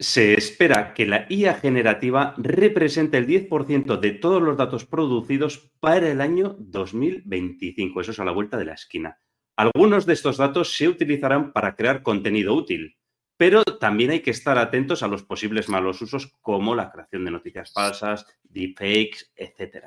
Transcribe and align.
Se 0.00 0.34
espera 0.34 0.94
que 0.94 1.06
la 1.06 1.26
IA 1.28 1.54
generativa 1.54 2.34
represente 2.36 3.18
el 3.18 3.26
10% 3.26 3.98
de 3.98 4.12
todos 4.12 4.40
los 4.40 4.56
datos 4.56 4.84
producidos 4.84 5.72
para 5.80 6.08
el 6.08 6.20
año 6.20 6.54
2025. 6.60 8.00
Eso 8.00 8.12
es 8.12 8.20
a 8.20 8.24
la 8.24 8.30
vuelta 8.30 8.56
de 8.56 8.64
la 8.64 8.74
esquina. 8.74 9.18
Algunos 9.56 10.06
de 10.06 10.12
estos 10.12 10.36
datos 10.36 10.76
se 10.76 10.86
utilizarán 10.86 11.52
para 11.52 11.74
crear 11.74 12.04
contenido 12.04 12.54
útil, 12.54 12.96
pero 13.36 13.64
también 13.64 14.12
hay 14.12 14.20
que 14.20 14.30
estar 14.30 14.56
atentos 14.56 15.02
a 15.02 15.08
los 15.08 15.24
posibles 15.24 15.68
malos 15.68 16.00
usos 16.00 16.32
como 16.42 16.76
la 16.76 16.92
creación 16.92 17.24
de 17.24 17.32
noticias 17.32 17.72
falsas, 17.72 18.24
deepfakes, 18.44 19.32
etc. 19.34 19.84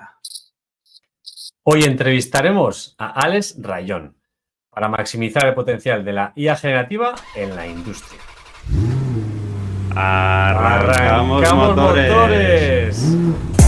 Hoy 1.63 1.83
entrevistaremos 1.83 2.95
a 2.97 3.11
Alex 3.11 3.55
Rayón 3.61 4.17
para 4.69 4.89
maximizar 4.89 5.45
el 5.45 5.53
potencial 5.53 6.03
de 6.03 6.11
la 6.11 6.33
IA 6.35 6.57
generativa 6.57 7.15
en 7.33 7.55
la 7.55 7.65
industria. 7.65 8.19
Arrancamos, 9.95 11.53
motores. 11.53 13.17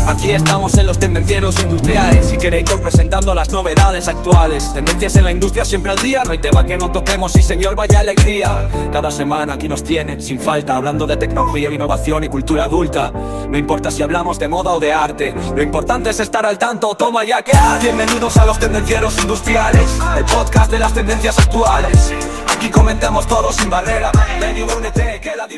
Aquí 0.08 0.32
estamos 0.32 0.78
en 0.78 0.86
los 0.86 1.00
tendencieros 1.00 1.58
industriales. 1.62 2.26
Si 2.26 2.38
queréis 2.38 2.70
presentando 2.74 3.34
las 3.34 3.50
novedades 3.52 4.08
actuales. 4.10 4.74
Tendencias 4.74 5.16
en 5.16 5.24
la 5.24 5.32
industria 5.32 5.64
siempre 5.64 5.92
al 5.92 5.98
día. 6.00 6.24
No 6.26 6.32
hay 6.32 6.40
tema 6.40 6.66
que 6.66 6.78
no 6.78 6.92
toquemos 6.92 7.36
y 7.38 7.42
señor 7.42 7.76
vaya 7.76 8.00
alegría. 8.00 8.68
Cada 8.92 9.10
semana 9.12 9.54
aquí 9.54 9.70
nos 9.70 9.84
tienen 9.84 10.22
sin 10.22 10.40
falta 10.40 10.76
Hablando 10.76 11.08
de 11.08 11.16
tecnología, 11.16 11.70
innovación 11.72 12.26
y 12.26 12.28
cultura 12.28 12.66
adulta. 12.66 13.12
No 13.12 13.58
importa 13.58 13.92
si 13.92 14.04
hablamos 14.04 14.38
de 14.40 14.48
moda 14.50 14.72
o 14.72 14.80
de 14.80 14.92
arte. 14.92 15.34
Lo 15.56 15.62
importante 15.62 16.10
es 16.10 16.20
estar 16.20 16.46
al 16.46 16.58
tanto, 16.58 16.96
toma 16.96 17.24
ya 17.24 17.42
que 17.42 17.54
Bienvenidos 17.82 18.36
a 18.38 18.46
los 18.46 18.60
tendencieros 18.60 19.18
industriales 19.20 20.00
El 20.18 20.26
podcast 20.26 20.72
de 20.72 20.80
las 20.80 20.94
tendencias 20.94 21.40
actuales. 21.40 22.14
Aquí 22.50 22.70
comentamos 22.70 23.28
todo 23.28 23.52
sin 23.52 23.70
barrera. 23.70 24.12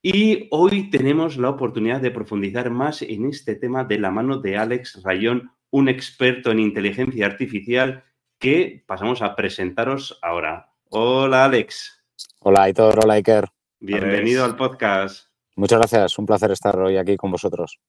Y 0.03 0.47
hoy 0.49 0.89
tenemos 0.89 1.37
la 1.37 1.49
oportunidad 1.49 2.01
de 2.01 2.09
profundizar 2.09 2.71
más 2.71 3.03
en 3.03 3.29
este 3.29 3.53
tema 3.53 3.83
de 3.83 3.99
la 3.99 4.09
mano 4.09 4.37
de 4.39 4.57
Alex 4.57 5.03
Rayón, 5.03 5.51
un 5.69 5.89
experto 5.89 6.49
en 6.49 6.59
inteligencia 6.59 7.27
artificial 7.27 8.03
que 8.39 8.83
pasamos 8.87 9.21
a 9.21 9.35
presentaros 9.35 10.17
ahora. 10.23 10.71
Hola 10.89 11.45
Alex. 11.45 12.03
Hola 12.39 12.63
Aitor, 12.63 12.99
hola 13.03 13.13
Iker. 13.13 13.45
Bienvenido 13.79 14.43
al 14.43 14.55
podcast. 14.55 15.27
Muchas 15.55 15.77
gracias, 15.77 16.17
un 16.17 16.25
placer 16.25 16.49
estar 16.49 16.75
hoy 16.79 16.97
aquí 16.97 17.15
con 17.15 17.29
vosotros. 17.29 17.79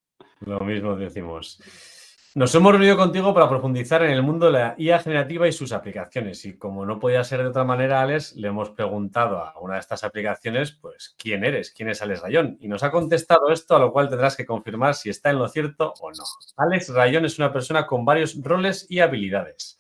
Lo 0.41 0.61
mismo 0.61 0.95
decimos. 0.97 1.63
Nos 2.35 2.55
hemos 2.55 2.73
reunido 2.73 2.97
contigo 2.97 3.35
para 3.35 3.47
profundizar 3.47 4.03
en 4.03 4.11
el 4.11 4.23
mundo 4.23 4.47
de 4.47 4.53
la 4.53 4.75
IA 4.79 5.01
generativa 5.01 5.47
y 5.47 5.53
sus 5.53 5.71
aplicaciones. 5.71 6.47
Y 6.47 6.57
como 6.57 6.87
no 6.87 6.99
podía 6.99 7.23
ser 7.25 7.43
de 7.43 7.49
otra 7.49 7.65
manera, 7.65 8.01
Alex, 8.01 8.37
le 8.37 8.49
hemos 8.49 8.71
preguntado 8.71 9.37
a 9.37 9.61
una 9.61 9.75
de 9.75 9.81
estas 9.81 10.03
aplicaciones, 10.03 10.73
pues, 10.73 11.15
¿quién 11.19 11.45
eres? 11.45 11.73
¿Quién 11.73 11.91
es 11.91 12.01
Alex 12.01 12.23
Rayón? 12.23 12.57
Y 12.59 12.69
nos 12.69 12.83
ha 12.85 12.91
contestado 12.91 13.51
esto, 13.51 13.77
a 13.77 13.79
lo 13.79 13.93
cual 13.93 14.09
tendrás 14.09 14.35
que 14.35 14.47
confirmar 14.47 14.95
si 14.95 15.11
está 15.11 15.29
en 15.29 15.41
lo 15.41 15.49
cierto 15.49 15.93
o 16.01 16.11
no. 16.11 16.25
Alex 16.57 16.89
Rayón 16.95 17.27
es 17.27 17.39
una 17.39 17.53
persona 17.53 17.87
con 17.87 18.07
varios 18.07 18.43
roles 18.43 18.87
y 18.89 19.01
habilidades. 19.01 19.79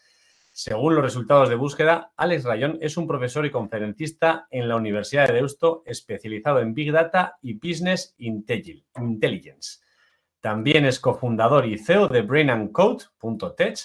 Según 0.52 0.94
los 0.94 1.04
resultados 1.04 1.48
de 1.48 1.54
búsqueda, 1.54 2.12
Alex 2.18 2.44
Rayón 2.44 2.76
es 2.82 2.98
un 2.98 3.06
profesor 3.06 3.46
y 3.46 3.50
conferencista 3.50 4.46
en 4.50 4.68
la 4.68 4.76
Universidad 4.76 5.26
de 5.26 5.36
Deusto 5.36 5.82
especializado 5.86 6.58
en 6.60 6.74
Big 6.74 6.92
Data 6.92 7.38
y 7.40 7.54
Business 7.54 8.14
Intelligence. 8.18 9.80
También 10.42 10.84
es 10.84 10.98
cofundador 10.98 11.66
y 11.66 11.78
CEO 11.78 12.08
de 12.08 12.22
BrainandCode.tech, 12.22 13.78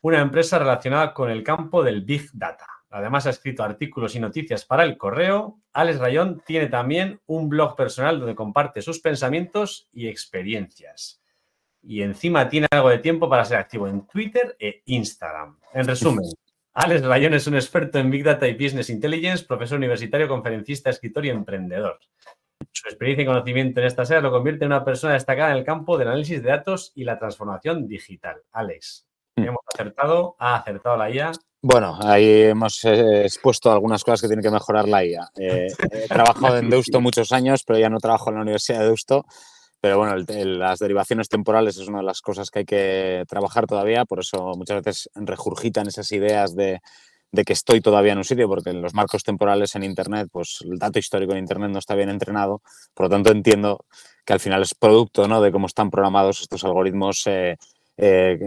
una 0.00 0.20
empresa 0.20 0.56
relacionada 0.60 1.12
con 1.12 1.28
el 1.28 1.42
campo 1.42 1.82
del 1.82 2.02
Big 2.02 2.30
Data. 2.32 2.66
Además, 2.88 3.26
ha 3.26 3.30
escrito 3.30 3.64
artículos 3.64 4.14
y 4.14 4.20
noticias 4.20 4.64
para 4.64 4.84
el 4.84 4.96
correo. 4.96 5.58
Alex 5.72 5.98
Rayón 5.98 6.40
tiene 6.46 6.68
también 6.68 7.20
un 7.26 7.48
blog 7.48 7.74
personal 7.74 8.20
donde 8.20 8.36
comparte 8.36 8.80
sus 8.80 9.00
pensamientos 9.00 9.88
y 9.92 10.06
experiencias. 10.06 11.20
Y 11.82 12.02
encima 12.02 12.48
tiene 12.48 12.68
algo 12.70 12.90
de 12.90 12.98
tiempo 12.98 13.28
para 13.28 13.44
ser 13.44 13.58
activo 13.58 13.88
en 13.88 14.06
Twitter 14.06 14.56
e 14.60 14.82
Instagram. 14.86 15.58
En 15.74 15.84
resumen, 15.84 16.26
Alex 16.74 17.04
Rayón 17.04 17.34
es 17.34 17.48
un 17.48 17.56
experto 17.56 17.98
en 17.98 18.08
Big 18.08 18.22
Data 18.22 18.46
y 18.46 18.54
Business 18.54 18.88
Intelligence, 18.88 19.44
profesor 19.44 19.78
universitario, 19.78 20.28
conferencista, 20.28 20.90
escritor 20.90 21.26
y 21.26 21.30
emprendedor. 21.30 21.98
Su 22.80 22.86
experiencia 22.86 23.24
y 23.24 23.26
conocimiento 23.26 23.80
en 23.80 23.86
esta 23.88 24.04
serie 24.04 24.22
lo 24.22 24.30
convierte 24.30 24.64
en 24.64 24.70
una 24.70 24.84
persona 24.84 25.14
destacada 25.14 25.50
en 25.50 25.56
el 25.56 25.64
campo 25.64 25.98
del 25.98 26.06
análisis 26.06 26.40
de 26.40 26.48
datos 26.48 26.92
y 26.94 27.02
la 27.02 27.18
transformación 27.18 27.88
digital. 27.88 28.36
Alex, 28.52 29.04
mm. 29.34 29.42
¿hemos 29.42 29.62
acertado? 29.74 30.36
¿Ha 30.38 30.54
acertado 30.58 30.96
la 30.96 31.10
IA? 31.10 31.32
Bueno, 31.60 31.98
ahí 32.00 32.42
hemos 32.42 32.84
eh, 32.84 33.24
expuesto 33.24 33.72
algunas 33.72 34.04
cosas 34.04 34.20
que 34.20 34.28
tiene 34.28 34.44
que 34.44 34.50
mejorar 34.52 34.86
la 34.86 35.04
IA. 35.04 35.28
Eh, 35.36 35.66
he 35.90 36.06
trabajado 36.06 36.58
en 36.58 36.70
Deusto 36.70 37.00
muchos 37.00 37.32
años, 37.32 37.64
pero 37.66 37.80
ya 37.80 37.90
no 37.90 37.98
trabajo 37.98 38.30
en 38.30 38.36
la 38.36 38.42
Universidad 38.42 38.78
de 38.78 38.84
Deusto. 38.84 39.26
Pero 39.80 39.98
bueno, 39.98 40.14
las 40.16 40.78
derivaciones 40.78 41.28
temporales 41.28 41.78
es 41.78 41.88
una 41.88 41.98
de 41.98 42.04
las 42.04 42.20
cosas 42.20 42.50
que 42.50 42.60
hay 42.60 42.64
que 42.64 43.24
trabajar 43.28 43.66
todavía, 43.66 44.04
por 44.04 44.20
eso 44.20 44.52
muchas 44.56 44.82
veces 44.84 45.10
regurgitan 45.16 45.88
esas 45.88 46.10
ideas 46.12 46.54
de 46.54 46.80
de 47.30 47.44
que 47.44 47.52
estoy 47.52 47.80
todavía 47.80 48.12
en 48.12 48.18
un 48.18 48.24
sitio, 48.24 48.48
porque 48.48 48.72
los 48.72 48.94
marcos 48.94 49.22
temporales 49.22 49.74
en 49.74 49.84
Internet, 49.84 50.28
pues 50.32 50.60
el 50.62 50.78
dato 50.78 50.98
histórico 50.98 51.32
en 51.32 51.38
Internet 51.38 51.70
no 51.70 51.78
está 51.78 51.94
bien 51.94 52.08
entrenado, 52.08 52.62
por 52.94 53.06
lo 53.06 53.10
tanto 53.10 53.30
entiendo 53.30 53.84
que 54.24 54.32
al 54.32 54.40
final 54.40 54.62
es 54.62 54.74
producto 54.74 55.28
¿no? 55.28 55.40
de 55.40 55.52
cómo 55.52 55.66
están 55.66 55.90
programados 55.90 56.40
estos 56.40 56.64
algoritmos, 56.64 57.26
eh, 57.26 57.56
eh, 57.96 58.38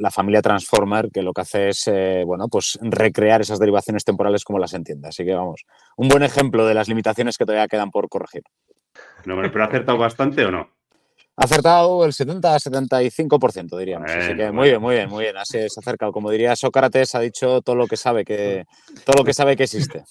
la 0.00 0.10
familia 0.10 0.42
Transformer, 0.42 1.10
que 1.12 1.22
lo 1.22 1.32
que 1.32 1.40
hace 1.40 1.68
es 1.70 1.88
eh, 1.88 2.22
bueno, 2.26 2.48
pues 2.48 2.78
recrear 2.82 3.40
esas 3.40 3.58
derivaciones 3.58 4.04
temporales 4.04 4.44
como 4.44 4.58
las 4.58 4.74
entiende. 4.74 5.08
Así 5.08 5.24
que 5.24 5.34
vamos, 5.34 5.64
un 5.96 6.08
buen 6.08 6.22
ejemplo 6.22 6.66
de 6.66 6.74
las 6.74 6.88
limitaciones 6.88 7.38
que 7.38 7.46
todavía 7.46 7.68
quedan 7.68 7.90
por 7.90 8.08
corregir. 8.08 8.42
No, 9.24 9.36
¿Pero 9.40 9.64
ha 9.64 9.66
acertado 9.66 9.98
bastante 9.98 10.44
o 10.44 10.50
no? 10.50 10.68
Acertado 11.36 12.04
el 12.04 12.12
70-75%, 12.12 13.78
diríamos. 13.78 14.10
Así 14.10 14.36
que 14.36 14.50
muy 14.50 14.68
bien, 14.68 14.80
muy 14.80 14.94
bien, 14.94 15.08
muy 15.08 15.24
bien. 15.24 15.36
Así 15.36 15.58
se 15.68 15.80
ha 15.80 15.80
acercado. 15.80 16.12
Como 16.12 16.30
diría 16.30 16.56
Sócrates, 16.56 17.14
ha 17.14 17.20
dicho 17.20 17.60
todo 17.62 17.76
lo 17.76 17.86
que 17.86 17.96
sabe 17.96 18.24
que, 18.24 18.64
todo 19.04 19.16
lo 19.18 19.24
que, 19.24 19.34
sabe 19.34 19.56
que 19.56 19.64
existe. 19.64 20.04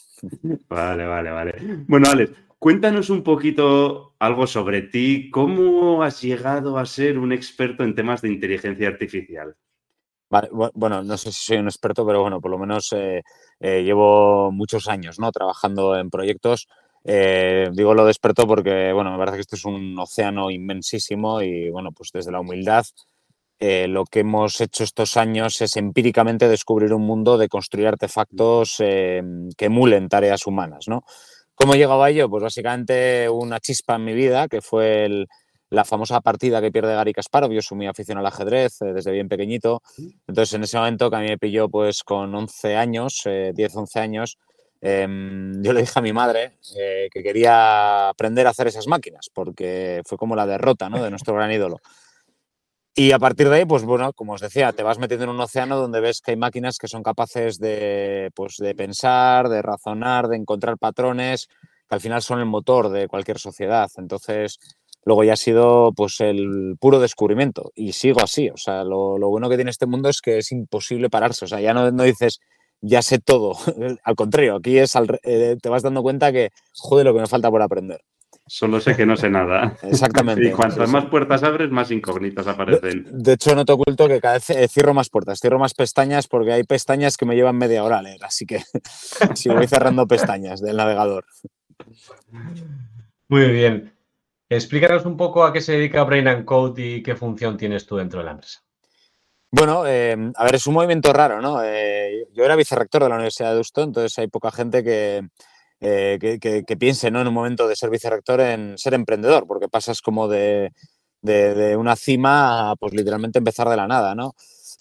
Vale, 0.70 1.06
vale, 1.06 1.32
vale. 1.32 1.56
Bueno, 1.88 2.10
Alex, 2.10 2.32
cuéntanos 2.60 3.10
un 3.10 3.24
poquito 3.24 4.14
algo 4.20 4.46
sobre 4.48 4.84
ti. 4.84 5.30
¿Cómo 5.32 6.04
has 6.04 6.22
llegado 6.22 6.78
a 6.78 6.86
ser 6.86 7.18
un 7.18 7.32
experto 7.32 7.84
en 7.84 7.96
temas 7.96 8.22
de 8.22 8.30
inteligencia 8.30 8.88
artificial? 8.88 9.56
bueno, 10.74 11.04
no 11.04 11.18
sé 11.18 11.32
si 11.32 11.44
soy 11.44 11.58
un 11.58 11.68
experto, 11.68 12.06
pero 12.06 12.22
bueno, 12.22 12.40
por 12.40 12.52
lo 12.52 12.58
menos 12.58 12.94
eh, 12.94 13.22
eh, 13.60 13.84
llevo 13.84 14.52
muchos 14.52 14.88
años 14.88 15.20
¿no? 15.20 15.32
trabajando 15.32 15.98
en 15.98 16.10
proyectos 16.10 16.68
eh, 17.04 17.70
digo 17.74 17.94
lo 17.94 18.06
despertó 18.06 18.46
porque, 18.46 18.92
bueno, 18.94 19.12
me 19.12 19.18
parece 19.18 19.38
que 19.38 19.42
esto 19.42 19.56
es 19.56 19.66
un 19.66 19.98
océano 19.98 20.52
inmensísimo 20.52 21.42
y, 21.42 21.70
bueno, 21.70 21.92
pues 21.92 22.12
desde 22.14 22.32
la 22.32 22.40
humildad, 22.40 22.86
eh, 23.60 23.88
lo 23.88 24.06
que 24.06 24.22
hemos 24.22 24.60
hecho 24.62 24.84
estos 24.84 25.18
años 25.18 25.62
es 25.62 25.78
empíricamente 25.78 26.48
descubrir 26.48 26.94
un 26.94 27.04
mundo 27.04 27.38
de 27.38 27.48
construir 27.48 27.88
artefactos 27.88 28.78
eh, 28.80 29.22
que 29.58 29.66
emulen 29.66 30.10
tareas 30.10 30.48
humanas, 30.48 30.88
¿no? 30.88 31.04
¿Cómo 31.54 31.74
he 31.74 31.78
llegado 31.78 32.02
a 32.02 32.10
ello? 32.10 32.30
Pues 32.30 32.42
básicamente 32.42 33.30
una 33.30 33.60
chispa 33.60 33.96
en 33.96 34.06
mi 34.06 34.14
vida, 34.14 34.48
que 34.48 34.62
fue 34.62 35.28
la 35.70 35.86
famosa 35.86 36.22
partida 36.22 36.60
que 36.60 36.72
pierde 36.72 36.96
Gary 36.96 37.14
Kasparov. 37.14 37.52
Yo 37.52 37.62
soy 37.62 37.78
muy 37.78 37.88
aficionado 37.88 38.26
al 38.26 38.34
ajedrez 38.34 38.80
desde 38.80 39.12
bien 39.12 39.30
pequeñito. 39.30 39.84
Entonces, 40.28 40.54
en 40.56 40.64
ese 40.64 40.78
momento 40.78 41.12
que 41.12 41.18
a 41.18 41.20
mí 41.20 41.28
me 41.28 41.38
pilló 41.38 41.70
pues 41.70 42.04
con 42.04 42.34
11 42.34 42.76
años, 42.76 43.22
10, 43.26 43.76
11 43.76 44.00
años, 44.00 44.38
Em, 44.82 45.62
yo 45.62 45.74
le 45.74 45.82
dije 45.82 46.00
a 46.00 46.02
mi 46.02 46.12
madre 46.12 46.58
eh, 46.76 47.08
que 47.12 47.22
quería 47.22 48.10
aprender 48.10 48.48
a 48.48 48.50
hacer 48.50 48.66
esas 48.68 48.88
máquinas, 48.88 49.30
porque 49.32 50.02
fue 50.06 50.18
como 50.18 50.36
la 50.36 50.48
derrota 50.48 50.90
¿no? 50.90 51.02
de 51.02 51.10
nuestro 51.12 51.36
gran 51.36 51.52
ídolo. 51.52 51.78
Y 52.94 53.14
a 53.14 53.20
partir 53.20 53.48
de 53.48 53.58
ahí, 53.58 53.66
pues 53.66 53.84
bueno, 53.84 54.12
como 54.12 54.34
os 54.34 54.42
decía, 54.42 54.74
te 54.74 54.84
vas 54.84 55.00
metiendo 55.00 55.24
en 55.24 55.30
un 55.30 55.40
océano 55.40 55.78
donde 55.78 56.02
ves 56.02 56.20
que 56.20 56.32
hay 56.32 56.38
máquinas 56.38 56.78
que 56.78 56.90
son 56.90 57.04
capaces 57.04 57.58
de, 57.58 58.32
pues, 58.36 58.58
de 58.58 58.76
pensar, 58.76 59.48
de 59.48 59.62
razonar, 59.62 60.28
de 60.28 60.36
encontrar 60.36 60.78
patrones, 60.78 61.48
que 61.48 61.96
al 61.96 62.02
final 62.02 62.22
son 62.22 62.40
el 62.40 62.48
motor 62.48 62.90
de 62.90 63.08
cualquier 63.08 63.40
sociedad. 63.40 63.90
Entonces, 63.96 64.60
luego 65.06 65.24
ya 65.24 65.34
ha 65.34 65.38
sido 65.38 65.94
pues 65.94 66.20
el 66.20 66.76
puro 66.82 67.00
descubrimiento 67.00 67.72
y 67.76 67.94
sigo 67.94 68.22
así. 68.22 68.50
O 68.50 68.58
sea, 68.58 68.84
lo, 68.84 69.18
lo 69.18 69.30
bueno 69.30 69.48
que 69.48 69.56
tiene 69.56 69.72
este 69.72 69.86
mundo 69.86 70.10
es 70.10 70.20
que 70.20 70.40
es 70.40 70.52
imposible 70.52 71.10
pararse. 71.10 71.46
O 71.46 71.48
sea, 71.48 71.62
ya 71.62 71.74
no, 71.74 71.92
no 71.92 72.04
dices, 72.04 72.42
ya 72.82 73.02
sé 73.02 73.20
todo. 73.20 73.56
al 74.04 74.16
contrario, 74.16 74.56
aquí 74.56 74.78
es 74.78 74.94
eh, 75.24 75.58
te 75.62 75.70
vas 75.70 75.84
dando 75.84 76.02
cuenta 76.02 76.32
que, 76.32 76.50
joder, 76.74 77.06
lo 77.06 77.14
que 77.14 77.22
me 77.22 77.28
falta 77.28 77.50
por 77.50 77.62
aprender. 77.62 78.02
Solo 78.48 78.82
sé 78.82 78.98
que 78.98 79.06
no 79.06 79.16
sé 79.16 79.30
nada. 79.30 79.78
Exactamente. 79.84 80.46
Y 80.50 80.52
cuantas 80.52 80.90
más 80.90 81.06
puertas 81.06 81.44
abres, 81.44 81.70
más 81.72 81.90
incógnitas 81.92 82.48
aparecen. 82.48 83.06
De, 83.10 83.34
hecho, 83.34 83.56
no 83.56 83.64
te 83.64 83.72
oculto 83.72 84.08
que 84.08 84.20
cada 84.20 84.36
vez 84.36 84.50
eh, 84.50 84.68
cierro 84.68 84.94
más 84.94 85.10
puertas, 85.10 85.40
cierro 85.40 85.60
más 85.60 85.74
pestañas 85.74 86.28
porque 86.28 86.52
hay 86.52 86.64
pestañas 86.64 87.16
que 87.16 87.26
me 87.26 87.36
llevan 87.36 87.58
media 87.58 87.84
hora 87.84 88.00
a 88.00 88.02
leer. 88.02 88.24
Así 88.24 88.46
que 88.46 88.62
sí, 89.36 89.50
voy 89.50 89.68
cerrando 89.68 90.08
pestañas 90.08 90.60
del 90.62 90.76
navegador. 90.76 91.26
Muy 93.30 93.52
bien. 93.52 93.94
Explícanos 94.50 95.06
un 95.06 95.16
poco 95.16 95.46
a 95.46 95.54
qué 95.54 95.62
se 95.62 95.74
dedica 95.74 96.04
Brain 96.04 96.28
and 96.28 96.44
Code 96.44 96.86
y 96.86 97.04
qué 97.04 97.16
función 97.16 97.56
tienes 97.56 97.86
tú 97.86 97.96
dentro 97.96 98.20
de 98.20 98.26
la 98.26 98.32
empresa. 98.32 98.62
Bueno, 99.54 99.86
eh, 99.86 100.16
a 100.36 100.44
ver, 100.46 100.56
es 100.56 100.66
un 100.66 100.74
movimiento 100.76 101.12
raro, 101.12 101.42
¿no? 101.42 101.62
Eh, 101.62 102.26
yo 102.34 102.46
era 102.46 102.56
vicerrector 102.56 103.04
de 103.04 103.10
la 103.10 103.16
Universidad 103.16 103.50
de 103.50 103.56
Deusto, 103.56 103.84
entonces 103.84 104.18
hay 104.18 104.28
poca 104.28 104.50
gente 104.50 104.82
que, 104.82 105.28
eh, 105.82 106.40
que, 106.66 106.78
piense 106.78 107.12
¿no? 107.12 107.20
en 107.20 107.28
un 107.28 107.34
momento 107.34 107.68
de 107.68 107.76
ser 107.76 107.90
vicerrector 107.90 108.40
en 108.40 108.78
ser 108.78 108.94
emprendedor, 108.94 109.46
porque 109.48 109.68
pasas 109.68 110.02
como 110.02 110.30
de, 110.30 110.72
una 111.78 111.98
cima 111.98 112.72
a 112.72 112.76
pues 112.78 112.94
literalmente 112.94 113.40
empezar 113.40 113.68
de 113.68 113.76
la 113.76 113.88
nada, 113.88 114.16
¿no? 114.16 114.36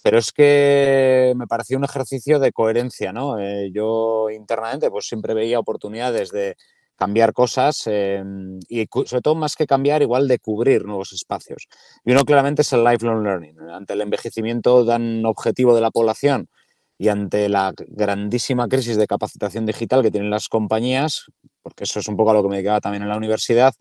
Pero 0.05 0.19
es 0.19 0.31
que 0.33 1.35
me 1.37 1.49
pareció 1.49 1.77
un 1.77 1.85
ejercicio 1.85 2.39
de 2.39 2.53
coherencia, 2.53 3.13
¿no? 3.13 3.37
yo 3.73 4.31
internamente 4.31 4.91
pues 4.91 5.07
siempre 5.07 5.35
veía 5.35 5.59
oportunidades 5.59 6.31
de 6.31 6.57
cambiar 7.01 7.33
cosas 7.33 7.87
em, 7.87 8.61
y 8.69 8.87
sobre 9.07 9.23
todo 9.23 9.35
más 9.35 9.57
que 9.57 9.67
cambiar, 9.67 10.03
igual 10.03 10.29
de 10.29 10.39
cubrir 10.39 10.85
nuevos 10.85 11.15
espacios. 11.15 11.67
Y 12.05 12.13
uno 12.13 12.27
claramente 12.27 12.61
es 12.61 12.71
el 12.75 12.85
lifelong 12.85 13.25
learning. 13.25 13.57
Ante 13.71 13.95
el 13.95 14.03
envejecimiento 14.03 14.85
tan 14.85 15.25
objetivo 15.25 15.75
de 15.75 15.81
la 15.81 15.91
población 15.91 16.51
y 16.99 17.09
ante 17.09 17.49
la 17.49 17.73
grandísima 17.89 18.69
crisis 18.69 18.99
de 18.99 19.07
capacitación 19.07 19.65
digital 19.65 20.03
que 20.03 20.11
tienen 20.11 20.29
las 20.29 20.51
compañías, 20.51 21.25
porque 21.63 21.85
eso 21.85 22.01
es 22.01 22.09
un 22.09 22.19
poco 22.19 22.33
a 22.33 22.35
lo 22.35 22.43
que 22.43 22.51
me 22.51 22.57
dedicaba 22.57 22.83
también 22.83 23.03
en 23.03 23.09
la 23.09 23.17
universidad, 23.17 23.73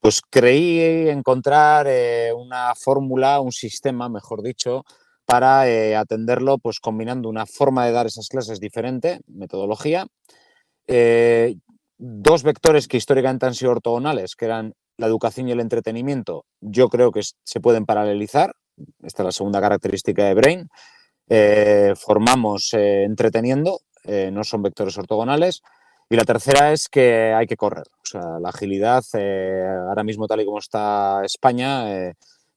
pues 0.00 0.20
creí 0.28 1.08
encontrar 1.08 1.86
eh, 1.88 2.32
una 2.32 2.74
fórmula, 2.74 3.40
un 3.40 3.52
sistema, 3.52 4.08
mejor 4.08 4.42
dicho, 4.42 4.84
para 5.24 5.68
eh, 5.68 5.94
atenderlo, 5.94 6.58
pues 6.58 6.80
combinando 6.80 7.28
una 7.28 7.46
forma 7.46 7.86
de 7.86 7.92
dar 7.92 8.06
esas 8.06 8.28
clases 8.28 8.58
diferente, 8.58 9.20
metodología, 9.28 10.08
eh, 10.88 11.54
dos 12.00 12.42
vectores 12.42 12.88
que 12.88 12.96
históricamente 12.96 13.46
han 13.46 13.54
sido 13.54 13.72
ortogonales, 13.72 14.34
que 14.34 14.46
eran 14.46 14.74
la 14.96 15.06
educación 15.06 15.48
y 15.48 15.52
el 15.52 15.60
entretenimiento, 15.60 16.46
yo 16.60 16.88
creo 16.88 17.12
que 17.12 17.20
se 17.22 17.60
pueden 17.60 17.84
paralelizar. 17.84 18.54
Esta 19.02 19.22
es 19.22 19.26
la 19.26 19.32
segunda 19.32 19.60
característica 19.60 20.24
de 20.24 20.34
Brain. 20.34 20.68
Eh, 21.28 21.92
formamos 21.96 22.72
eh, 22.72 23.04
entreteniendo, 23.04 23.80
eh, 24.04 24.30
no 24.32 24.44
son 24.44 24.62
vectores 24.62 24.96
ortogonales. 24.96 25.62
Y 26.08 26.16
la 26.16 26.24
tercera 26.24 26.72
es 26.72 26.88
que 26.88 27.34
hay 27.34 27.46
que 27.46 27.56
correr. 27.56 27.86
O 28.02 28.06
sea, 28.06 28.40
la 28.40 28.48
agilidad, 28.48 29.04
ahora 29.88 30.02
mismo 30.02 30.26
tal 30.26 30.40
y 30.40 30.44
como 30.44 30.58
está 30.58 31.22
España, 31.24 32.12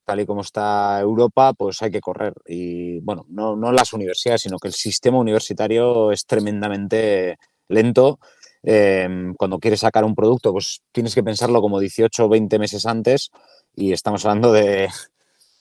tal 0.05 0.19
y 0.21 0.25
como 0.25 0.41
está 0.41 0.99
Europa, 0.99 1.53
pues 1.53 1.79
hay 1.83 1.91
que 1.91 2.01
correr. 2.01 2.33
Y 2.47 2.99
bueno, 3.01 3.25
no, 3.29 3.55
no 3.55 3.71
las 3.71 3.93
universidades, 3.93 4.41
sino 4.41 4.57
que 4.57 4.69
el 4.69 4.73
sistema 4.73 5.19
universitario 5.19 6.11
es 6.11 6.25
tremendamente 6.25 7.37
lento 7.67 8.19
Em, 8.63 9.33
cuando 9.35 9.59
quieres 9.59 9.81
sacar 9.81 10.05
un 10.05 10.15
producto, 10.15 10.53
pues 10.53 10.81
tienes 10.93 11.13
que 11.13 11.23
pensarlo 11.23 11.61
como 11.61 11.79
18 11.79 12.25
o 12.25 12.29
20 12.29 12.59
meses 12.59 12.85
antes 12.85 13.29
y 13.75 13.91
estamos 13.91 14.25
hablando 14.25 14.53
de, 14.53 14.89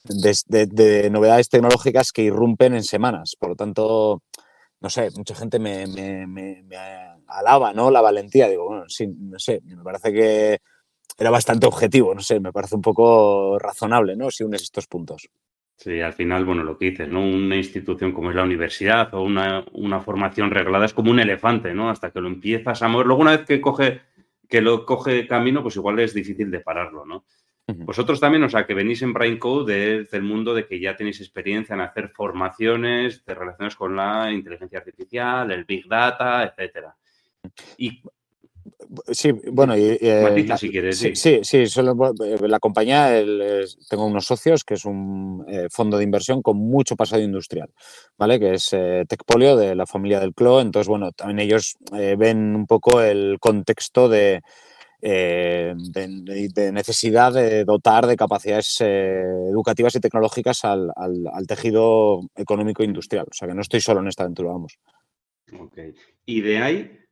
de, 0.05 1.09
novedades 1.09 1.49
tecnológicas 1.49 2.11
que 2.13 2.23
irrumpen 2.23 2.75
en 2.75 2.83
semanas. 2.83 3.35
Por 3.37 3.49
lo 3.49 3.55
tanto, 3.55 4.21
no 4.79 4.89
sé, 4.89 5.09
mucha 5.17 5.35
gente 5.35 5.59
me, 5.59 5.85
alaba 7.27 7.73
¿no? 7.73 7.91
la 7.91 8.01
valentía. 8.01 8.47
Digo, 8.47 8.65
bueno, 8.65 8.85
sí, 8.87 9.07
no 9.07 9.37
sé, 9.37 9.61
me 9.65 9.83
parece 9.83 10.13
que 10.13 10.59
era 11.17 11.29
bastante 11.29 11.67
objetivo, 11.67 12.15
no 12.15 12.21
sé, 12.21 12.39
me 12.39 12.53
parece 12.53 12.75
un 12.75 12.81
poco 12.81 13.59
razonable, 13.59 14.15
¿no? 14.15 14.31
Si 14.31 14.43
unes 14.43 14.63
estos 14.63 14.87
puntos. 14.87 15.29
Sí, 15.75 15.99
al 15.99 16.13
final, 16.13 16.45
bueno, 16.45 16.63
lo 16.63 16.77
que 16.77 16.91
dices, 16.91 17.09
¿no? 17.09 17.21
Una 17.21 17.55
institución 17.55 18.13
como 18.13 18.29
es 18.29 18.35
la 18.35 18.43
universidad 18.43 19.13
o 19.13 19.21
una, 19.21 19.63
formación 20.01 20.51
reglada 20.51 20.85
es 20.85 20.93
como 20.93 21.11
un 21.11 21.19
elefante, 21.19 21.73
¿no? 21.73 21.89
Hasta 21.89 22.11
que 22.11 22.21
lo 22.21 22.27
empiezas 22.27 22.81
a 22.81 22.87
mover. 22.87 23.07
Luego, 23.07 23.21
una 23.21 23.37
vez 23.37 23.45
que 23.45 23.59
coge, 23.59 24.01
que 24.47 24.61
lo 24.61 24.85
coge 24.85 25.27
camino, 25.27 25.61
pues 25.61 25.75
igual 25.75 25.99
es 25.99 26.13
difícil 26.13 26.51
de 26.51 26.61
pararlo, 26.61 27.05
¿no? 27.05 27.25
Vosotros 27.65 28.19
también, 28.19 28.43
o 28.43 28.49
sea, 28.49 28.65
que 28.65 28.73
venís 28.73 29.01
en 29.01 29.13
Brain 29.13 29.39
Code 29.39 29.73
desde 29.73 30.17
el 30.17 30.23
mundo 30.23 30.53
de 30.53 30.67
que 30.67 30.79
ya 30.79 30.97
tenéis 30.97 31.21
experiencia 31.21 31.73
en 31.73 31.81
hacer 31.81 32.09
formaciones 32.09 33.23
de 33.25 33.33
relaciones 33.33 33.75
con 33.75 33.95
la 33.95 34.31
inteligencia 34.31 34.79
artificial, 34.79 35.49
el 35.49 35.63
Big 35.63 35.87
Data, 35.87 36.43
etcétera. 36.43 36.95
Y 37.77 38.01
Sí, 39.11 39.31
bueno, 39.51 39.75
y, 39.77 39.97
eh, 39.99 40.45
si 40.57 40.69
quieres. 40.69 40.99
Sí, 40.99 41.15
sí, 41.15 41.39
sí, 41.43 41.65
solo, 41.65 42.13
eh, 42.23 42.37
la 42.47 42.59
compañía, 42.59 43.23
tengo 43.89 44.05
unos 44.05 44.25
socios 44.25 44.63
que 44.63 44.75
es 44.75 44.85
un 44.85 45.43
eh, 45.47 45.67
fondo 45.71 45.97
de 45.97 46.03
inversión 46.03 46.41
con 46.41 46.57
mucho 46.57 46.95
pasado 46.95 47.21
industrial, 47.21 47.69
¿vale? 48.17 48.39
Que 48.39 48.53
es 48.55 48.69
Tecpolio 49.07 49.55
de 49.57 49.75
la 49.75 49.87
familia 49.87 50.19
del 50.19 50.33
CLO. 50.33 50.61
Entonces, 50.61 50.87
bueno, 50.87 51.11
también 51.11 51.39
ellos 51.39 51.75
ven 51.91 52.55
un 52.55 52.67
poco 52.67 53.01
el 53.01 53.37
contexto 53.39 54.09
de, 54.09 54.41
de, 55.01 56.71
necesidad 56.71 57.33
de 57.33 57.65
dotar 57.65 58.05
de 58.05 58.15
capacidades 58.15 58.79
educativas 58.81 59.95
y 59.95 59.99
tecnológicas 60.01 60.65
al, 60.65 60.91
al, 60.95 61.47
tejido 61.47 62.21
económico 62.35 62.83
industrial. 62.83 63.25
O 63.31 63.33
sea 63.33 63.47
que 63.47 63.55
no 63.55 63.61
estoy 63.61 63.81
solo 63.81 64.01
en 64.01 64.07
esta 64.07 64.23
aventura, 64.23 64.51
vamos. 64.51 64.77
Ok. 65.59 65.77
Y 66.25 66.41
de 66.41 66.57
ahí 66.59 67.02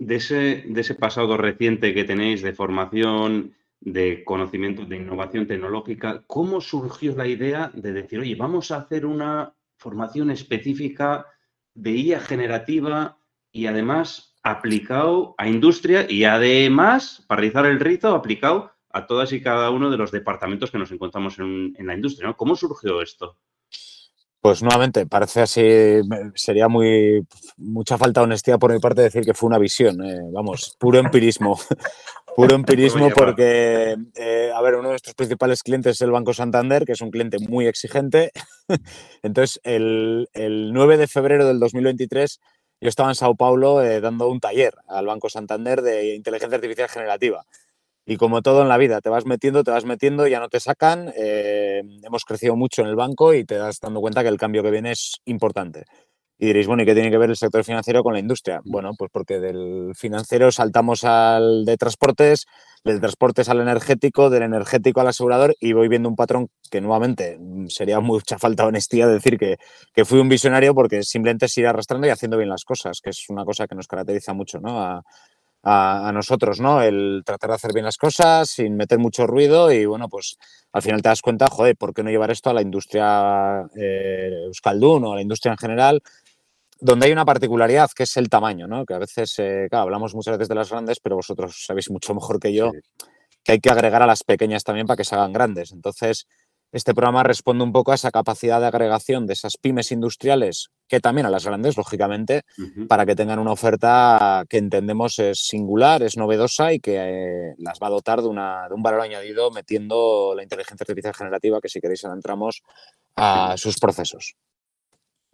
de 0.00 0.16
ese, 0.16 0.64
de 0.66 0.80
ese 0.80 0.94
pasado 0.94 1.36
reciente 1.36 1.92
que 1.92 2.04
tenéis 2.04 2.40
de 2.40 2.54
formación, 2.54 3.54
de 3.80 4.24
conocimiento, 4.24 4.86
de 4.86 4.96
innovación 4.96 5.46
tecnológica, 5.46 6.24
¿cómo 6.26 6.62
surgió 6.62 7.14
la 7.14 7.26
idea 7.26 7.70
de 7.74 7.92
decir, 7.92 8.20
oye, 8.20 8.34
vamos 8.34 8.70
a 8.70 8.78
hacer 8.78 9.04
una 9.04 9.54
formación 9.76 10.30
específica 10.30 11.26
de 11.74 11.92
IA 11.92 12.20
generativa 12.20 13.18
y 13.52 13.66
además 13.66 14.36
aplicado 14.42 15.34
a 15.36 15.48
industria 15.48 16.06
y 16.08 16.24
además, 16.24 17.22
para 17.28 17.42
realizar 17.42 17.66
el 17.66 17.78
rito, 17.78 18.14
aplicado 18.14 18.72
a 18.88 19.06
todas 19.06 19.32
y 19.34 19.42
cada 19.42 19.70
uno 19.70 19.90
de 19.90 19.98
los 19.98 20.10
departamentos 20.10 20.70
que 20.70 20.78
nos 20.78 20.90
encontramos 20.92 21.38
en, 21.38 21.74
en 21.76 21.86
la 21.86 21.94
industria? 21.94 22.32
¿Cómo 22.32 22.56
surgió 22.56 23.02
esto? 23.02 23.36
Pues 24.40 24.62
nuevamente, 24.62 25.04
parece 25.04 25.42
así, 25.42 26.00
sería 26.34 26.66
muy 26.66 27.26
mucha 27.58 27.98
falta 27.98 28.20
de 28.20 28.24
honestidad 28.24 28.58
por 28.58 28.72
mi 28.72 28.80
parte 28.80 29.02
decir 29.02 29.22
que 29.22 29.34
fue 29.34 29.48
una 29.48 29.58
visión, 29.58 30.02
eh, 30.02 30.18
vamos, 30.32 30.76
puro 30.78 30.98
empirismo, 30.98 31.58
puro 32.36 32.54
empirismo 32.54 33.10
porque, 33.10 33.96
eh, 34.14 34.50
a 34.54 34.62
ver, 34.62 34.76
uno 34.76 34.88
de 34.88 34.92
nuestros 34.92 35.14
principales 35.14 35.62
clientes 35.62 35.96
es 35.96 36.00
el 36.00 36.10
Banco 36.10 36.32
Santander, 36.32 36.86
que 36.86 36.92
es 36.92 37.02
un 37.02 37.10
cliente 37.10 37.38
muy 37.38 37.66
exigente. 37.66 38.32
Entonces, 39.22 39.60
el, 39.62 40.26
9 40.72 40.96
de 40.96 41.06
febrero 41.06 41.46
del 41.46 41.60
2023 41.60 42.40
yo 42.80 42.88
estaba 42.88 43.10
en 43.10 43.16
Sao 43.16 43.34
Paulo 43.36 43.82
eh, 43.82 44.00
dando 44.00 44.30
un 44.30 44.40
taller 44.40 44.74
al 44.88 45.04
Banco 45.04 45.28
Santander 45.28 45.82
de 45.82 46.14
inteligencia 46.14 46.56
artificial 46.56 46.88
generativa. 46.88 47.44
Y 48.10 48.16
como 48.16 48.42
todo 48.42 48.62
en 48.62 48.68
la 48.68 48.76
vida, 48.76 49.00
te 49.00 49.08
vas 49.08 49.24
metiendo, 49.24 49.62
te 49.62 49.70
vas 49.70 49.84
metiendo, 49.84 50.26
ya 50.26 50.40
no 50.40 50.48
te 50.48 50.58
sacan. 50.58 51.12
Eh, 51.16 51.80
hemos 52.02 52.24
crecido 52.24 52.56
mucho 52.56 52.82
en 52.82 52.88
el 52.88 52.96
banco 52.96 53.34
y 53.34 53.44
te 53.44 53.54
das 53.54 53.78
dando 53.78 54.00
cuenta 54.00 54.22
que 54.22 54.28
el 54.28 54.36
cambio 54.36 54.64
que 54.64 54.72
viene 54.72 54.90
es 54.90 55.20
importante. 55.26 55.84
Y 56.36 56.46
diréis, 56.46 56.66
bueno, 56.66 56.82
¿y 56.82 56.86
qué 56.86 56.94
tiene 56.94 57.08
que 57.12 57.18
ver 57.18 57.30
el 57.30 57.36
sector 57.36 57.62
financiero 57.62 58.02
con 58.02 58.12
la 58.12 58.18
industria? 58.18 58.62
Bueno, 58.64 58.94
pues 58.98 59.12
porque 59.12 59.38
del 59.38 59.92
financiero 59.94 60.50
saltamos 60.50 61.04
al 61.04 61.64
de 61.64 61.76
transportes, 61.76 62.46
del 62.82 62.98
transportes 62.98 63.48
al 63.48 63.60
energético, 63.60 64.28
del 64.28 64.42
energético 64.42 65.00
al 65.00 65.06
asegurador 65.06 65.54
y 65.60 65.72
voy 65.72 65.86
viendo 65.86 66.08
un 66.08 66.16
patrón 66.16 66.48
que 66.68 66.80
nuevamente 66.80 67.38
mm, 67.38 67.68
sería 67.68 68.00
mucha 68.00 68.40
falta 68.40 68.64
de 68.64 68.70
honestidad 68.70 69.08
decir 69.08 69.38
que, 69.38 69.58
que 69.94 70.04
fui 70.04 70.18
un 70.18 70.28
visionario 70.28 70.74
porque 70.74 71.04
simplemente 71.04 71.46
es 71.46 71.56
ir 71.58 71.68
arrastrando 71.68 72.08
y 72.08 72.10
haciendo 72.10 72.38
bien 72.38 72.48
las 72.48 72.64
cosas, 72.64 73.00
que 73.00 73.10
es 73.10 73.26
una 73.28 73.44
cosa 73.44 73.68
que 73.68 73.76
nos 73.76 73.86
caracteriza 73.86 74.32
mucho 74.32 74.58
¿no? 74.58 74.80
a, 74.80 75.04
a, 75.62 76.10
nosotros, 76.12 76.60
¿no? 76.60 76.82
El 76.82 77.22
tratar 77.24 77.50
de 77.50 77.56
hacer 77.56 77.72
bien 77.72 77.84
las 77.84 77.96
cosas 77.96 78.50
sin 78.50 78.76
meter 78.76 78.98
mucho 78.98 79.26
ruido 79.26 79.70
y, 79.70 79.84
bueno, 79.84 80.08
pues 80.08 80.38
al 80.72 80.82
final 80.82 81.02
te 81.02 81.08
das 81.08 81.22
cuenta, 81.22 81.48
joder, 81.48 81.76
¿por 81.76 81.92
qué 81.92 82.02
no 82.02 82.10
llevar 82.10 82.30
esto 82.30 82.50
a 82.50 82.54
la 82.54 82.62
industria 82.62 83.66
eh, 83.76 84.44
Euskaldun 84.46 85.04
o 85.04 85.12
a 85.12 85.16
la 85.16 85.22
industria 85.22 85.52
en 85.52 85.58
general? 85.58 86.02
donde 86.82 87.04
hay 87.04 87.12
una 87.12 87.26
particularidad 87.26 87.90
que 87.94 88.04
es 88.04 88.16
el 88.16 88.30
tamaño, 88.30 88.66
¿no? 88.66 88.86
Que 88.86 88.94
a 88.94 88.98
veces, 88.98 89.38
eh, 89.38 89.66
claro, 89.68 89.82
hablamos 89.82 90.14
muchas 90.14 90.38
veces 90.38 90.48
de 90.48 90.54
las 90.54 90.70
grandes, 90.70 90.98
pero 90.98 91.16
vosotros 91.16 91.62
sabéis 91.66 91.90
mucho 91.90 92.14
mejor 92.14 92.40
que 92.40 92.54
yo 92.54 92.72
que 93.44 93.52
hay 93.52 93.60
que 93.60 93.70
agregar 93.70 94.02
a 94.02 94.06
las 94.06 94.24
pequeñas 94.24 94.64
también 94.64 94.86
para 94.86 94.96
que 94.96 95.04
se 95.04 95.14
hagan 95.14 95.32
grandes. 95.32 95.72
Entonces, 95.72 96.26
este 96.72 96.94
programa 96.94 97.22
responde 97.22 97.64
un 97.64 97.72
poco 97.72 97.92
a 97.92 97.96
esa 97.96 98.10
capacidad 98.10 98.60
de 98.60 98.66
agregación 98.66 99.26
de 99.26 99.32
esas 99.32 99.56
pymes 99.56 99.90
industriales, 99.90 100.70
que 100.88 101.00
también 101.00 101.26
a 101.26 101.30
las 101.30 101.44
grandes, 101.44 101.76
lógicamente, 101.76 102.42
para 102.88 103.06
que 103.06 103.16
tengan 103.16 103.38
una 103.38 103.52
oferta 103.52 104.44
que 104.48 104.58
entendemos 104.58 105.18
es 105.18 105.40
singular, 105.46 106.02
es 106.02 106.16
novedosa 106.16 106.72
y 106.72 106.80
que 106.80 106.96
eh, 106.96 107.54
las 107.58 107.78
va 107.80 107.88
a 107.88 107.90
dotar 107.90 108.22
de, 108.22 108.28
una, 108.28 108.68
de, 108.68 108.74
un 108.74 108.82
valor 108.82 109.00
añadido 109.00 109.50
metiendo 109.50 110.32
la 110.36 110.42
inteligencia 110.42 110.84
artificial 110.84 111.14
generativa, 111.14 111.60
que 111.60 111.68
si 111.68 111.80
queréis 111.80 112.04
entramos 112.04 112.62
a 113.16 113.56
sus 113.56 113.78
procesos. 113.78 114.36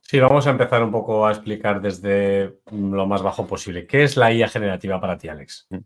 Sí, 0.03 0.21
vamos 0.21 0.47
a 0.47 0.51
empezar 0.51 0.85
un 0.85 0.93
poco 0.93 1.27
a 1.27 1.33
explicar 1.33 1.81
desde 1.81 2.61
lo 2.71 3.07
más 3.07 3.23
bajo 3.23 3.45
posible. 3.47 3.87
¿Qué 3.87 4.05
es 4.05 4.17
la 4.17 4.33
IA 4.33 4.49
generativa 4.49 5.01
para 5.01 5.19
ti, 5.19 5.29
Alex? 5.29 5.67
Mm. 5.71 5.79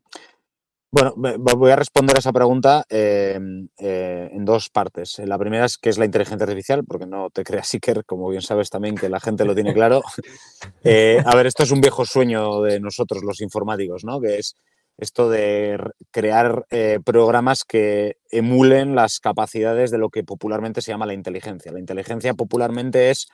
Bueno, 0.93 1.15
voy 1.17 1.71
a 1.71 1.77
responder 1.77 2.17
a 2.17 2.19
esa 2.19 2.33
pregunta 2.33 2.85
em, 2.89 3.69
eh, 3.79 4.29
en 4.33 4.45
dos 4.45 4.71
partes. 4.71 5.21
La 5.21 5.39
primera 5.39 5.65
es 5.65 5.79
qué 5.79 5.89
es 5.89 5.99
la 5.99 6.05
inteligencia 6.05 6.45
artificial, 6.45 6.85
porque 6.85 7.07
no 7.07 7.31
te 7.31 7.45
creas, 7.45 7.73
Iker, 7.75 8.05
como 8.05 8.29
bien 8.29 8.43
sabes 8.43 8.71
también 8.71 8.97
que 8.97 9.09
la 9.09 9.21
gente 9.21 9.45
lo 9.45 9.55
tiene 9.55 9.73
claro. 9.73 10.03
Eh, 10.83 11.23
a 11.25 11.37
ver, 11.37 11.47
esto 11.47 11.63
es 11.63 11.71
un 11.71 11.81
viejo 11.81 12.05
sueño 12.05 12.63
de 12.63 12.81
nosotros 12.81 13.23
los 13.23 13.41
informáticos, 13.41 14.05
¿no? 14.05 14.21
Que 14.21 14.39
es 14.39 14.57
esto 14.99 15.29
de 15.29 15.79
crear 16.11 16.67
eh, 16.71 16.99
programas 17.05 17.65
que 17.65 18.17
emulen 18.31 18.95
las 18.95 19.21
capacidades 19.21 19.91
de 19.91 19.99
lo 19.99 20.09
que 20.11 20.25
popularmente 20.25 20.83
se 20.83 20.93
llama 20.93 21.07
la 21.07 21.15
inteligencia. 21.15 21.73
La 21.73 21.79
inteligencia 21.79 22.35
popularmente 22.35 23.11
es 23.11 23.29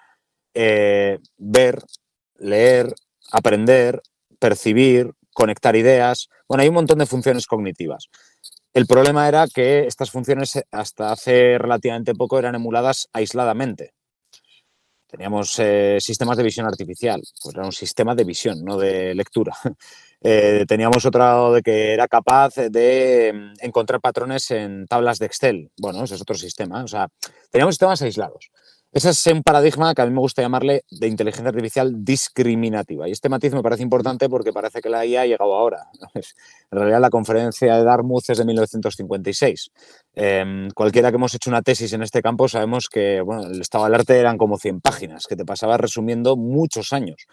ver, 0.55 1.83
leer, 2.39 2.95
aprender, 3.33 4.03
percibir, 4.39 5.13
conectar 5.37 5.77
ideas. 5.77 6.29
Bueno, 6.49 6.63
hay 6.63 6.69
un 6.69 6.75
montón 6.75 6.99
de 6.99 7.07
funciones 7.07 7.47
cognitivas. 7.47 8.09
El 8.73 8.87
problema 8.87 9.29
era 9.29 9.47
que 9.47 9.87
estas 9.87 10.11
funciones 10.11 10.59
hasta 10.71 11.13
hace 11.13 11.59
relativamente 11.59 12.15
poco 12.15 12.39
eran 12.39 12.55
emuladas 12.55 13.09
aisladamente. 13.13 13.93
Teníamos 15.07 15.59
eh, 15.59 15.99
sistemas 16.01 16.37
de 16.39 16.43
visión 16.43 16.67
artificial, 16.67 17.23
pues 17.43 17.55
era 17.55 17.65
un 17.65 17.73
sistema 17.73 18.15
de 18.15 18.25
visión, 18.25 18.65
no 18.65 18.77
de 18.77 19.15
lectura. 19.15 19.55
Eh, 20.29 20.65
teníamos 20.67 21.05
otro 21.05 21.53
de 21.53 21.63
que 21.63 21.93
era 21.93 22.09
capaz 22.09 22.55
de 22.57 23.33
mm, 23.33 23.65
encontrar 23.65 24.01
patrones 24.01 24.51
en 24.51 24.87
tablas 24.87 25.19
de 25.19 25.27
Excel. 25.27 25.71
Bueno, 25.77 26.03
ese 26.03 26.15
es 26.15 26.23
otro 26.23 26.35
sistema. 26.35 26.83
O 26.83 26.89
sea, 26.89 27.07
teníamos 27.51 27.75
sistemas 27.75 28.01
aislados. 28.01 28.51
Ese 28.97 29.11
es 29.11 29.27
un 29.27 29.43
paradigma 29.43 29.95
que 29.95 30.01
a 30.01 30.07
mí 30.07 30.11
me 30.11 30.21
gusta 30.21 30.41
llamarle 30.41 30.87
de 30.91 31.07
inteligencia 31.07 31.51
artificial 31.51 32.03
discriminativa. 32.03 33.07
Y 33.07 33.13
este 33.13 33.29
matiz 33.29 33.53
me 33.53 33.63
parece 33.63 33.83
importante 33.83 34.27
porque 34.31 34.55
parece 34.55 34.81
que 34.81 34.89
la 34.89 35.05
IA 35.05 35.21
ha 35.21 35.27
llegado 35.27 35.55
ahora. 35.55 35.91
En 36.71 36.79
realidad 36.79 37.03
la 37.03 37.11
conferencia 37.11 37.77
de 37.77 37.85
Dartmouth 37.85 38.25
es 38.31 38.39
de 38.39 38.47
1956. 38.47 39.71
Em, 40.15 40.71
cualquiera 40.71 41.11
que 41.11 41.17
hemos 41.17 41.35
hecho 41.35 41.51
una 41.51 41.61
tesis 41.61 41.93
en 41.93 42.03
este 42.05 42.23
campo 42.23 42.49
sabemos 42.49 42.89
que 42.89 43.19
el 43.19 43.61
estado 43.61 43.85
del 43.85 43.97
arte 43.97 44.19
eran 44.19 44.39
como 44.39 44.57
100 44.57 44.81
páginas, 44.81 45.27
que 45.27 45.37
te 45.37 45.45
pasaba 45.45 45.77
resumiendo 45.77 46.35
muchos 46.39 46.95
años. 46.95 47.27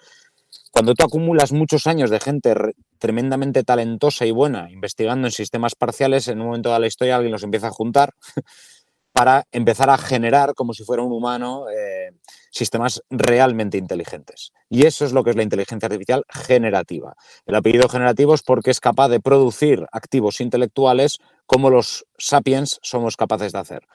Cuando 0.70 0.94
tú 0.96 1.06
acumulas 1.06 1.54
muchos 1.54 1.88
años 1.88 2.10
de 2.10 2.20
gente 2.20 2.54
tremendamente 3.00 3.64
talentosa 3.64 4.26
y 4.26 4.32
buena 4.32 4.70
investigando 4.70 5.28
en 5.28 5.32
sistemas 5.32 5.76
parciales, 5.76 6.28
en 6.28 6.42
un 6.42 6.48
momento 6.48 6.74
de 6.74 6.80
la 6.82 6.88
historia 6.88 7.16
alguien 7.16 7.32
los 7.32 7.44
empieza 7.44 7.68
a 7.68 7.72
juntar 7.72 8.14
para 9.14 9.46
empezar 9.52 9.90
a 9.92 9.98
generar, 9.98 10.56
como 10.56 10.74
si 10.74 10.84
fuera 10.84 11.04
un 11.04 11.12
humano, 11.12 11.70
eh, 11.70 12.12
sistemas 12.50 13.02
realmente 13.10 13.78
inteligentes. 13.78 14.52
Y 14.70 14.86
eso 14.86 15.06
es 15.06 15.14
lo 15.14 15.24
que 15.24 15.30
es 15.30 15.36
la 15.36 15.44
inteligencia 15.44 15.86
artificial 15.86 16.26
generativa. 16.30 17.16
El 17.46 17.56
apellido 17.56 17.88
generativo 17.88 18.34
es 18.34 18.42
porque 18.42 18.72
es 18.72 18.80
capaz 18.80 19.10
de 19.10 19.20
producir 19.20 19.86
activos 19.92 20.42
intelectuales 20.42 21.20
como 21.46 21.70
los 21.70 22.06
sapiens 22.18 22.80
somos 22.82 23.16
capaces 23.16 23.52
de 23.52 23.60
hacer. 23.60 23.88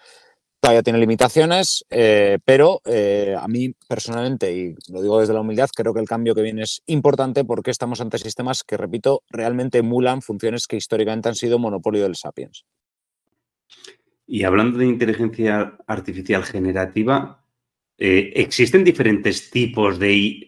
Todavía 0.61 0.83
tiene 0.83 0.99
limitaciones, 0.99 1.85
eh, 1.89 2.39
pero 2.45 2.81
eh, 2.85 3.37
a 3.39 3.47
mí 3.47 3.75
personalmente, 3.89 4.53
y 4.53 4.75
lo 4.89 5.03
digo 5.03 5.21
desde 5.21 5.33
la 5.33 5.41
humildad, 5.41 5.69
creo 5.75 5.95
que 5.95 6.01
el 6.01 6.09
cambio 6.09 6.35
que 6.35 6.43
viene 6.43 6.63
es 6.63 6.83
importante 6.87 7.45
porque 7.45 7.71
estamos 7.71 8.01
ante 8.01 8.19
sistemas 8.19 8.65
que, 8.65 8.77
repito, 8.77 9.23
realmente 9.31 9.79
emulan 9.79 10.21
funciones 10.21 10.67
que 10.67 10.77
históricamente 10.77 11.29
han 11.29 11.37
sido 11.37 11.61
monopolio 11.61 12.03
del 12.03 12.17
sapiens. 12.17 12.65
Y 14.31 14.45
hablando 14.45 14.77
de 14.77 14.85
inteligencia 14.85 15.79
artificial 15.87 16.45
generativa, 16.45 17.43
eh, 17.97 18.31
¿existen 18.37 18.85
diferentes 18.85 19.51
tipos 19.51 19.99
de, 19.99 20.47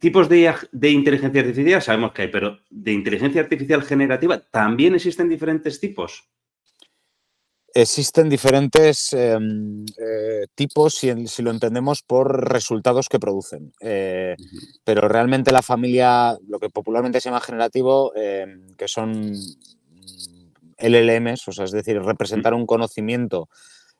tipos 0.00 0.28
de, 0.28 0.90
inteligencia 0.90 1.40
artificial? 1.40 1.80
Sabemos 1.80 2.10
que 2.12 2.22
hay, 2.22 2.28
pero 2.28 2.58
de 2.68 2.92
inteligencia 2.92 3.40
artificial 3.40 3.82
generativa 3.82 4.40
también 4.40 4.96
existen 4.96 5.28
diferentes 5.28 5.78
tipos. 5.78 6.28
Existen 7.72 8.28
diferentes 8.28 9.12
em, 9.12 9.84
eh, 9.98 10.46
tipos 10.56 10.96
si, 10.96 11.42
lo 11.42 11.50
entendemos 11.52 12.02
por 12.02 12.50
resultados 12.50 13.08
que 13.08 13.20
producen. 13.20 13.72
Eh, 13.80 14.34
pero 14.82 15.06
realmente 15.06 15.52
la 15.52 15.62
familia, 15.62 16.36
lo 16.48 16.58
que 16.58 16.70
popularmente 16.70 17.20
se 17.20 17.28
llama 17.28 17.40
generativo, 17.40 18.12
em, 18.16 18.66
que 18.76 18.88
son 18.88 19.34
LLMs, 20.78 21.48
o 21.48 21.52
sea, 21.52 21.64
es 21.64 21.72
decir, 21.72 22.00
representar 22.02 22.54
un 22.54 22.66
conocimiento 22.66 23.48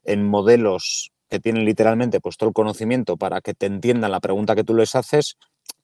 en 0.04 0.26
modelos 0.26 1.12
que 1.28 1.40
tienen 1.40 1.64
literalmente 1.64 2.20
pues 2.20 2.36
todo 2.36 2.50
el 2.50 2.54
conocimiento 2.54 3.16
para 3.16 3.40
que 3.40 3.54
te 3.54 3.66
entiendan 3.66 4.12
la 4.12 4.20
pregunta 4.20 4.54
que 4.54 4.64
tú 4.64 4.74
les 4.74 4.94
haces, 4.94 5.36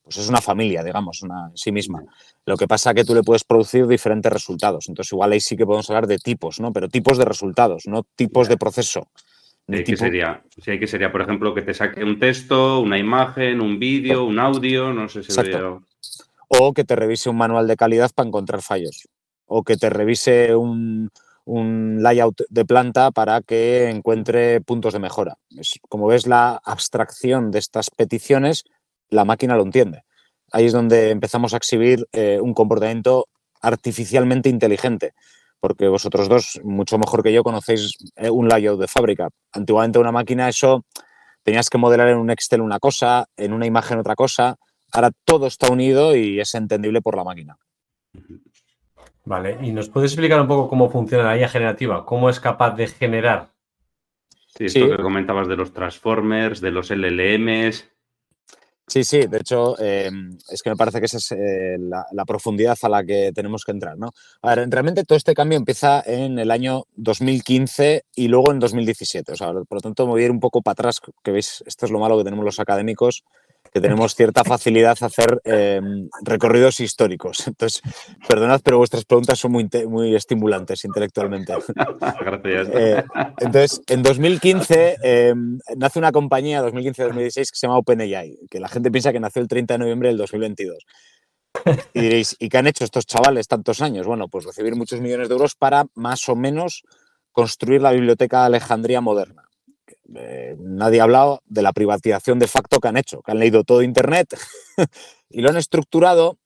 pues 0.03 0.17
es 0.17 0.29
una 0.29 0.41
familia, 0.41 0.83
digamos, 0.83 1.23
una 1.23 1.49
en 1.51 1.57
sí 1.57 1.73
misma. 1.73 2.03
Lo 2.45 2.57
que 2.57 2.67
pasa 2.67 2.91
es 2.91 2.97
que 2.97 3.05
tú 3.05 3.15
le 3.15 3.23
puedes 3.23 3.45
producir 3.45 3.87
diferentes 3.87 4.33
resultados. 4.33 4.89
Entonces, 4.89 5.13
igual 5.13 5.33
ahí 5.33 5.41
sí 5.41 5.57
que 5.57 5.67
podemos 5.67 5.89
hablar 5.91 6.07
de 6.07 6.19
tipos, 6.19 6.61
¿no? 6.61 6.73
Pero 6.73 6.89
tipos 6.89 7.19
de 7.19 7.25
resultados, 7.25 7.85
no 7.87 8.05
tipos 8.17 8.49
de 8.49 8.57
proceso. 8.57 9.09
De 9.67 9.85
¿Qué 9.85 9.97
sería? 9.97 10.43
Sí, 10.61 10.79
que 10.79 10.89
sería, 10.89 11.13
por 11.13 11.23
ejemplo, 11.23 11.55
que 11.55 11.63
te 11.63 11.73
saque 11.73 12.03
un 12.03 12.19
texto, 12.19 12.81
una 12.81 12.99
imagen, 12.99 13.61
un 13.61 13.79
vídeo, 13.79 14.25
un 14.25 14.41
audio, 14.41 14.93
no 14.93 15.09
sé 15.09 15.23
si 15.23 15.31
Exacto. 15.31 15.85
O 16.49 16.75
que 16.75 16.85
te 16.85 16.97
revise 16.97 17.31
un 17.31 17.37
manual 17.37 17.67
de 17.67 17.77
calidad 17.77 18.11
para 18.15 18.29
encontrar 18.29 18.61
fallos 18.61 19.09
o 19.55 19.63
que 19.65 19.77
te 19.77 19.91
revise 19.91 20.57
un, 20.57 21.11
layout 21.45 22.43
de 22.49 22.65
planta 22.65 23.11
para 23.11 23.43
que 23.43 23.91
encuentre 23.91 24.61
puntos 24.61 24.95
de 24.95 25.01
mejora. 25.01 25.37
como 25.89 26.07
ves, 26.07 26.27
la 26.27 26.61
abstracción 26.65 27.51
de 27.51 27.59
estas 27.59 27.91
peticiones, 27.91 28.65
la 29.11 29.25
máquina 29.25 29.57
lo 29.57 29.65
entiende. 29.65 30.05
Ahí 30.53 30.67
es 30.67 30.73
donde 30.73 31.11
empezamos 31.11 31.53
a 31.53 31.59
exhibir 31.59 32.07
eh, 32.13 32.39
un 32.41 32.55
comportamiento 32.55 33.27
artificialmente 33.61 34.49
inteligente, 34.49 35.13
porque 35.61 35.89
vosotros 35.89 36.29
dos, 36.29 36.61
mucho 36.65 36.97
mejor 36.97 37.23
que 37.23 37.33
yo, 37.33 37.43
conocéis 37.43 37.93
eh, 38.17 38.31
un 38.31 38.49
layout 38.49 38.81
de 38.81 38.89
fábrica. 38.89 39.29
Antiguamente 39.53 39.99
una 39.99 40.13
máquina, 40.13 40.49
eso 40.49 40.85
tenías 41.43 41.69
que 41.69 41.79
modelar 41.79 42.09
en 42.09 42.19
un 42.19 42.31
Excel 42.31 42.61
una 42.61 42.79
cosa, 42.79 43.27
en 43.37 43.53
una 43.53 43.67
imagen 43.67 43.99
otra 43.99 44.15
cosa. 44.15 44.57
Ahora 44.93 45.11
todo 45.25 45.47
está 45.47 45.71
unido 45.71 46.17
y 46.17 46.41
es 46.41 46.55
entendible 46.55 47.03
por 47.03 47.17
la 47.17 47.25
máquina. 47.25 47.59
Vale, 49.25 49.59
¿y 49.63 49.73
nos 49.73 49.89
puedes 49.89 50.13
explicar 50.13 50.41
un 50.41 50.49
poco 50.49 50.69
cómo 50.69 50.91
funciona 50.91 51.25
la 51.25 51.39
IA 51.39 51.49
generativa? 51.49 52.05
¿Cómo 52.05 52.29
es 52.29 52.41
capaz 52.41 52.75
de 52.75 52.89
generar? 52.89 53.53
Sí, 54.57 54.67
esto 54.67 54.89
que 54.89 55.03
comentabas 55.03 55.49
de 55.49 55.57
los 55.57 55.73
transformers, 55.73 56.61
de 56.61 56.71
los 56.73 56.91
LLMs. 56.91 57.89
Sí, 58.87 59.05
sí, 59.05 59.27
de 59.27 59.39
hecho, 59.39 59.79
em, 59.81 60.37
es 60.51 60.61
que 60.61 60.69
me 60.69 60.77
parece 60.77 60.99
que 60.99 61.07
esa 61.07 61.17
es 61.17 61.33
eh, 61.33 61.79
la, 61.79 62.25
profundidad 62.27 62.77
a 62.83 62.89
la 62.89 63.05
que 63.05 63.33
tenemos 63.33 63.65
que 63.65 63.71
entrar, 63.71 63.97
¿no? 63.97 64.11
A 64.43 64.55
ver, 64.55 64.69
realmente 64.69 65.05
todo 65.05 65.17
este 65.17 65.35
cambio 65.35 65.57
empieza 65.57 66.03
en 66.05 66.39
el 66.39 66.51
año 66.51 66.85
2015 66.97 68.05
y 68.15 68.29
luego 68.29 68.53
en 68.53 68.59
2017. 68.59 69.33
O 69.33 69.37
sea, 69.37 69.53
por 69.53 69.79
lo 69.79 69.81
tanto, 69.81 70.05
me 70.05 70.13
voy 70.13 70.23
a 70.23 70.25
ir 70.27 70.31
un 70.31 70.41
poco 70.41 70.61
para 70.61 70.73
atrás, 70.73 71.01
que 71.23 71.31
veis, 71.31 71.63
esto 71.65 71.87
es 71.87 71.93
lo 71.93 72.01
malo 72.01 72.19
que 72.19 72.25
tenemos 72.25 72.45
los 72.45 72.61
académicos, 72.61 73.25
que 73.73 73.81
tenemos 73.81 74.15
cierta 74.15 74.45
facilidad 74.45 74.97
a 75.01 75.07
hacer 75.07 75.41
em, 75.45 76.09
recorridos 76.23 76.81
históricos. 76.81 77.45
Entonces, 77.47 77.81
perdonad, 78.29 78.61
pero 78.63 78.79
vuestras 78.79 79.05
preguntas 79.05 79.39
son 79.39 79.53
muy, 79.53 79.69
muy 79.89 80.15
estimulantes 80.15 80.85
intelectualmente. 80.85 81.55
Gracias. 82.21 82.69
Eh, 82.73 83.05
entonces, 83.41 83.83
en 83.87 84.03
2015 84.03 84.97
em, 85.03 85.59
nace 85.77 85.99
una 85.99 86.13
compañía, 86.13 86.63
2015-2016, 86.63 87.35
que 87.35 87.45
se 87.57 87.67
llama 87.67 87.79
OpenAI, 87.79 88.39
que 88.51 88.61
la 88.61 88.69
gente 88.69 88.91
piensa 88.91 89.13
que 89.13 89.21
nació 89.21 89.41
el 89.43 89.49
30 89.49 89.75
de 89.75 89.79
noviembre 89.79 90.09
del 90.09 90.19
2022. 90.19 90.85
Y 91.95 92.01
diréis, 92.01 92.37
¿y 92.39 92.49
qué 92.49 92.59
han 92.59 92.67
hecho 92.67 92.85
estos 92.85 93.07
chavales 93.07 93.49
tantos 93.49 93.81
años? 93.83 94.07
Bueno, 94.07 94.29
pues 94.29 94.45
recibir 94.45 94.75
muchos 94.75 95.01
millones 95.01 95.29
de 95.29 95.35
euros 95.35 95.55
para 95.55 95.87
más 95.95 96.29
o 96.29 96.37
menos 96.37 96.83
construir 97.31 97.83
la 97.83 97.93
biblioteca 97.93 98.41
de 98.41 98.47
Alejandría 98.47 99.01
moderna. 99.01 99.49
Eh, 100.15 100.57
nadie 100.59 101.01
ha 101.01 101.05
hablado 101.05 101.43
de 101.47 101.63
la 101.63 101.73
privatización 101.73 102.39
de 102.39 102.47
facto 102.47 102.81
que 102.81 102.89
han 102.89 102.97
hecho, 102.97 103.23
que 103.23 103.33
han 103.33 103.39
leído 103.39 103.65
todo 103.65 103.83
Internet 103.83 104.37
y 105.31 105.41
lo 105.41 105.51
han 105.51 105.57
estructurado 105.57 106.39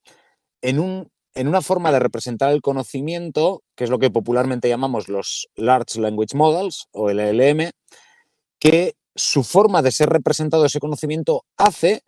en, 0.63 0.79
un, 0.79 1.11
en 1.35 1.49
una 1.49 1.63
forma 1.63 1.91
de 1.93 1.99
representar 1.99 2.53
el 2.53 2.63
conocimiento, 2.63 3.63
que 3.77 3.85
es 3.85 3.91
lo 3.91 3.99
que 3.99 4.11
popularmente 4.11 4.69
llamamos 4.69 5.09
los 5.09 5.49
Large 5.57 6.01
Language 6.01 6.37
Models 6.37 6.87
o 6.93 7.11
LLM, 7.11 7.71
que 8.61 8.95
su 9.15 9.43
forma 9.43 9.83
de 9.83 9.93
ser 9.93 10.11
representado 10.11 10.65
ese 10.65 10.81
conocimiento 10.81 11.45
hace 11.57 12.03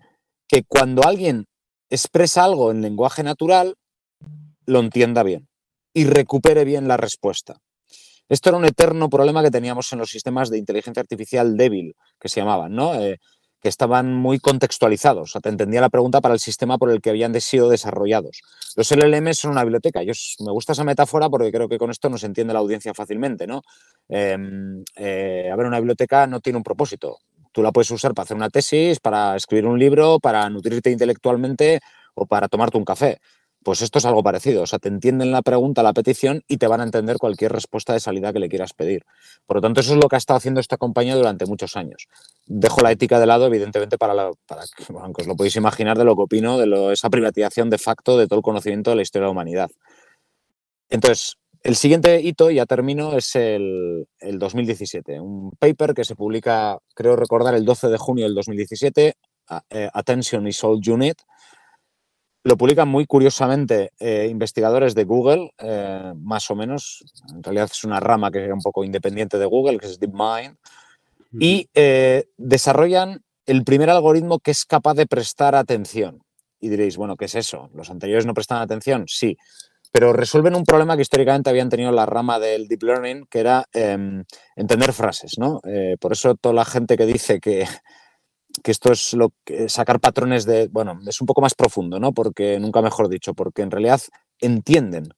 que 0.47 0.63
cuando 0.65 1.03
alguien 1.05 1.47
expresa 1.91 2.45
algo 2.45 2.71
en 2.71 2.83
lenguaje 2.83 3.23
natural, 3.23 3.75
lo 4.67 4.81
entienda 4.81 5.23
bien 5.23 5.49
y 5.95 6.05
recupere 6.05 6.65
bien 6.65 6.89
la 6.89 6.97
respuesta. 6.97 7.59
Esto 8.29 8.51
era 8.51 8.59
un 8.59 8.65
eterno 8.65 9.09
problema 9.09 9.43
que 9.43 9.51
teníamos 9.51 9.93
en 9.93 10.01
los 10.01 10.11
sistemas 10.11 10.51
de 10.51 10.59
inteligencia 10.59 11.01
artificial 11.01 11.57
débil, 11.57 11.97
que 12.21 12.29
se 12.29 12.41
llamaban, 12.41 12.75
¿no? 12.75 12.95
Eh, 12.95 13.19
que 13.61 13.69
estaban 13.69 14.15
muy 14.15 14.39
contextualizados. 14.39 15.31
O 15.31 15.33
sea, 15.33 15.41
te 15.41 15.49
entendía 15.49 15.81
la 15.81 15.89
pregunta 15.89 16.21
para 16.21 16.35
el 16.35 16.41
sistema 16.41 16.79
por 16.79 16.91
el 16.91 17.01
que 17.01 17.11
habían 17.11 17.39
sido 17.41 17.69
desarrollados. 17.69 18.43
Los 18.77 18.91
LLM 18.93 19.35
son 19.35 19.53
una 19.53 19.65
biblioteca. 19.65 20.03
Yo, 20.03 20.13
me 20.45 20.53
gusta 20.53 20.73
esa 20.73 20.85
metáfora 20.85 21.29
porque 21.29 21.51
creo 21.51 21.69
que 21.69 21.79
con 21.79 21.91
esto 21.91 22.09
nos 22.09 22.23
entiende 22.23 22.53
la 22.53 22.61
audiencia 22.61 22.95
fácilmente. 22.95 23.47
¿no? 23.47 23.63
Em, 24.09 24.85
eh, 24.97 25.51
a 25.53 25.57
ver, 25.57 25.67
una 25.67 25.79
biblioteca 25.79 26.27
no 26.27 26.41
tiene 26.41 26.59
un 26.59 26.63
propósito. 26.63 27.19
Tú 27.53 27.63
la 27.63 27.73
puedes 27.73 27.91
usar 27.91 28.15
para 28.15 28.25
hacer 28.25 28.37
una 28.37 28.51
tesis, 28.51 29.01
para 29.01 29.35
escribir 29.35 29.67
un 29.67 29.79
libro, 29.79 30.21
para 30.21 30.49
nutrirte 30.49 30.91
intelectualmente 30.91 31.81
o 32.15 32.27
para 32.27 32.49
tomarte 32.49 32.79
un 32.79 32.85
café. 32.85 33.19
Pues 33.69 33.83
esto 33.83 33.99
es 33.99 34.07
algo 34.07 34.23
parecido, 34.23 34.63
o 34.63 34.67
sea, 34.67 34.79
te 34.79 34.89
entienden 34.89 35.31
la 35.31 35.43
pregunta, 35.43 35.83
la 35.83 35.93
petición 35.93 36.43
y 36.49 36.57
te 36.57 36.67
van 36.67 36.81
a 36.81 36.85
entender 36.85 37.19
cualquier 37.19 37.53
respuesta 37.53 37.93
de 37.93 38.01
salida 38.01 38.33
que 38.33 38.39
le 38.39 38.49
quieras 38.49 38.73
pedir. 38.73 39.05
Por 39.45 39.59
lo 39.59 39.61
tanto, 39.61 39.83
eso 39.83 39.93
es 39.93 40.03
lo 40.03 40.09
que 40.09 40.17
ha 40.17 40.19
estado 40.19 40.39
haciendo 40.39 40.59
esta 40.59 40.79
compañía 40.79 41.15
durante 41.15 41.45
muchos 41.45 41.77
años. 41.77 42.09
Dejo 42.47 42.81
la 42.81 42.93
ética 42.93 43.21
de 43.21 43.27
lado, 43.27 43.45
evidentemente, 43.45 43.99
para, 43.99 44.31
para 44.47 44.63
que, 44.75 44.85
aunque 44.99 45.21
os 45.21 45.29
lo 45.29 45.37
podéis 45.37 45.57
imaginar 45.57 45.99
de 45.99 46.05
lo 46.07 46.17
que 46.17 46.23
opino 46.23 46.57
de 46.57 46.95
esa 46.95 47.11
privatización 47.11 47.69
de 47.69 47.77
facto 47.77 48.17
de 48.17 48.27
todo 48.27 48.39
el 48.39 48.43
conocimiento 48.43 48.89
de 48.89 48.97
la 48.97 49.03
historia 49.03 49.25
de 49.25 49.27
la 49.27 49.33
humanidad. 49.33 49.71
Entonces, 50.89 51.37
el 51.63 51.77
siguiente 51.77 52.23
hito, 52.23 52.51
ya 52.51 52.65
termino, 52.65 53.19
es 53.19 53.37
el, 53.37 54.07
el 54.21 54.39
2017. 54.39 55.21
Un 55.21 55.51
paper 55.59 55.93
que 55.93 56.07
se 56.07 56.17
publica, 56.17 56.79
creo 56.95 57.17
recordar, 57.17 57.55
el 57.55 57.67
12 57.67 57.89
de 57.89 57.99
junio 57.99 58.25
del 58.25 58.35
2017, 58.35 59.15
eh, 59.71 59.91
Attention 59.93 60.47
is 60.47 60.65
All 60.65 60.81
Unit, 60.87 61.19
lo 62.45 62.57
publican 62.57 62.89
muy 62.89 63.07
curiosamente 63.07 63.93
eh, 63.99 64.29
investigadores 64.31 64.95
de 64.95 65.05
Google, 65.05 65.51
eh, 65.59 66.13
más 66.17 66.51
o 66.51 66.57
menos. 66.57 67.05
En 67.35 67.43
realidad 67.43 67.69
es 67.71 67.85
una 67.85 68.01
rama 68.01 68.31
que 68.31 68.45
es 68.45 68.53
un 68.53 68.61
poco 68.61 68.85
independiente 68.85 69.39
de 69.39 69.47
Google, 69.47 69.79
que 69.79 69.87
es 69.87 69.99
DeepMind. 69.99 70.57
Y 71.39 71.69
eh, 71.75 72.25
desarrollan 72.39 73.21
el 73.45 73.63
primer 73.65 73.91
algoritmo 73.91 74.39
que 74.39 74.51
es 74.51 74.65
capaz 74.65 74.95
de 74.95 75.07
prestar 75.07 75.55
atención. 75.55 76.23
Y 76.59 76.71
diréis, 76.71 76.97
bueno, 76.97 77.17
¿qué 77.17 77.27
es 77.27 77.35
eso? 77.35 77.71
¿Los 77.75 77.91
anteriores 77.91 78.25
no 78.25 78.35
prestan 78.35 78.63
atención? 78.63 79.05
Sí. 79.07 79.37
Pero 79.93 80.13
resuelven 80.13 80.55
un 80.55 80.65
problema 80.65 80.97
que 80.97 81.03
históricamente 81.03 81.51
habían 81.51 81.69
tenido 81.69 81.93
la 81.93 82.07
rama 82.07 82.39
del 82.39 82.67
deep 82.67 82.83
learning, 82.83 83.27
que 83.31 83.41
era 83.41 83.67
em, 83.73 84.25
entender 84.57 84.93
frases, 84.93 85.39
¿no? 85.39 85.61
por 85.99 86.13
eso 86.13 86.35
toda 86.35 86.55
la 86.55 86.67
gente 86.67 86.97
que 86.97 87.07
dice 87.07 87.41
que, 87.41 87.67
que 88.63 88.71
esto 88.71 88.93
es 88.93 89.15
lo 89.15 89.33
que 89.45 89.69
sacar 89.69 90.01
patrones 90.01 90.45
de, 90.45 90.69
bueno, 90.69 91.01
es 91.07 91.21
un 91.21 91.27
poco 91.27 91.41
más 91.41 91.55
profundo, 91.55 91.99
¿no? 92.01 92.13
Porque, 92.13 92.59
nunca 92.59 92.83
mejor 92.83 93.09
dicho, 93.09 93.35
porque 93.35 93.63
en 93.63 93.71
realidad 93.71 94.01
entienden 94.41 95.09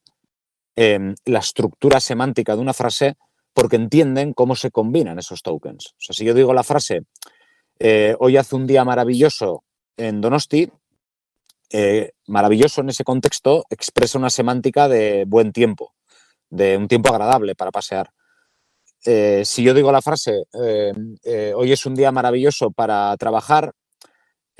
em, 0.76 1.14
la 1.24 1.38
estructura 1.38 2.00
semántica 2.00 2.54
de 2.54 2.62
una 2.62 2.72
frase 2.72 3.16
porque 3.52 3.76
entienden 3.76 4.32
cómo 4.32 4.54
se 4.56 4.70
combinan 4.70 5.18
esos 5.18 5.42
tokens. 5.42 5.88
O 5.92 6.00
sea, 6.00 6.14
si 6.14 6.24
yo 6.24 6.34
digo 6.34 6.54
la 6.54 6.62
frase, 6.62 7.02
eh, 7.78 8.14
hoy 8.18 8.36
hace 8.36 8.56
un 8.56 8.66
día 8.66 8.84
maravilloso 8.84 9.64
en 9.96 10.20
Donosti, 10.20 10.70
eh, 11.72 12.12
maravilloso 12.26 12.80
en 12.80 12.88
ese 12.88 13.04
contexto 13.04 13.64
expresa 13.70 14.18
una 14.18 14.30
semántica 14.30 14.88
de 14.88 15.24
buen 15.26 15.52
tiempo, 15.52 15.94
de 16.48 16.76
un 16.76 16.88
tiempo 16.88 17.10
agradable 17.10 17.54
para 17.54 17.70
pasear. 17.70 18.10
Eh, 19.04 19.42
si 19.44 19.62
yo 19.62 19.72
digo 19.72 19.90
la 19.90 20.02
frase, 20.02 20.44
eh, 20.62 20.92
eh, 21.24 21.52
hoy 21.56 21.72
es 21.72 21.86
un 21.86 21.94
día 21.94 22.12
maravilloso 22.12 22.70
para 22.70 23.16
trabajar, 23.16 23.72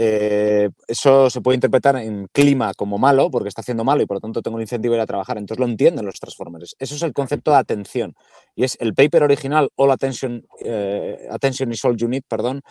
eso 0.02 1.28
se 1.28 1.42
puede 1.42 1.56
interpretar 1.56 1.94
en 1.96 2.26
clima 2.32 2.72
como 2.72 2.96
malo, 2.96 3.30
porque 3.30 3.50
está 3.50 3.60
haciendo 3.60 3.84
malo 3.84 4.00
y 4.00 4.06
por 4.06 4.16
lo 4.16 4.20
tanto 4.22 4.40
tengo 4.40 4.56
un 4.56 4.62
incentivo 4.62 4.94
a 4.94 4.96
ir 4.96 5.02
a 5.02 5.06
trabajar. 5.06 5.36
Entonces 5.36 5.60
lo 5.60 5.70
entienden 5.70 6.06
los 6.06 6.18
transformers. 6.18 6.74
Eso 6.78 6.94
es 6.94 7.02
el 7.02 7.12
concepto 7.12 7.50
de 7.50 7.58
atención. 7.58 8.14
Y 8.54 8.64
es 8.64 8.78
el 8.80 8.94
paper 8.94 9.24
original, 9.24 9.68
All 9.76 9.90
Attention, 9.90 10.42
Attention 11.30 11.70
is 11.70 11.84
All 11.84 11.98
You 11.98 12.08
Need, 12.08 12.22
perdón, 12.26 12.62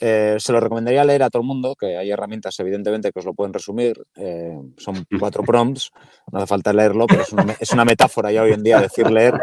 se 0.00 0.50
lo 0.52 0.58
recomendaría 0.58 1.04
leer 1.04 1.22
a 1.22 1.30
todo 1.30 1.42
el 1.42 1.46
mundo, 1.46 1.76
que 1.76 1.96
hay 1.96 2.10
herramientas 2.10 2.58
evidentemente 2.58 3.12
que 3.12 3.20
os 3.20 3.24
lo 3.24 3.34
pueden 3.34 3.52
resumir. 3.52 3.94
son 4.76 5.06
cuatro 5.20 5.44
prompts, 5.46 5.92
no 6.32 6.38
hace 6.38 6.48
falta 6.48 6.72
leerlo, 6.72 7.06
pero 7.06 7.22
es 7.22 7.32
una, 7.32 7.56
es 7.60 7.70
una, 7.70 7.84
metáfora 7.84 8.32
ya 8.32 8.42
hoy 8.42 8.52
en 8.52 8.64
día 8.64 8.80
decir 8.80 9.08
leer. 9.08 9.34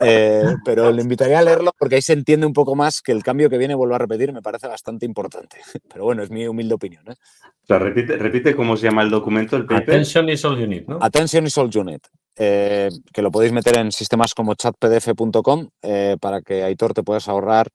Eh, 0.00 0.54
pero 0.64 0.92
le 0.92 1.02
invitaría 1.02 1.40
a 1.40 1.42
leerlo 1.42 1.72
porque 1.76 1.96
ahí 1.96 2.02
se 2.02 2.12
entiende 2.12 2.46
un 2.46 2.52
poco 2.52 2.76
más 2.76 3.02
que 3.02 3.12
el 3.12 3.22
cambio 3.22 3.50
que 3.50 3.58
viene, 3.58 3.74
vuelvo 3.74 3.96
a 3.96 3.98
repetir, 3.98 4.32
me 4.32 4.42
parece 4.42 4.68
bastante 4.68 5.06
importante. 5.06 5.58
Pero 5.92 6.04
bueno, 6.04 6.22
es 6.22 6.30
mi 6.30 6.46
humilde 6.46 6.74
opinión. 6.74 7.02
¿eh? 7.08 7.14
O 7.62 7.66
sea, 7.66 7.78
repite, 7.78 8.16
repite 8.16 8.54
cómo 8.54 8.76
se 8.76 8.86
llama 8.86 9.02
el 9.02 9.10
documento, 9.10 9.56
el 9.56 9.66
paper. 9.66 9.82
Attention 9.82 10.28
is 10.28 10.44
all 10.44 10.62
unit, 10.62 10.86
¿no? 10.86 10.98
Attention 11.00 11.46
is 11.46 11.58
all 11.58 11.70
unit. 11.74 12.06
Eh, 12.36 12.88
que 13.12 13.22
lo 13.22 13.32
podéis 13.32 13.52
meter 13.52 13.78
en 13.78 13.90
sistemas 13.90 14.32
como 14.32 14.54
chatpdf.com 14.54 15.68
para 16.20 16.40
que 16.40 16.62
Aitor 16.62 16.94
te 16.94 17.02
puedas 17.02 17.26
ahorrar 17.28 17.68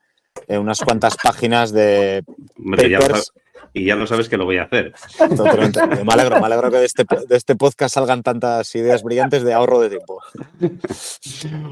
unas 0.48 0.82
cuantas 0.82 1.16
páginas 1.22 1.72
de 1.72 2.24
papers 2.58 3.34
y 3.74 3.86
ya 3.86 3.96
lo 3.96 4.06
sabes 4.06 4.30
que 4.30 4.38
lo 4.38 4.46
voy 4.46 4.58
a 4.58 4.64
hacer. 4.64 4.94
Totalmente. 5.18 5.80
Me 6.04 6.14
alegro, 6.14 6.40
me 6.40 6.46
alegro 6.46 6.70
que 6.70 6.78
de 6.78 6.86
este, 6.86 7.06
de 7.28 7.36
este 7.36 7.56
podcast 7.56 7.96
salgan 7.96 8.22
tantas 8.22 8.74
ideas 8.76 9.04
brillantes 9.04 9.44
de 9.44 9.54
ahorro 9.54 9.80
de 9.80 9.90
tiempo. 9.90 10.22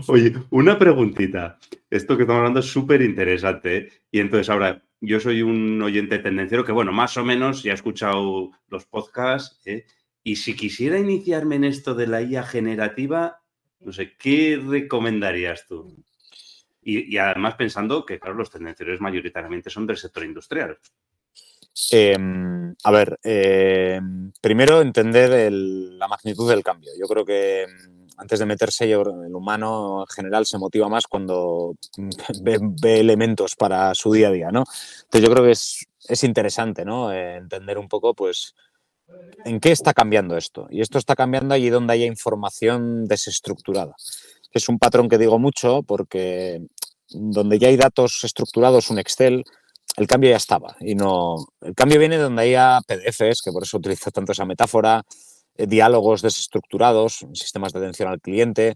Oye, 0.08 0.34
una 0.50 0.80
preguntita. 0.80 1.60
Esto 1.89 2.17
que 2.17 2.24
estamos 2.24 2.39
hablando 2.39 2.62
es 2.62 2.65
súper 2.65 3.02
interesante. 3.04 3.78
¿eh? 3.78 3.89
Y 4.12 4.19
entonces 4.19 4.50
ahora, 4.50 4.84
yo 5.00 5.19
soy 5.19 5.43
un 5.43 5.80
oyente 5.82 6.17
tendenciero 6.17 6.65
que, 6.65 6.71
bueno, 6.71 6.91
más 6.91 7.17
o 7.17 7.24
menos 7.24 7.62
ya 7.62 7.71
he 7.71 7.76
escuchado 7.76 8.52
los 8.67 8.86
podcasts. 8.86 9.62
¿eh? 9.65 9.86
Y 10.24 10.38
si 10.38 10.56
quisiera 10.56 10.97
iniciarme 10.97 11.56
en 11.56 11.65
esto 11.65 11.93
de 11.93 12.08
la 12.08 12.24
IA 12.24 12.43
generativa, 12.43 13.41
no 13.80 13.91
sé, 13.91 14.15
¿qué 14.17 14.60
recomendarías 14.63 15.67
tú? 15.67 16.04
Y, 16.84 17.17
además 17.17 17.56
pensando 17.56 18.06
que, 18.06 18.20
claro, 18.20 18.36
los 18.36 18.50
tendencieros 18.50 19.02
mayoritariamente 19.02 19.70
son 19.70 19.86
del 19.86 19.98
sector 19.98 20.24
industrial. 20.24 20.80
Em, 21.91 22.76
a 22.84 22.91
ver, 22.91 23.20
em, 23.24 24.32
primero 24.41 24.82
entender 24.82 25.52
la 25.52 26.08
magnitud 26.08 26.50
del 26.50 26.63
cambio. 26.63 26.91
Yo 27.00 27.08
creo 27.08 27.24
que 27.24 27.63
em, 27.63 28.08
antes 28.17 28.39
de 28.39 28.46
meterse, 28.46 28.91
el 28.91 29.36
humano 29.36 30.02
en 30.02 30.13
general 30.13 30.46
se 30.46 30.60
motiva 30.60 30.88
más 30.89 31.08
cuando 31.08 31.76
ve, 32.44 33.00
elementos 33.00 33.56
para 33.56 33.96
su 33.96 34.12
día 34.13 34.28
a 34.28 34.32
día, 34.32 34.52
¿no? 34.52 34.63
Entonces 35.04 35.22
yo 35.28 35.32
creo 35.32 35.46
que 35.46 35.52
es, 35.52 36.24
interesante, 36.24 36.86
¿no? 36.86 37.12
Entender 37.12 37.78
un 37.80 37.88
poco, 37.88 38.13
pues, 38.13 38.54
en 39.44 39.60
qué 39.60 39.72
está 39.72 39.94
cambiando 39.94 40.38
esto. 40.38 40.67
Y 40.70 40.82
esto 40.82 40.98
está 41.00 41.15
cambiando 41.15 41.56
allí 41.56 41.70
donde 41.70 41.94
haya 41.94 42.06
información 42.06 43.06
desestructurada. 43.06 43.96
Es 44.52 44.70
un 44.70 44.80
patrón 44.80 45.10
que 45.10 45.18
digo 45.18 45.40
mucho 45.40 45.84
porque 45.84 46.62
donde 47.10 47.60
ya 47.60 47.68
hay 47.68 47.78
datos 47.78 48.24
estructurados, 48.24 48.90
un 48.90 49.00
Excel, 49.00 49.44
el 49.98 50.08
cambio 50.08 50.30
ya 50.30 50.38
estaba 50.38 50.76
y 50.80 50.96
no. 50.96 51.36
El 51.62 51.76
cambio 51.76 52.00
viene 52.00 52.18
de 52.18 52.24
donde 52.24 52.44
haya 52.44 52.80
PDFs, 52.88 53.42
que 53.44 53.52
por 53.52 53.64
eso 53.64 53.78
utilizo 53.78 54.12
tanto 54.12 54.32
esa 54.32 54.46
metáfora, 54.46 55.04
eh, 55.56 55.68
diálogos 55.68 56.22
desestructurados, 56.22 57.26
sistemas 57.34 57.74
de 57.74 57.80
atención 57.80 58.10
al 58.10 58.22
cliente, 58.22 58.76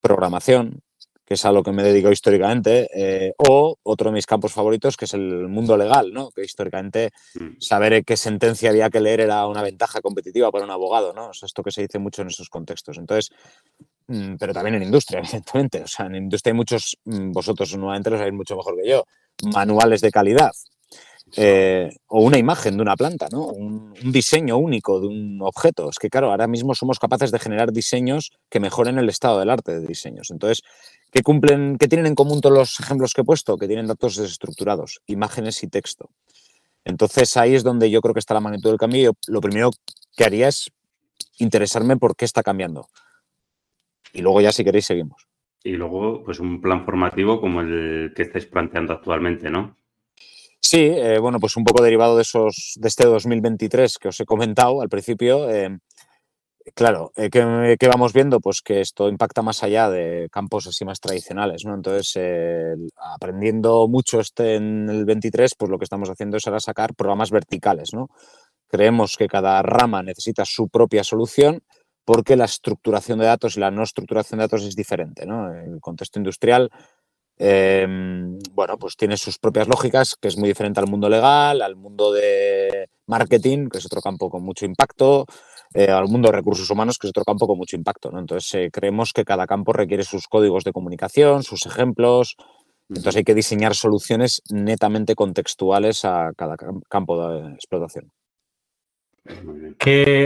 programación, 0.00 0.80
que 1.28 1.34
es 1.34 1.44
a 1.44 1.52
lo 1.52 1.62
que 1.62 1.72
me 1.72 1.82
dedico 1.82 2.10
históricamente, 2.10 2.88
eh, 2.94 3.34
o 3.36 3.76
otro 3.82 4.10
de 4.10 4.14
mis 4.14 4.24
campos 4.24 4.52
favoritos, 4.52 4.96
que 4.96 5.04
es 5.04 5.14
el 5.14 5.48
mundo 5.48 5.76
legal, 5.76 6.12
¿no? 6.12 6.30
que 6.30 6.42
históricamente 6.42 7.10
mm. 7.34 7.60
saber 7.60 8.02
qué 8.04 8.16
sentencia 8.16 8.70
había 8.70 8.88
que 8.88 9.00
leer 9.00 9.20
era 9.20 9.46
una 9.46 9.62
ventaja 9.62 10.00
competitiva 10.00 10.50
para 10.50 10.64
un 10.64 10.70
abogado, 10.70 11.12
¿no? 11.12 11.30
esto 11.30 11.62
que 11.62 11.70
se 11.70 11.82
dice 11.82 11.98
mucho 11.98 12.22
en 12.22 12.28
esos 12.28 12.48
contextos. 12.48 12.96
Entonces, 12.96 13.30
pero 14.38 14.54
también 14.54 14.76
en 14.76 14.82
industria, 14.84 15.18
evidentemente. 15.24 15.82
O 15.82 15.86
sea, 15.86 16.06
en 16.06 16.16
industria 16.16 16.52
hay 16.52 16.56
muchos, 16.56 16.96
mm, 17.04 17.32
vosotros 17.32 17.76
nuevamente 17.76 18.10
lo 18.10 18.16
sabéis 18.16 18.34
mucho 18.34 18.56
mejor 18.56 18.76
que 18.76 18.88
yo, 18.88 19.04
manuales 19.54 20.00
de 20.00 20.10
calidad. 20.10 20.52
Eh, 21.36 21.90
o 22.06 22.22
una 22.22 22.38
imagen 22.38 22.76
de 22.76 22.82
una 22.82 22.96
planta, 22.96 23.28
¿no? 23.30 23.48
Un, 23.48 23.92
diseño 24.02 24.56
único 24.56 24.98
de 24.98 25.08
un 25.08 25.42
objeto. 25.42 25.90
Es 25.90 25.98
que, 25.98 26.08
claro, 26.08 26.30
ahora 26.30 26.46
mismo 26.46 26.74
somos 26.74 26.98
capaces 26.98 27.30
de 27.30 27.38
generar 27.38 27.70
diseños 27.70 28.32
que 28.48 28.60
mejoren 28.60 28.98
el 28.98 29.10
estado 29.10 29.38
del 29.38 29.50
arte 29.50 29.78
de 29.78 29.86
diseños. 29.86 30.30
Entonces, 30.30 30.62
¿qué 31.12 31.22
cumplen, 31.22 31.76
qué 31.78 31.86
tienen 31.86 32.06
en 32.06 32.14
común 32.14 32.40
todos 32.40 32.56
los 32.56 32.80
ejemplos 32.80 33.12
que 33.12 33.20
he 33.20 33.24
puesto? 33.24 33.58
Que 33.58 33.66
tienen 33.66 33.86
datos 33.86 34.16
desestructurados, 34.16 35.00
imágenes 35.06 35.62
y 35.62 35.68
texto. 35.68 36.08
Entonces, 36.84 37.36
ahí 37.36 37.54
es 37.54 37.62
donde 37.62 37.90
yo 37.90 38.00
creo 38.00 38.14
que 38.14 38.20
está 38.20 38.32
la 38.32 38.40
magnitud 38.40 38.70
del 38.70 38.78
cambio. 38.78 39.12
Lo 39.26 39.42
primero 39.42 39.70
que 40.16 40.24
haría 40.24 40.48
es 40.48 40.70
interesarme 41.38 41.98
por 41.98 42.16
qué 42.16 42.24
está 42.24 42.42
cambiando. 42.42 42.88
Y 44.12 44.22
luego 44.22 44.40
ya, 44.40 44.52
si 44.52 44.64
queréis, 44.64 44.86
seguimos. 44.86 45.28
Y 45.62 45.72
luego, 45.72 46.22
pues 46.24 46.40
un 46.40 46.60
plan 46.60 46.84
formativo 46.84 47.40
como 47.40 47.60
el 47.60 48.12
que 48.14 48.22
estáis 48.22 48.46
planteando 48.46 48.92
actualmente, 48.92 49.50
¿no? 49.50 49.76
Sí, 50.60 50.80
eh, 50.80 51.18
bueno, 51.18 51.40
pues 51.40 51.56
un 51.56 51.64
poco 51.64 51.82
derivado 51.82 52.16
de 52.16 52.22
esos 52.22 52.74
de 52.76 52.88
este 52.88 53.06
2023 53.06 53.98
que 53.98 54.08
os 54.08 54.20
he 54.20 54.24
comentado 54.24 54.82
al 54.82 54.88
principio. 54.88 55.48
Eh, 55.50 55.78
claro, 56.74 57.12
eh, 57.16 57.30
¿qué, 57.30 57.88
vamos 57.88 58.12
viendo? 58.12 58.40
Pues 58.40 58.60
que 58.60 58.80
esto 58.80 59.08
impacta 59.08 59.42
más 59.42 59.62
allá 59.62 59.88
de 59.88 60.28
campos 60.30 60.66
así 60.66 60.84
más 60.84 61.00
tradicionales, 61.00 61.64
¿no? 61.64 61.74
Entonces, 61.74 62.18
aprendiendo 63.14 63.88
mucho 63.88 64.20
este 64.20 64.56
en 64.56 64.88
el 64.90 65.04
23, 65.04 65.54
pues 65.56 65.70
lo 65.70 65.78
que 65.78 65.84
estamos 65.84 66.10
haciendo 66.10 66.36
es 66.36 66.46
ahora 66.46 66.60
sacar 66.60 66.94
programas 66.94 67.30
verticales, 67.30 67.94
¿no? 67.94 68.10
Creemos 68.68 69.16
que 69.16 69.28
cada 69.28 69.62
rama 69.62 70.02
necesita 70.02 70.44
su 70.44 70.68
propia 70.68 71.02
solución 71.02 71.62
porque 72.08 72.36
la 72.36 72.46
estructuración 72.46 73.18
de 73.18 73.26
datos 73.26 73.58
y 73.58 73.60
la 73.60 73.70
no 73.70 73.82
estructuración 73.82 74.38
de 74.38 74.44
datos 74.44 74.62
es 74.62 74.74
diferente, 74.74 75.26
¿no? 75.26 75.52
El 75.52 75.78
contexto 75.78 76.18
industrial, 76.18 76.70
em, 77.36 78.38
bueno, 78.52 78.78
pues 78.78 78.96
tiene 78.96 79.18
sus 79.18 79.38
propias 79.38 79.68
lógicas, 79.68 80.16
que 80.18 80.28
es 80.28 80.38
muy 80.38 80.48
diferente 80.48 80.80
al 80.80 80.86
mundo 80.86 81.10
legal, 81.10 81.60
al 81.60 81.76
mundo 81.76 82.10
de 82.10 82.88
marketing, 83.06 83.68
que 83.68 83.76
es 83.76 83.84
otro 83.84 84.00
campo 84.00 84.30
con 84.30 84.42
mucho 84.42 84.64
impacto, 84.64 85.26
eh, 85.74 85.90
al 85.90 86.08
mundo 86.08 86.30
de 86.30 86.36
recursos 86.36 86.70
humanos, 86.70 86.96
que 86.96 87.08
es 87.08 87.10
otro 87.10 87.24
campo 87.24 87.46
con 87.46 87.58
mucho 87.58 87.76
impacto. 87.76 88.10
¿no? 88.10 88.20
Entonces, 88.20 88.54
eh, 88.54 88.70
creemos 88.72 89.12
que 89.12 89.26
cada 89.26 89.46
campo 89.46 89.74
requiere 89.74 90.02
sus 90.02 90.28
códigos 90.28 90.64
de 90.64 90.72
comunicación, 90.72 91.42
sus 91.42 91.66
ejemplos. 91.66 92.36
Entonces, 92.88 93.16
hay 93.16 93.24
que 93.24 93.34
diseñar 93.34 93.74
soluciones 93.74 94.40
netamente 94.50 95.14
contextuales 95.14 96.06
a 96.06 96.32
cada 96.34 96.56
campo 96.88 97.28
de 97.28 97.52
explotación. 97.52 98.10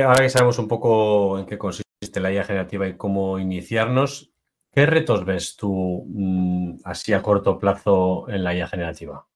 Ahora 0.02 0.22
que 0.22 0.30
sabemos 0.30 0.58
un 0.58 0.68
poco 0.68 1.38
en 1.38 1.46
qué 1.46 1.58
consiste 1.58 2.20
la 2.20 2.32
IA 2.32 2.44
generativa 2.44 2.88
y 2.88 2.96
cómo 2.96 3.38
iniciarnos, 3.38 4.32
¿qué 4.72 4.86
retos 4.86 5.24
ves 5.24 5.56
tú 5.56 6.04
mm, 6.08 6.80
así 6.84 7.12
a 7.12 7.22
corto 7.22 7.58
plazo 7.58 8.28
en 8.28 8.44
la 8.44 8.54
IA 8.54 8.68
generativa? 8.68 9.26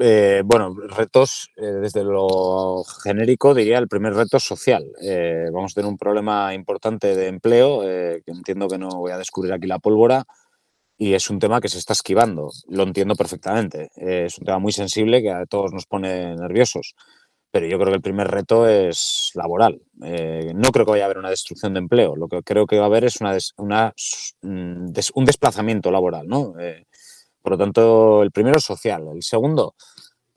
Eh, 0.00 0.42
bueno, 0.44 0.72
retos 0.74 1.50
eh, 1.56 1.66
desde 1.66 2.04
lo 2.04 2.84
genérico 3.02 3.52
diría 3.52 3.78
el 3.78 3.88
primer 3.88 4.14
reto 4.14 4.38
social. 4.38 4.84
Eh, 5.02 5.46
vamos 5.52 5.72
a 5.72 5.74
tener 5.74 5.90
un 5.90 5.98
problema 5.98 6.54
importante 6.54 7.16
de 7.16 7.26
empleo, 7.26 7.80
que 7.80 8.22
entiendo 8.26 8.68
que 8.68 8.78
no 8.78 8.88
voy 8.90 9.10
a 9.10 9.18
descubrir 9.18 9.52
aquí 9.52 9.66
la 9.66 9.80
pólvora, 9.80 10.24
y 10.96 11.14
es 11.14 11.30
un 11.30 11.38
tema 11.38 11.60
que 11.60 11.68
se 11.68 11.78
está 11.78 11.94
esquivando. 11.94 12.50
Lo 12.68 12.84
entiendo 12.84 13.16
perfectamente. 13.16 13.90
es 13.96 14.38
un 14.38 14.44
tema 14.44 14.58
muy 14.58 14.72
sensible 14.72 15.22
que 15.22 15.30
a 15.30 15.46
todos 15.46 15.72
nos 15.72 15.86
pone 15.86 16.36
nerviosos. 16.36 16.94
Pero 17.50 17.66
yo 17.66 17.78
creo 17.78 17.90
que 17.90 17.96
el 17.96 18.02
primer 18.02 18.28
reto 18.28 18.68
es 18.68 19.30
laboral. 19.34 19.80
no 19.94 20.70
creo 20.70 20.84
que 20.84 20.92
vaya 20.92 21.04
a 21.04 21.06
haber 21.06 21.18
una 21.18 21.30
destrucción 21.30 21.72
de 21.74 21.80
empleo. 21.80 22.14
Lo 22.14 22.28
que 22.28 22.42
creo 22.42 22.66
que 22.66 22.76
va 22.76 22.84
a 22.84 22.86
haber 22.86 23.04
es 23.04 23.20
una, 23.56 23.92
mm, 24.42 24.92
un 25.14 25.24
desplazamiento 25.24 25.90
laboral, 25.90 26.26
¿no? 26.26 26.54
Por 27.42 27.52
lo 27.52 27.58
tanto, 27.58 28.22
el 28.22 28.30
primero 28.30 28.58
es 28.58 28.64
social. 28.64 29.08
El 29.14 29.22
segundo, 29.22 29.74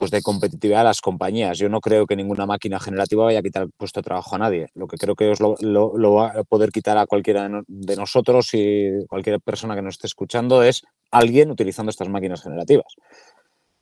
pues 0.02 0.10
de 0.10 0.24
competitividad 0.24 0.80
de 0.80 0.86
las 0.86 1.00
compañías. 1.00 1.60
Yo 1.60 1.70
no 1.70 1.80
creo 1.80 2.08
que 2.08 2.16
ninguna 2.16 2.48
máquina 2.48 2.80
generativa 2.80 3.26
vaya 3.26 3.38
a 3.38 3.44
quitar 3.44 3.68
puesto 3.78 4.00
de 4.00 4.04
trabajo 4.04 4.36
a 4.36 4.40
nadie. 4.40 4.70
Lo 4.74 4.88
que 4.88 4.98
creo 4.98 5.14
que 5.16 5.30
os 5.30 5.40
lo, 5.40 6.14
va 6.14 6.30
a 6.30 6.44
poder 6.44 6.72
quitar 6.72 6.98
a 6.98 7.06
cualquiera 7.06 7.48
de 7.68 7.96
nosotros 7.96 8.50
y 8.54 9.06
cualquier 9.08 9.40
persona 9.42 9.76
que 9.76 9.84
nos 9.84 9.94
esté 9.94 10.08
escuchando 10.08 10.64
es 10.64 10.82
alguien 11.12 11.52
utilizando 11.52 11.92
estas 11.92 12.10
máquinas 12.10 12.42
generativas. 12.42 12.96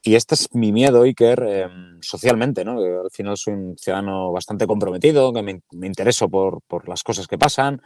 Y 0.02 0.16
este 0.16 0.36
es 0.36 0.54
mi 0.54 0.72
miedo, 0.72 1.04
Iker, 1.04 1.44
em, 1.44 2.02
socialmente, 2.02 2.64
¿no? 2.64 2.80
al 2.80 3.12
final 3.12 3.36
soy 3.38 3.54
un 3.54 3.78
ciudadano 3.78 4.32
bastante 4.32 4.66
comprometido, 4.66 5.34
que 5.34 5.42
me, 5.42 5.62
intereso 5.86 6.30
por, 6.30 6.62
por, 6.68 6.88
las 6.88 7.04
cosas 7.04 7.28
que 7.28 7.38
pasan. 7.38 7.82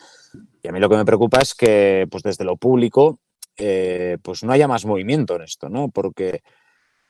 Y 0.61 0.67
a 0.67 0.71
mí 0.71 0.79
lo 0.79 0.89
que 0.89 0.97
me 0.97 1.05
preocupa 1.05 1.39
es 1.41 1.55
que, 1.55 2.07
pues 2.11 2.21
desde 2.21 2.43
lo 2.43 2.55
público, 2.57 3.19
eh, 3.57 4.17
pues 4.21 4.43
no 4.43 4.51
haya 4.51 4.67
más 4.67 4.85
movimiento 4.85 5.35
en 5.35 5.43
esto, 5.43 5.69
¿no? 5.69 5.89
Porque 5.89 6.41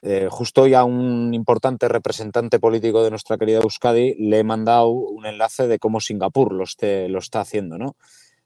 eh, 0.02 0.28
justo 0.30 0.64
hoy 0.64 0.74
a 0.74 0.84
un 0.84 1.34
importante 1.34 1.88
representante 1.88 2.60
político 2.60 3.04
de 3.04 3.10
nuestra 3.10 3.38
querida 3.38 3.60
Euskadi 3.60 4.16
le 4.16 4.40
he 4.40 4.44
mandado 4.44 4.90
un 4.90 5.26
enlace 5.26 5.68
de 5.68 5.80
cómo 5.80 6.02
Singapur 6.02 6.52
lo, 6.54 6.66
lo 7.08 7.20
está 7.20 7.42
haciendo, 7.42 7.78
¿no? 7.78 7.96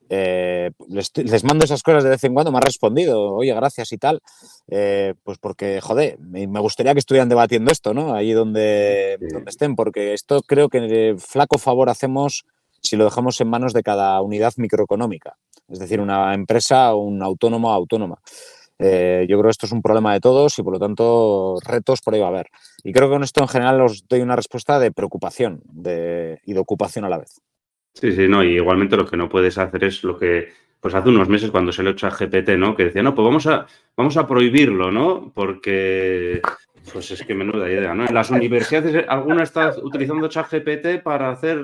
Eh, 0.10 0.72
les, 0.88 1.44
mando 1.44 1.66
esas 1.66 1.84
cosas 1.84 2.04
de 2.04 2.10
vez 2.10 2.24
en 2.24 2.34
cuando, 2.34 2.52
me 2.52 2.58
ha 2.58 2.62
respondido, 2.62 3.34
oye, 3.34 3.54
gracias 3.54 3.92
y 3.92 3.98
tal, 3.98 4.22
pues 4.68 5.38
porque, 5.40 5.82
joder, 5.82 6.18
me, 6.20 6.60
gustaría 6.60 6.94
que 6.94 7.00
estuvieran 7.00 7.30
debatiendo 7.30 7.72
esto, 7.72 7.94
¿no? 7.94 8.14
Ahí 8.14 8.32
donde, 8.32 9.18
donde 9.32 9.50
estén, 9.50 9.76
porque 9.76 10.14
esto 10.14 10.42
creo 10.42 10.70
que 10.70 11.16
flaco 11.20 11.58
favor 11.58 11.90
hacemos 11.90 12.46
si 12.82 12.96
lo 12.96 13.06
dejamos 13.06 13.42
en 13.42 13.50
manos 13.50 13.74
de 13.74 13.84
cada 13.84 14.22
unidad 14.22 14.54
microeconómica 14.58 15.38
es 15.68 15.80
decir, 15.80 16.00
una 16.00 16.34
empresa 16.34 16.94
o 16.94 17.00
un 17.00 17.22
autónomo 17.22 17.72
autónoma. 17.72 18.20
Eh, 18.80 19.26
yo 19.28 19.38
creo 19.38 19.46
que 19.46 19.52
esto 19.52 19.66
es 19.66 19.72
un 19.72 19.82
problema 19.82 20.14
de 20.14 20.20
todos 20.20 20.58
y 20.60 20.64
por 20.64 20.74
lo 20.74 20.80
tanto 20.80 21.58
retos 21.66 22.02
por 22.02 22.14
ahí 22.14 22.20
va 22.20 22.28
a 22.28 22.30
haber. 22.30 22.48
Y 22.84 22.94
creo 22.94 23.08
que 23.08 23.16
con 23.16 23.24
esto 23.24 23.42
en 23.42 23.48
general 23.48 23.82
os 23.82 24.08
doy 24.08 24.22
una 24.22 24.36
respuesta 24.36 24.80
de 24.80 24.92
preocupación 24.92 25.64
y 25.76 26.54
de 26.54 26.60
ocupación 26.60 27.06
a 27.06 27.10
la 27.10 27.18
vez. 27.18 27.42
Sí, 28.00 28.12
sí, 28.12 28.28
no, 28.28 28.44
y 28.44 28.58
igualmente 28.58 28.96
lo 28.96 29.08
que 29.08 29.18
no 29.18 29.28
puedes 29.28 29.58
hacer 29.58 29.84
es 29.84 30.04
lo 30.04 30.20
que, 30.20 30.54
pues 30.80 30.94
hace 30.94 31.10
unos 31.10 31.28
meses 31.30 31.50
cuando 31.50 31.72
se 31.72 31.82
le 31.82 31.92
echó 31.92 32.06
a 32.06 32.12
GPT, 32.12 32.50
¿no? 32.50 32.76
Que 32.76 32.86
decía, 32.86 33.02
no, 33.02 33.16
pues 33.16 33.26
vamos 33.26 33.48
a, 33.48 33.66
vamos 33.96 34.16
a 34.18 34.28
prohibirlo, 34.28 34.92
¿no? 34.92 35.32
Porque, 35.34 36.40
pues 36.94 37.10
es 37.10 37.24
que 37.24 37.34
menuda 37.34 37.68
idea, 37.68 37.96
¿no? 37.96 38.06
En 38.06 38.14
las 38.14 38.30
universidades, 38.30 39.04
alguna 39.08 39.42
está 39.42 39.74
utilizando 39.82 40.28
ChatGPT 40.28 41.02
para 41.02 41.32
hacer 41.32 41.60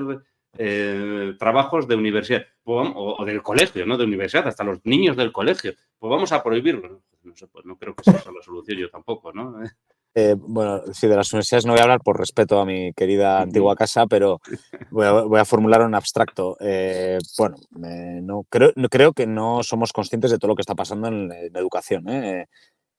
eh, 0.57 1.35
trabajos 1.37 1.87
de 1.87 1.95
universidad 1.95 2.45
pues 2.63 2.89
o, 2.95 3.23
del 3.23 3.43
colegio, 3.43 3.85
no 3.85 3.95
de 3.95 4.05
universidad, 4.05 4.47
hasta 4.47 4.63
los 4.63 4.83
niños 4.85 5.15
del 5.15 5.31
colegio. 5.31 5.73
Pues 5.99 6.09
vamos 6.09 6.31
a 6.31 6.41
prohibirlo. 6.41 7.03
No, 7.21 7.35
sé, 7.35 7.45
pues 7.45 7.63
no 7.65 7.77
creo 7.77 7.93
que 7.93 8.03
sea 8.03 8.31
la 8.31 8.41
solución, 8.41 8.79
yo 8.79 8.89
tampoco, 8.89 9.31
¿no? 9.31 9.55
Eh, 10.15 10.35
bueno, 10.37 10.81
sí, 10.93 11.07
de 11.07 11.15
las 11.15 11.33
universidades 11.33 11.65
no 11.65 11.73
voy 11.73 11.79
a 11.79 11.83
hablar 11.83 12.01
por 12.01 12.19
respeto 12.19 12.59
a 12.59 12.65
mi 12.65 12.93
querida 12.93 13.41
antigua 13.41 13.75
casa, 13.75 14.05
pero 14.05 14.41
voy 14.91 15.39
a, 15.39 15.45
formular 15.45 15.81
un 15.81 15.95
abstracto. 15.95 16.55
Eh, 16.59 17.17
bueno, 17.37 17.57
no, 17.71 18.45
creo, 18.49 18.73
creo 18.89 19.13
que 19.13 19.25
no 19.25 19.63
somos 19.63 19.91
conscientes 19.91 20.31
de 20.31 20.37
todo 20.37 20.49
lo 20.49 20.55
que 20.55 20.61
está 20.61 20.75
pasando 20.75 21.07
en, 21.07 21.29
la 21.29 21.59
educación. 21.59 22.05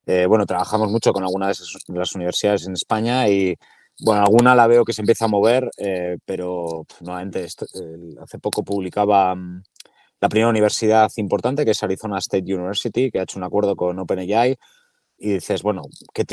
bueno, 0.07 0.47
trabajamos 0.47 0.91
mucho 0.91 1.13
con 1.13 1.23
algunas 1.23 1.59
de 1.87 1.99
las 1.99 2.15
universidades 2.15 2.67
en 2.67 2.73
España 2.73 3.29
y 3.29 3.57
bueno, 4.01 4.23
alguna 4.23 4.57
la 4.57 4.67
veo 4.67 4.85
que 4.85 4.93
se 4.93 5.03
empieza 5.03 5.27
a 5.27 5.29
mover, 5.29 5.71
eh, 5.79 6.19
pero 6.25 6.85
nuevamente 7.01 7.47
hace 8.21 8.39
poco 8.41 8.65
publicaba 8.65 9.35
mm, 9.35 9.63
la 10.21 10.29
primera 10.29 10.49
universidad 10.49 11.11
importante, 11.17 11.65
que 11.65 11.71
es 11.73 11.83
Arizona 11.83 12.19
State 12.19 12.53
University, 12.53 13.11
que 13.11 13.21
ha 13.21 13.23
hecho 13.23 13.39
un 13.39 13.45
acuerdo 13.45 13.77
con 13.77 13.99
OpenAI. 13.99 14.57
Y 15.17 15.35
dices, 15.35 15.63
bueno, 15.63 15.83
¿qué, 16.13 16.27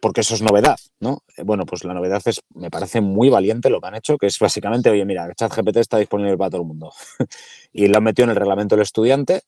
porque 0.00 0.20
eso 0.20 0.34
es 0.34 0.42
novedad, 0.42 0.78
¿no? 1.00 1.22
Eh, 1.36 1.42
bueno, 1.44 1.66
pues 1.66 1.84
la 1.84 1.92
novedad 1.92 2.22
es, 2.24 2.40
me 2.54 2.70
parece 2.70 3.00
muy 3.00 3.28
valiente 3.28 3.68
lo 3.68 3.80
que 3.80 3.88
han 3.88 3.96
hecho, 3.96 4.16
que 4.16 4.26
es 4.26 4.38
básicamente, 4.38 4.90
oye, 4.90 5.04
mira, 5.04 5.28
ChatGPT 5.34 5.78
está 5.78 5.98
disponible 5.98 6.36
para 6.36 6.50
todo 6.50 6.62
el 6.62 6.68
mundo. 6.68 6.92
y 7.72 7.88
lo 7.88 7.98
han 7.98 8.04
metido 8.04 8.24
en 8.24 8.30
el 8.30 8.36
reglamento 8.36 8.76
del 8.76 8.82
estudiante, 8.82 9.42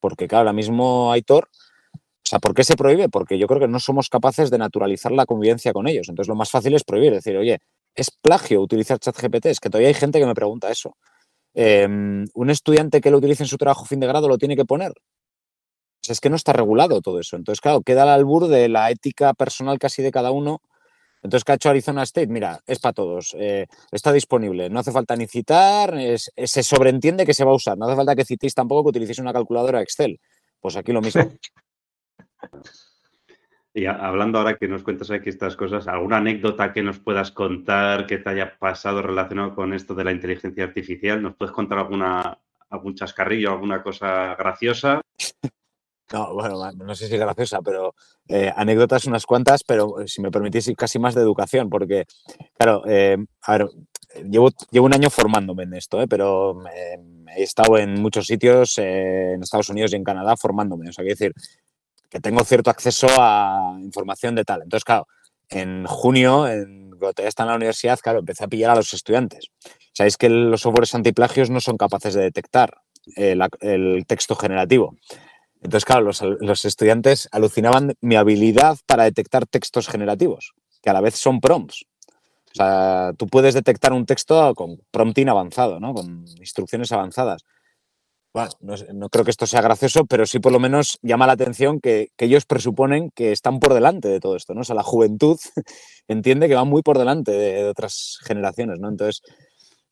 porque 0.00 0.28
claro, 0.28 0.40
ahora 0.40 0.52
mismo 0.52 1.10
Aitor 1.12 1.48
o 2.26 2.28
sea, 2.28 2.40
¿por 2.40 2.54
qué 2.54 2.64
se 2.64 2.74
prohíbe? 2.74 3.08
Porque 3.08 3.38
yo 3.38 3.46
creo 3.46 3.60
que 3.60 3.68
no 3.68 3.78
somos 3.78 4.08
capaces 4.08 4.50
de 4.50 4.58
naturalizar 4.58 5.12
la 5.12 5.26
convivencia 5.26 5.72
con 5.72 5.86
ellos. 5.86 6.08
Entonces, 6.08 6.28
lo 6.28 6.34
más 6.34 6.50
fácil 6.50 6.74
es 6.74 6.82
prohibir, 6.82 7.12
decir, 7.12 7.36
oye, 7.36 7.60
¿es 7.94 8.10
plagio 8.10 8.60
utilizar 8.60 8.98
ChatGPT? 8.98 9.46
Es 9.46 9.60
que 9.60 9.70
todavía 9.70 9.88
hay 9.88 9.94
gente 9.94 10.18
que 10.18 10.26
me 10.26 10.34
pregunta 10.34 10.68
eso. 10.68 10.96
Em, 11.54 12.24
¿Un 12.34 12.50
estudiante 12.50 13.00
que 13.00 13.12
lo 13.12 13.18
utilice 13.18 13.44
en 13.44 13.48
su 13.48 13.56
trabajo 13.56 13.84
fin 13.84 14.00
de 14.00 14.08
grado 14.08 14.28
lo 14.28 14.38
tiene 14.38 14.56
que 14.56 14.64
poner? 14.64 14.92
Pues 16.06 16.18
es 16.18 16.20
que 16.20 16.30
no 16.30 16.36
está 16.36 16.52
regulado 16.52 17.00
todo 17.00 17.18
eso. 17.18 17.34
Entonces, 17.34 17.60
claro, 17.60 17.82
queda 17.82 18.04
al 18.04 18.10
albur 18.10 18.46
de 18.46 18.68
la 18.68 18.92
ética 18.92 19.34
personal 19.34 19.76
casi 19.80 20.04
de 20.04 20.12
cada 20.12 20.30
uno. 20.30 20.60
Entonces, 21.20 21.42
¿qué 21.42 21.50
ha 21.50 21.54
hecho 21.56 21.68
Arizona 21.68 22.04
State? 22.04 22.28
Mira, 22.28 22.60
es 22.64 22.78
para 22.78 22.92
todos. 22.92 23.34
Eh, 23.36 23.66
está 23.90 24.12
disponible. 24.12 24.70
No 24.70 24.78
hace 24.78 24.92
falta 24.92 25.16
ni 25.16 25.26
citar. 25.26 25.98
se 25.98 26.62
sobreentiende 26.62 27.26
que 27.26 27.34
se 27.34 27.44
va 27.44 27.50
a 27.50 27.56
usar. 27.56 27.76
No 27.76 27.86
hace 27.86 27.96
falta 27.96 28.14
que 28.14 28.24
citéis 28.24 28.54
tampoco 28.54 28.84
que 28.84 28.90
utilicéis 28.90 29.18
una 29.18 29.32
calculadora 29.32 29.82
Excel. 29.82 30.20
Pues 30.60 30.76
aquí 30.76 30.92
lo 30.92 31.00
mismo. 31.02 31.28
Y 33.74 33.84
hablando 33.84 34.38
ahora 34.38 34.56
que 34.56 34.68
nos 34.68 34.82
cuentas 34.82 35.10
aquí 35.10 35.28
estas 35.28 35.54
cosas, 35.54 35.86
¿alguna 35.86 36.16
anécdota 36.16 36.72
que 36.72 36.82
nos 36.82 36.98
puedas 36.98 37.30
contar 37.30 38.06
que 38.06 38.16
te 38.16 38.30
haya 38.30 38.56
pasado 38.58 39.02
relacionado 39.02 39.54
con 39.54 39.74
esto 39.74 39.94
de 39.94 40.02
la 40.02 40.12
inteligencia 40.12 40.64
artificial? 40.64 41.20
¿Nos 41.20 41.36
puedes 41.36 41.52
contar 41.52 41.80
alguna, 41.80 42.38
algún 42.70 42.94
chascarrillo, 42.94 43.50
alguna 43.50 43.82
cosa 43.82 44.34
graciosa? 44.34 45.02
No, 46.12 46.34
bueno, 46.34 46.72
no 46.72 46.94
sé 46.94 47.08
si 47.08 47.16
graciosa, 47.16 47.60
pero 47.62 47.94
eh, 48.28 48.52
anécdotas 48.54 49.06
unas 49.06 49.26
cuantas, 49.26 49.64
pero 49.64 50.00
eh, 50.00 50.08
si 50.08 50.22
me 50.22 50.30
permitís 50.30 50.70
casi 50.76 50.98
más 50.98 51.14
de 51.14 51.22
educación, 51.22 51.68
porque, 51.68 52.04
claro, 52.56 52.84
eh, 52.86 53.16
a 53.42 53.58
ver, 53.58 53.68
llevo, 54.30 54.50
llevo 54.70 54.86
un 54.86 54.94
año 54.94 55.10
formándome 55.10 55.64
en 55.64 55.74
esto, 55.74 56.06
pero 56.08 56.62
he 57.36 57.42
estado 57.42 57.76
en 57.78 58.00
muchos 58.00 58.26
sitios, 58.26 58.78
en 58.78 59.42
Estados 59.42 59.68
Unidos 59.68 59.92
y 59.92 59.96
en 59.96 60.04
Canadá, 60.04 60.36
formándome. 60.36 60.88
O 60.88 60.92
sea, 60.92 61.02
quiero 61.04 61.18
decir, 61.18 61.34
que 62.08 62.20
tengo 62.20 62.44
cierto 62.44 62.70
acceso 62.70 63.08
a 63.18 63.76
información 63.80 64.36
de 64.36 64.44
tal. 64.44 64.62
Entonces, 64.62 64.84
claro, 64.84 65.08
en 65.48 65.86
junio, 65.86 66.46
en, 66.48 66.90
cuando 66.90 67.14
todavía 67.14 67.28
estaba 67.28 67.48
en 67.48 67.52
la 67.52 67.56
universidad, 67.56 67.98
claro, 68.00 68.20
empecé 68.20 68.44
a 68.44 68.48
pillar 68.48 68.70
a 68.70 68.76
los 68.76 68.92
estudiantes. 68.94 69.48
Sabéis 69.92 70.16
que 70.16 70.28
los 70.28 70.60
softwares 70.60 70.94
antiplagios 70.94 71.50
no 71.50 71.60
son 71.60 71.76
capaces 71.76 72.14
de 72.14 72.22
detectar 72.22 72.78
el, 73.14 74.04
texto 74.06 74.34
generativo. 74.34 74.96
Entonces, 75.62 75.84
claro, 75.84 76.10
los, 76.40 76.64
estudiantes 76.64 77.28
alucinaban 77.32 77.94
mi 78.00 78.16
habilidad 78.16 78.78
para 78.86 79.04
detectar 79.04 79.46
textos 79.46 79.88
generativos, 79.88 80.52
que 80.82 80.90
a 80.90 80.92
la 80.92 81.00
vez 81.00 81.16
son 81.16 81.40
prompts. 81.40 81.84
O 82.52 82.54
sea, 82.56 83.12
tú 83.16 83.26
puedes 83.26 83.54
detectar 83.54 83.92
un 83.92 84.06
texto 84.06 84.54
con 84.54 84.78
prompting 84.90 85.28
avanzado, 85.28 85.80
¿no? 85.80 85.92
Con 85.92 86.24
instrucciones 86.38 86.92
avanzadas. 86.92 87.44
Bueno, 88.36 88.50
no, 88.92 89.08
creo 89.08 89.24
que 89.24 89.30
esto 89.30 89.46
sea 89.46 89.62
gracioso, 89.62 90.04
pero 90.04 90.26
sí 90.26 90.40
por 90.40 90.52
lo 90.52 90.60
menos 90.60 90.98
llama 91.00 91.26
la 91.26 91.32
atención 91.32 91.80
que, 91.80 92.10
ellos 92.18 92.44
presuponen 92.44 93.10
que 93.14 93.32
están 93.32 93.60
por 93.60 93.72
delante 93.72 94.08
de 94.08 94.20
todo 94.20 94.36
esto, 94.36 94.52
¿no? 94.52 94.60
O 94.60 94.64
sea, 94.64 94.76
la 94.76 94.82
juventud 94.82 95.38
entiende 96.08 96.46
que 96.46 96.54
van 96.54 96.68
muy 96.68 96.82
por 96.82 96.98
delante 96.98 97.32
de, 97.32 97.64
otras 97.66 98.18
generaciones, 98.26 98.78
¿no? 98.78 98.90
Entonces, 98.90 99.22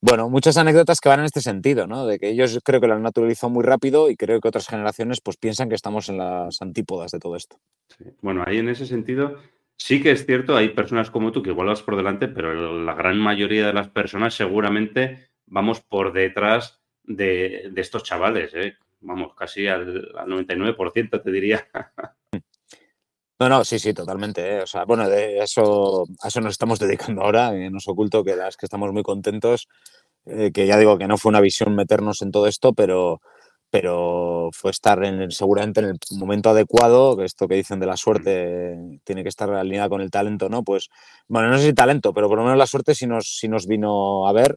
bueno, 0.07 0.29
muchas 0.29 0.59
anécdotas 0.59 1.01
que 1.01 1.09
van 1.09 1.21
en 1.21 1.25
este 1.25 1.41
sentido, 1.41 1.87
¿no? 1.87 2.07
De 2.07 2.19
que 2.19 2.29
ellos 2.29 2.61
creo 2.63 2.79
que 2.79 2.87
lo 2.87 2.93
han 2.93 3.11
muy 3.51 3.65
rápido 3.65 4.11
y 4.11 4.17
creo 4.17 4.39
que 4.39 4.49
otras 4.49 4.69
generaciones 4.69 5.23
pues 5.23 5.39
piensan 5.39 5.71
que 5.71 5.75
estamos 5.75 6.11
en 6.11 6.19
las 6.19 6.61
antípodas 6.61 7.11
de 7.11 7.19
todo 7.19 7.37
esto. 7.37 7.57
Bueno, 8.21 8.45
ahí 8.47 8.59
en 8.59 8.69
ese 8.69 8.85
sentido 8.85 9.39
sí 9.79 10.03
que 10.03 10.11
es 10.11 10.27
cierto, 10.27 10.57
hay 10.57 10.69
personas 10.69 11.11
como 11.11 11.33
tú 11.33 11.43
que 11.43 11.51
igual 11.51 11.69
vas 11.69 11.83
por 11.83 11.97
delante, 11.97 12.29
pero 12.29 12.79
la 12.85 12.93
gran 12.93 13.19
mayoría 13.19 13.67
de 13.67 13.73
las 13.73 13.89
personas 13.89 14.35
seguramente 14.35 15.31
vamos 15.47 15.81
por 15.81 16.13
detrás 16.13 16.83
de, 17.05 17.73
estos 17.75 18.03
chavales, 18.03 18.53
¿eh? 18.55 18.77
vamos, 19.01 19.35
casi 19.35 19.69
al, 19.69 20.13
99% 20.13 21.23
te 21.23 21.33
diría. 21.33 21.67
No, 23.45 23.51
no, 23.51 23.65
sí, 23.65 23.79
sí, 23.79 23.93
totalmente. 23.93 24.57
¿eh? 24.57 24.63
O 24.63 24.67
sea, 24.67 24.87
bueno, 24.87 25.07
de 25.07 25.41
eso, 25.41 26.07
a 26.23 26.29
eso 26.29 26.41
nos 26.41 26.53
estamos 26.53 26.79
dedicando 26.81 27.21
ahora. 27.23 27.55
Y 27.55 27.69
nos 27.71 27.87
oculto 27.89 28.25
que 28.25 28.31
es 28.33 28.57
que 28.57 28.65
estamos 28.65 28.91
muy 28.93 29.03
contentos. 29.03 29.69
Eh, 30.25 30.51
que 30.53 30.67
ya 30.67 30.79
digo 30.79 30.97
que 30.97 31.07
no 31.07 31.19
fue 31.19 31.29
una 31.29 31.43
visión 31.43 31.75
meternos 31.75 32.23
en 32.23 32.31
todo 32.33 32.47
esto, 32.47 32.73
pero, 32.73 33.21
pero 33.71 34.49
fue 34.53 34.71
estar 34.71 35.05
en 35.05 35.31
seguramente 35.31 35.81
en 35.81 35.87
el 35.89 35.99
momento 36.13 36.49
adecuado, 36.51 37.19
que 37.19 37.25
esto 37.27 37.47
que 37.47 37.57
dicen 37.57 37.81
de 37.81 37.87
la 37.87 37.99
suerte 37.99 38.79
tiene 39.05 39.23
que 39.23 39.29
estar 39.29 39.51
alineada 39.51 39.91
con 39.91 40.01
el 40.01 40.11
talento, 40.11 40.49
¿no? 40.49 40.65
Pues, 40.65 40.89
bueno, 41.29 41.51
no 41.51 41.59
sé 41.59 41.67
si 41.67 41.75
talento, 41.75 42.15
pero 42.15 42.29
por 42.29 42.39
lo 42.39 42.45
menos 42.45 42.59
la 42.59 42.67
suerte 42.67 42.95
sí 42.95 43.07
nos, 43.07 43.37
sí 43.39 43.49
nos 43.49 43.67
vino 43.67 44.27
a 44.27 44.33
ver 44.33 44.57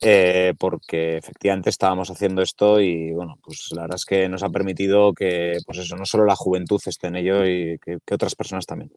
eh, 0.00 0.54
porque 0.58 1.16
efectivamente 1.16 1.70
estábamos 1.70 2.10
haciendo 2.10 2.42
esto 2.42 2.80
y 2.80 3.12
bueno, 3.12 3.38
pues 3.42 3.68
la 3.72 3.82
verdad 3.82 3.96
es 3.96 4.04
que 4.04 4.28
nos 4.28 4.42
ha 4.42 4.50
permitido 4.50 5.12
que, 5.14 5.58
pues 5.64 5.78
eso, 5.78 5.96
no 5.96 6.04
solo 6.04 6.24
la 6.24 6.36
juventud 6.36 6.80
esté 6.84 7.06
en 7.06 7.16
ello 7.16 7.46
y 7.46 7.78
que, 7.78 7.98
otras 8.12 8.34
personas 8.34 8.66
también. 8.66 8.92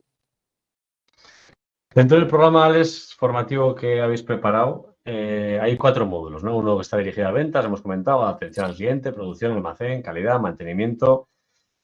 Dentro 1.94 2.18
del 2.18 2.28
programa, 2.28 2.66
Alex, 2.66 3.16
formativo 3.16 3.74
que 3.74 4.02
habéis 4.02 4.22
preparado, 4.22 4.98
eh, 5.06 5.58
hay 5.62 5.78
cuatro 5.78 6.06
módulos, 6.06 6.44
¿no? 6.44 6.58
Uno 6.58 6.76
que 6.76 6.82
está 6.82 6.98
dirigido 6.98 7.28
a 7.28 7.32
ventas, 7.32 7.66
hemos 7.66 7.82
comentado, 7.82 8.26
atención 8.26 8.66
al 8.66 8.76
cliente, 8.76 9.14
producción, 9.14 9.54
almacén, 9.54 10.02
calidad, 10.02 10.40
mantenimiento. 10.40 11.30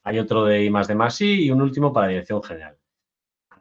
Hay 0.04 0.20
otro 0.20 0.44
de 0.44 0.66
I 0.66 0.70
más 0.70 0.88
de 0.88 0.96
más 0.96 1.22
y 1.22 1.50
un 1.50 1.62
último 1.62 1.94
para 1.94 2.08
dirección 2.08 2.44
general. 2.44 2.78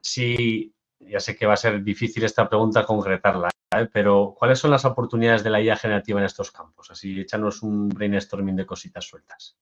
Sí, 0.01 0.75
ya 0.99 1.21
sé 1.21 1.37
que 1.37 1.47
va 1.47 1.55
a 1.55 1.57
ser 1.57 1.83
difícil 1.83 2.25
esta 2.25 2.49
pregunta 2.49 2.85
concretarla, 2.85 3.51
¿eh? 3.81 3.89
pero 3.93 4.35
¿cuáles 4.39 4.59
son 4.59 4.71
las 4.71 4.85
oportunidades 4.85 5.43
de 5.43 5.51
la 5.51 5.61
IA 5.61 5.77
generativa 5.77 6.21
en 6.21 6.27
estos 6.27 6.51
campos? 6.51 6.91
Así, 6.91 7.21
échanos 7.21 7.63
un 7.63 7.89
brainstorming 7.89 8.57
de 8.57 8.67
cositas 8.67 9.05
sueltas. 9.05 9.57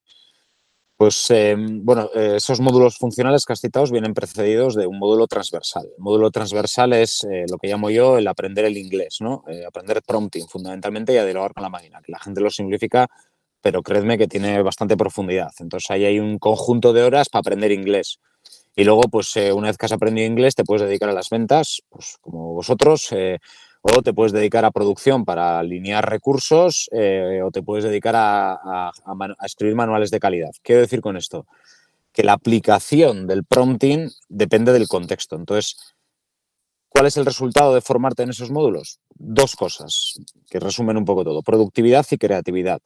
Pues 0.97 1.31
eh, 1.31 1.57
bueno, 1.57 2.11
eh, 2.15 2.35
esos 2.37 2.61
módulos 2.61 2.99
funcionales 2.99 3.47
que 3.47 3.55
has 3.55 3.61
citado 3.61 3.87
vienen 3.87 4.13
precedidos 4.13 4.75
de 4.75 4.87
un 4.87 4.99
módulo 4.99 5.27
transversal. 5.27 5.87
El 5.97 6.03
módulo 6.03 6.31
transversal 6.31 6.93
es 6.93 7.27
lo 7.51 7.57
que 7.57 7.69
llamo 7.69 7.89
yo 7.89 8.19
el 8.19 8.29
aprender 8.29 8.67
el 8.67 8.77
inglés, 8.77 9.17
¿no? 9.21 9.43
aprender 9.67 10.03
prompting 10.07 10.47
fundamentalmente 10.47 11.15
y 11.15 11.17
a 11.17 11.25
dialogar 11.25 11.55
con 11.55 11.63
la 11.63 11.71
máquina, 11.71 12.03
que 12.03 12.13
la 12.13 12.19
gente 12.19 12.43
lo 12.43 12.51
simplifica, 12.51 13.09
pero 13.63 13.83
créeme 13.83 14.19
que 14.19 14.29
tiene 14.29 14.61
bastante 14.63 14.95
profundidad. 14.97 15.51
Entonces 15.59 15.91
ahí 15.91 16.05
hay 16.05 16.19
un 16.19 16.39
conjunto 16.39 16.93
de 16.93 17.03
horas 17.03 17.31
para 17.31 17.41
aprender 17.41 17.73
inglés. 17.73 18.21
Y 18.77 18.85
luego, 18.85 19.03
pues 19.11 19.35
una 19.37 19.69
vez 19.69 19.79
que 19.79 19.87
has 19.87 19.93
aprendido 19.93 20.27
inglés, 20.27 20.55
te 20.55 20.65
puedes 20.65 20.87
dedicar 20.87 21.09
a 21.09 21.13
las 21.13 21.31
ventas, 21.31 21.83
pues 21.89 22.19
como 22.21 22.53
vosotros, 22.53 23.11
o 23.83 24.03
te 24.03 24.13
puedes 24.13 24.33
dedicar 24.33 24.65
a 24.65 24.71
producción 24.71 25.25
para 25.25 25.59
alinear 25.59 26.09
recursos 26.09 26.89
eh, 26.93 27.41
o 27.43 27.51
te 27.51 27.63
puedes 27.63 27.85
dedicar 27.85 28.15
a, 28.17 28.91
escribir 29.45 29.75
manuales 29.75 30.11
de 30.11 30.21
calidad. 30.21 30.51
Quiero 30.63 30.83
decir 30.83 31.01
con 31.01 31.17
esto 31.17 31.47
que 32.13 32.23
la 32.23 32.33
aplicación 32.33 33.27
del 33.27 33.45
prompting 33.45 34.11
depende 34.29 34.73
del 34.73 34.89
contexto. 34.89 35.37
Entonces, 35.37 35.77
¿cuál 36.89 37.07
es 37.07 37.17
el 37.17 37.25
resultado 37.25 37.75
de 37.75 37.81
formarte 37.81 38.25
en 38.25 38.31
esos 38.31 38.51
módulos? 38.51 38.99
Dos 39.15 39.55
cosas 39.57 40.15
que 40.51 40.61
resumen 40.61 40.97
un 40.97 41.05
poco 41.05 41.25
todo, 41.25 41.43
productividad 41.43 42.07
y 42.11 42.19
creatividad 42.19 42.81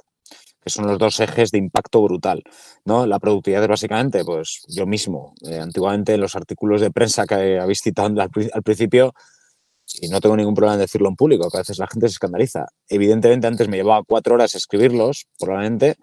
que 0.65 0.71
son 0.71 0.87
los 0.87 0.99
dos 0.99 1.21
ejes 1.21 1.51
de 1.51 1.59
impacto 1.59 2.01
brutal. 2.03 2.43
¿no? 2.87 3.07
La 3.07 3.19
productividad 3.19 3.63
es 3.63 3.69
básicamente, 3.69 4.25
pues 4.25 4.63
yo 4.69 4.87
mismo, 4.87 5.35
eh, 5.43 5.59
antiguamente 5.59 6.15
en 6.15 6.23
los 6.23 6.35
artículos 6.37 6.81
de 6.81 6.91
prensa 6.91 7.27
que 7.27 7.59
habéis 7.61 7.83
citado 7.83 8.19
al 8.19 8.63
principio, 8.63 9.13
y 10.01 10.09
no 10.09 10.21
tengo 10.21 10.37
ningún 10.37 10.55
problema 10.55 10.75
en 10.75 10.81
decirlo 10.81 11.09
en 11.09 11.17
público, 11.17 11.49
que 11.51 11.59
a 11.59 11.61
veces 11.61 11.79
la 11.79 11.87
gente 11.87 12.09
se 12.09 12.13
escandaliza. 12.13 12.67
Evidentemente 12.89 13.47
antes 13.47 13.69
me 13.69 13.77
llevaba 13.77 14.03
cuatro 14.07 14.35
horas 14.35 14.55
escribirlos, 14.55 15.27
probablemente, 15.39 15.97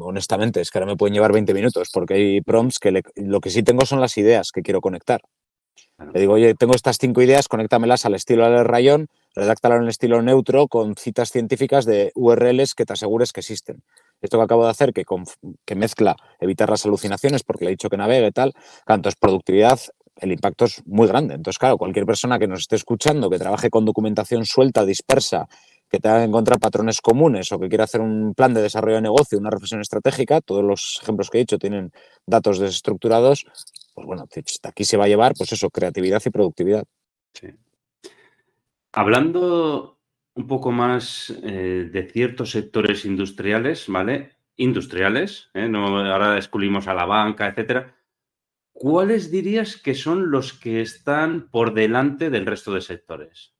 honestamente, 0.00 0.60
es 0.60 0.70
que 0.70 0.78
ahora 0.78 0.90
me 0.92 0.96
pueden 0.96 1.14
llevar 1.14 1.32
20 1.32 1.54
minutos, 1.54 1.90
porque 1.92 2.14
hay 2.14 2.40
prompts 2.40 2.78
que 2.78 3.02
lo 3.16 3.40
que 3.40 3.50
sí 3.50 3.62
tengo 3.62 3.86
son 3.86 4.00
las 4.00 4.16
ideas 4.18 4.50
que 4.52 4.62
quiero 4.62 4.80
conectar. 4.80 5.20
Le 6.12 6.20
digo, 6.20 6.34
oye, 6.34 6.54
tengo 6.54 6.74
estas 6.74 6.98
cinco 6.98 7.22
ideas, 7.22 7.48
conéctamelas 7.48 8.04
al 8.04 8.14
estilo 8.14 8.48
del 8.50 8.64
rayón, 8.64 9.08
redáctalas 9.34 9.80
en 9.80 9.88
estilo 9.88 10.22
neutro 10.22 10.66
con 10.66 10.96
citas 10.96 11.30
científicas 11.30 11.84
de 11.84 12.10
URLs 12.14 12.74
que 12.74 12.84
te 12.84 12.92
asegures 12.92 13.32
que 13.32 13.40
existen. 13.40 13.82
Esto 14.20 14.38
que 14.38 14.44
acabo 14.44 14.64
de 14.64 14.70
hacer, 14.70 14.92
que, 14.92 15.04
que 15.64 15.74
mezcla 15.74 16.16
evitar 16.40 16.68
las 16.68 16.84
alucinaciones, 16.84 17.44
porque 17.44 17.64
le 17.64 17.70
he 17.70 17.74
dicho 17.74 17.90
que 17.90 17.96
navegue 17.96 18.26
y 18.26 18.32
tal, 18.32 18.54
tanto 18.86 19.08
es 19.08 19.14
productividad, 19.16 19.78
el 20.16 20.32
impacto 20.32 20.66
es 20.66 20.82
muy 20.86 21.08
grande. 21.08 21.34
Entonces, 21.34 21.58
claro, 21.58 21.76
cualquier 21.76 22.06
persona 22.06 22.38
que 22.38 22.46
nos 22.46 22.60
esté 22.60 22.76
escuchando, 22.76 23.30
que 23.30 23.38
trabaje 23.38 23.70
con 23.70 23.84
documentación 23.84 24.44
suelta, 24.44 24.84
dispersa, 24.84 25.48
que 25.90 26.00
tenga 26.00 26.18
que 26.18 26.24
encontrar 26.24 26.58
patrones 26.58 27.00
comunes 27.00 27.52
o 27.52 27.58
que 27.58 27.68
quiera 27.68 27.84
hacer 27.84 28.00
un 28.00 28.34
plan 28.34 28.54
de 28.54 28.62
desarrollo 28.62 28.96
de 28.96 29.02
negocio, 29.02 29.38
una 29.38 29.50
reflexión 29.50 29.80
estratégica, 29.80 30.40
todos 30.40 30.64
los 30.64 30.98
ejemplos 31.02 31.30
que 31.30 31.38
he 31.38 31.40
dicho 31.40 31.58
tienen 31.58 31.92
datos 32.26 32.58
desestructurados, 32.58 33.46
pues 33.94 34.06
bueno, 34.06 34.24
aquí 34.64 34.84
se 34.84 34.96
va 34.96 35.04
a 35.04 35.08
llevar, 35.08 35.34
pues 35.36 35.52
eso, 35.52 35.70
creatividad 35.70 36.22
y 36.24 36.30
productividad. 36.30 36.84
Sí. 37.32 37.48
Hablando 38.92 39.98
un 40.34 40.46
poco 40.46 40.72
más 40.72 41.32
eh, 41.42 41.88
de 41.92 42.08
ciertos 42.08 42.50
sectores 42.50 43.04
industriales, 43.04 43.86
¿vale? 43.88 44.32
Industriales, 44.56 45.50
¿eh? 45.54 45.68
no, 45.68 45.98
ahora 45.98 46.36
excluimos 46.36 46.88
a 46.88 46.94
la 46.94 47.04
banca, 47.04 47.46
etcétera. 47.46 47.94
¿Cuáles 48.74 49.30
dirías 49.30 49.78
que 49.78 49.94
son 49.94 50.30
los 50.30 50.52
que 50.52 50.82
están 50.82 51.48
por 51.50 51.72
delante 51.72 52.28
del 52.28 52.44
resto 52.44 52.74
de 52.74 52.82
sectores? 52.82 53.54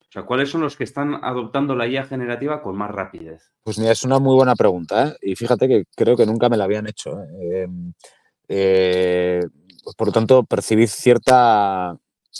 O 0.00 0.12
sea, 0.12 0.24
¿cuáles 0.24 0.50
son 0.50 0.62
los 0.62 0.74
que 0.74 0.82
están 0.82 1.14
adoptando 1.22 1.76
la 1.76 1.86
IA 1.86 2.04
generativa 2.04 2.62
con 2.62 2.76
más 2.76 2.90
rapidez? 2.90 3.52
Pues 3.62 3.78
mira, 3.78 3.92
es 3.92 4.02
una 4.02 4.18
muy 4.18 4.34
buena 4.34 4.56
pregunta 4.56 5.06
¿eh? 5.06 5.16
y 5.22 5.36
fíjate 5.36 5.68
que 5.68 5.84
creo 5.94 6.16
que 6.16 6.26
nunca 6.26 6.48
me 6.48 6.56
la 6.56 6.64
habían 6.64 6.88
hecho. 6.88 7.20
¿eh? 7.20 7.62
Em, 7.62 7.92
eh, 8.48 9.40
por 9.96 10.08
lo 10.08 10.12
tanto, 10.12 10.42
percibí 10.42 10.88
cierta 10.88 11.96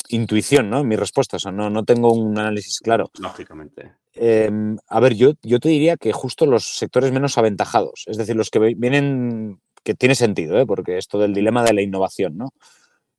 intuición 0.08 0.68
¿no? 0.68 0.80
en 0.80 0.88
mi 0.88 0.96
respuesta, 0.96 1.36
o 1.36 1.40
sea, 1.40 1.52
no, 1.52 1.70
no 1.70 1.84
tengo 1.84 2.12
un 2.12 2.36
análisis 2.36 2.80
claro. 2.80 3.10
Lógicamente. 3.20 3.92
Em, 4.14 4.76
a 4.88 4.98
ver, 4.98 5.14
yo, 5.14 5.34
yo 5.42 5.60
te 5.60 5.68
diría 5.68 5.96
que 5.96 6.12
justo 6.12 6.46
los 6.46 6.76
sectores 6.76 7.12
menos 7.12 7.38
aventajados, 7.38 8.04
es 8.06 8.16
decir, 8.16 8.34
los 8.34 8.50
que 8.50 8.74
vienen 8.76 9.60
que 9.82 9.94
tiene 9.94 10.14
sentido, 10.14 10.58
¿eh? 10.58 10.66
porque 10.66 10.98
esto 10.98 11.18
del 11.18 11.34
dilema 11.34 11.62
de 11.64 11.74
la 11.74 11.82
innovación, 11.82 12.36
¿no? 12.36 12.50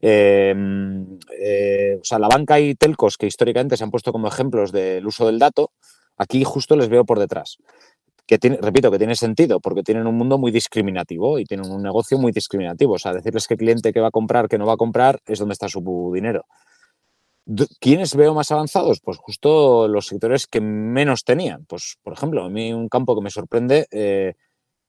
Em, 0.02 1.20
eh, 1.40 1.98
o 2.02 2.04
sea, 2.04 2.18
la 2.18 2.28
banca 2.28 2.60
y 2.60 2.74
telcos 2.76 3.18
que 3.18 3.28
históricamente 3.28 3.78
se 3.78 3.84
han 3.84 3.92
puesto 3.92 4.12
como 4.12 4.28
ejemplos 4.28 4.72
del 4.72 5.06
uso 5.06 5.28
del 5.28 5.38
dato, 5.38 5.72
aquí 6.18 6.44
justo 6.44 6.76
les 6.76 6.90
veo 6.90 7.06
por 7.06 7.20
detrás. 7.20 7.58
Que 8.26 8.38
tiene, 8.40 8.58
repito, 8.62 8.90
que 8.92 8.98
tiene 8.98 9.16
sentido, 9.16 9.60
porque 9.60 9.84
tienen 9.84 10.08
un 10.08 10.16
mundo 10.16 10.38
muy 10.38 10.52
discriminativo 10.52 11.38
y 11.40 11.46
tienen 11.46 11.70
un 11.70 11.84
negocio 11.84 12.18
muy 12.18 12.32
discriminativo. 12.32 12.94
O 12.94 13.00
sea, 13.00 13.14
decirles 13.14 13.48
que 13.48 13.58
cliente 13.58 13.94
que 13.94 14.00
va 14.00 14.08
a 14.08 14.12
comprar, 14.12 14.48
que 14.48 14.58
no 14.58 14.66
va 14.66 14.74
a 14.74 14.78
comprar, 14.78 15.20
es 15.26 15.40
donde 15.40 15.54
está 15.54 15.68
su 15.68 16.12
dinero. 16.14 16.46
¿Quiénes 17.80 18.16
veo 18.16 18.34
más 18.34 18.52
avanzados? 18.52 19.02
Pues 19.02 19.18
justo 19.18 19.88
los 19.88 20.08
sectores 20.08 20.48
que 20.48 20.62
menos 20.62 21.24
tenían. 21.24 21.66
Pues, 21.66 21.98
por 22.04 22.14
ejemplo, 22.14 22.44
a 22.44 22.50
mí 22.50 22.72
un 22.74 22.88
campo 22.88 23.16
que 23.16 23.24
me 23.24 23.30
sorprende 23.30 23.88
eh, 23.92 24.36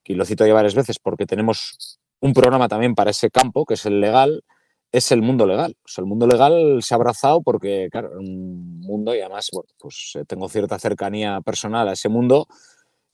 y 0.05 0.15
lo 0.15 0.25
cito 0.25 0.47
ya 0.47 0.55
varias 0.55 0.75
veces 0.75 0.99
porque 0.99 1.27
tenemos 1.27 1.99
un 2.21 2.33
programa 2.33 2.69
también 2.69 2.95
para 2.95 3.11
ese 3.11 3.31
campo, 3.31 3.65
que 3.65 3.75
es 3.75 3.87
el 3.87 4.01
legal, 4.01 4.45
es 4.93 5.11
el 5.11 5.23
mundo 5.23 5.47
legal. 5.47 5.77
O 5.85 6.01
el 6.01 6.07
mundo 6.07 6.27
legal 6.27 6.83
se 6.83 6.95
ha 6.95 6.97
abrazado 6.97 7.43
porque, 7.43 7.89
claro, 7.91 8.11
un 8.19 8.81
mundo 8.81 9.15
y 9.15 9.21
además, 9.21 9.51
pues 9.79 10.13
eh, 10.15 10.25
tengo 10.27 10.49
cierta 10.49 10.79
cercanía 10.79 11.41
personal 11.41 11.89
a 11.89 11.93
ese 11.93 12.09
mundo 12.09 12.47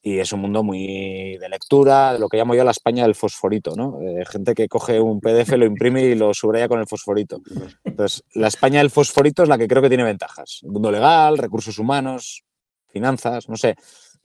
y 0.00 0.18
es 0.18 0.32
un 0.32 0.40
mundo 0.40 0.62
muy 0.62 1.36
de 1.38 1.48
lectura, 1.48 2.16
lo 2.18 2.28
que 2.28 2.36
llamo 2.36 2.54
yo 2.54 2.64
la 2.64 2.70
España 2.70 3.02
del 3.02 3.14
fosforito, 3.14 3.74
¿no? 3.76 4.00
Eh, 4.00 4.24
gente 4.26 4.54
que 4.54 4.68
coge 4.68 5.00
un 5.00 5.20
PDF, 5.20 5.56
lo 5.56 5.66
imprime 5.66 6.02
y 6.02 6.14
lo 6.14 6.32
subraya 6.32 6.68
con 6.68 6.78
el 6.78 6.86
fosforito. 6.86 7.40
Entonces, 7.84 8.22
la 8.34 8.48
España 8.48 8.78
del 8.78 8.90
fosforito 8.90 9.42
es 9.42 9.48
la 9.48 9.58
que 9.58 9.66
creo 9.66 9.82
que 9.82 9.88
tiene 9.88 10.04
ventajas. 10.04 10.60
Mundo 10.62 10.92
legal, 10.92 11.36
recursos 11.36 11.78
humanos, 11.78 12.44
finanzas, 12.88 13.48
no 13.48 13.56
sé. 13.56 13.74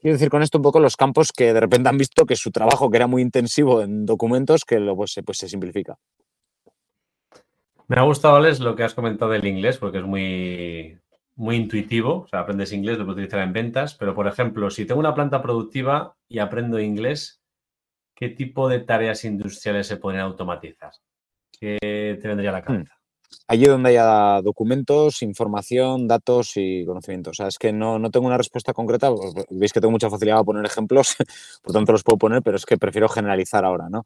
Quiero 0.04 0.16
decir 0.16 0.28
con 0.28 0.42
esto 0.42 0.58
un 0.58 0.62
poco 0.62 0.80
los 0.80 0.98
campos 0.98 1.32
que 1.32 1.54
de 1.54 1.60
repente 1.60 1.88
han 1.88 1.96
visto 1.96 2.26
que 2.26 2.36
su 2.36 2.50
trabajo, 2.50 2.90
que 2.90 2.98
era 2.98 3.06
muy 3.06 3.22
intensivo 3.22 3.80
en 3.80 4.04
documentos, 4.04 4.66
que 4.66 4.78
lo, 4.78 4.94
pues, 4.94 5.18
pues 5.24 5.38
se 5.38 5.48
simplifica. 5.48 5.96
Me 7.88 7.96
ha 7.96 8.02
gustado, 8.02 8.36
Alex, 8.36 8.60
lo 8.60 8.76
que 8.76 8.84
has 8.84 8.92
comentado 8.92 9.30
del 9.30 9.46
inglés, 9.46 9.78
porque 9.78 10.00
es 10.00 10.04
muy, 10.04 10.98
muy 11.36 11.56
intuitivo. 11.56 12.24
O 12.24 12.28
sea, 12.28 12.40
aprendes 12.40 12.74
inglés, 12.74 12.98
lo 12.98 13.06
puedes 13.06 13.16
utilizar 13.16 13.40
en 13.40 13.54
ventas. 13.54 13.94
Pero, 13.94 14.14
por 14.14 14.26
ejemplo, 14.26 14.68
si 14.68 14.84
tengo 14.84 15.00
una 15.00 15.14
planta 15.14 15.40
productiva 15.40 16.14
y 16.28 16.38
aprendo 16.38 16.78
inglés, 16.78 17.40
¿qué 18.14 18.28
tipo 18.28 18.68
de 18.68 18.80
tareas 18.80 19.24
industriales 19.24 19.86
se 19.86 19.96
pueden 19.96 20.20
automatizar? 20.20 20.92
¿Qué 21.58 21.78
te 22.20 22.28
vendría 22.28 22.50
a 22.50 22.52
la 22.52 22.60
hmm. 22.60 22.64
cabeza? 22.64 23.00
Allí 23.48 23.66
donde 23.66 23.90
haya 23.90 24.40
documentos, 24.42 25.22
información, 25.22 26.08
datos 26.08 26.52
y 26.56 26.84
conocimiento. 26.84 27.30
O 27.30 27.34
sea, 27.34 27.48
es 27.48 27.58
que 27.58 27.72
no, 27.72 27.98
no, 27.98 28.10
tengo 28.10 28.26
una 28.26 28.38
respuesta 28.38 28.72
concreta. 28.72 29.10
Veis 29.50 29.72
que 29.72 29.80
tengo 29.80 29.90
mucha 29.90 30.10
facilidad 30.10 30.38
a 30.38 30.44
poner 30.44 30.64
ejemplos, 30.64 31.16
por 31.62 31.72
tanto 31.72 31.92
los 31.92 32.02
puedo 32.02 32.18
poner, 32.18 32.42
pero 32.42 32.56
es 32.56 32.66
que 32.66 32.78
prefiero 32.78 33.08
generalizar 33.08 33.64
ahora, 33.64 33.88
¿no? 33.88 34.04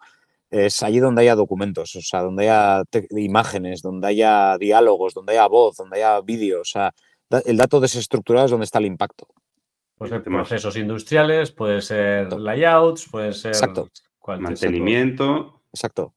Es 0.50 0.82
allí 0.82 0.98
donde 0.98 1.22
haya 1.22 1.34
documentos, 1.34 1.94
o 1.96 2.00
sea, 2.00 2.22
donde 2.22 2.48
haya 2.48 2.82
imágenes, 3.10 3.82
donde 3.82 4.08
haya 4.08 4.56
diálogos, 4.58 5.12
donde 5.12 5.32
haya 5.32 5.46
voz, 5.46 5.76
donde 5.76 5.98
haya 5.98 6.20
vídeo. 6.22 6.62
O 6.62 6.64
sea, 6.64 6.94
el 7.44 7.56
dato 7.56 7.80
desestructurado 7.80 8.46
es 8.46 8.50
donde 8.50 8.64
está 8.64 8.78
el 8.78 8.86
impacto. 8.86 9.26
Puede 9.98 10.12
ser 10.12 10.22
procesos 10.22 10.76
industriales, 10.76 11.50
puede 11.50 11.82
ser 11.82 12.32
layouts, 12.32 13.08
puede 13.10 13.32
ser... 13.32 13.50
Exacto. 13.50 13.90
Mantenimiento. 14.26 15.62
Exacto. 15.72 16.14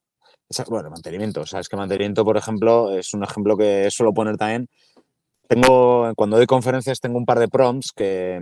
Bueno, 0.70 0.90
mantenimiento. 0.90 1.42
O 1.42 1.46
sea, 1.46 1.60
es 1.60 1.70
que 1.70 1.78
mantenimiento, 1.78 2.26
por 2.26 2.38
ejemplo, 2.38 2.92
es 2.92 3.14
un 3.14 3.24
ejemplo 3.24 3.58
que 3.58 3.90
suelo 3.92 4.14
poner 4.14 4.38
también. 4.38 4.68
Tengo, 5.48 6.14
cuando 6.16 6.38
doy 6.38 6.46
conferencias, 6.46 7.02
tengo 7.02 7.18
un 7.18 7.26
par 7.26 7.38
de 7.38 7.50
prompts 7.50 7.92
que, 7.92 8.40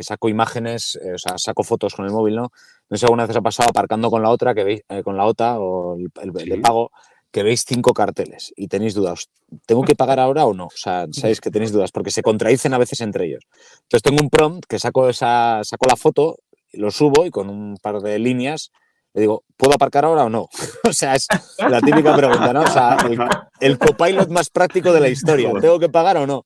saco 0.00 0.28
imágenes, 0.28 0.98
eh, 1.02 1.14
o 1.14 1.18
sea, 1.18 1.38
saco 1.38 1.62
fotos 1.62 1.94
con 1.94 2.04
el 2.04 2.12
móvil, 2.12 2.36
¿no? 2.36 2.52
No 2.90 2.96
sé 2.96 2.98
si 2.98 3.06
alguna 3.06 3.26
vez 3.26 3.34
ha 3.36 3.40
pasado 3.40 3.70
aparcando 3.70 4.10
con 4.10 4.22
la 4.22 4.28
otra, 4.28 4.54
que 4.54 4.64
veis, 4.64 4.82
eh, 4.90 5.02
con 5.02 5.16
la 5.16 5.24
OTA 5.24 5.58
o 5.58 5.96
el, 5.96 6.60
pago, 6.60 6.90
que 7.30 7.42
veis 7.42 7.64
cinco 7.66 7.94
carteles 7.94 8.52
y 8.56 8.68
tenéis 8.68 8.92
dudas. 8.92 9.30
¿Tengo 9.64 9.84
que 9.84 9.94
pagar 9.94 10.20
ahora 10.20 10.44
o 10.44 10.52
no? 10.52 10.66
O 10.66 10.76
sea, 10.76 11.06
sabéis 11.12 11.40
que 11.40 11.50
tenéis 11.50 11.72
dudas 11.72 11.92
porque 11.92 12.10
se 12.10 12.22
contradicen 12.22 12.74
a 12.74 12.78
veces 12.78 13.00
entre 13.00 13.26
ellos. 13.26 13.44
Entonces 13.84 14.02
tengo 14.02 14.22
un 14.22 14.28
prompt 14.28 14.66
que 14.68 14.78
saco 14.78 15.08
esa, 15.08 15.62
saco 15.64 15.86
la 15.88 15.96
foto, 15.96 16.40
lo 16.74 16.90
subo 16.90 17.24
y 17.24 17.30
con 17.30 17.48
un 17.48 17.76
par 17.80 18.00
de 18.00 18.18
líneas 18.18 18.70
le 19.14 19.22
digo, 19.22 19.44
¿puedo 19.56 19.74
aparcar 19.74 20.04
ahora 20.04 20.24
o 20.24 20.28
no? 20.28 20.48
o 20.84 20.92
sea, 20.92 21.14
es 21.14 21.26
la 21.58 21.80
típica 21.80 22.14
pregunta, 22.14 22.52
¿no? 22.52 22.62
O 22.62 22.66
sea, 22.66 22.96
el, 23.60 23.78
copilot 23.78 24.28
más 24.28 24.50
práctico 24.50 24.92
de 24.92 25.00
la 25.00 25.08
historia, 25.08 25.50
¿tengo 25.60 25.78
que 25.78 25.88
pagar 25.88 26.16
o 26.16 26.26
no? 26.26 26.44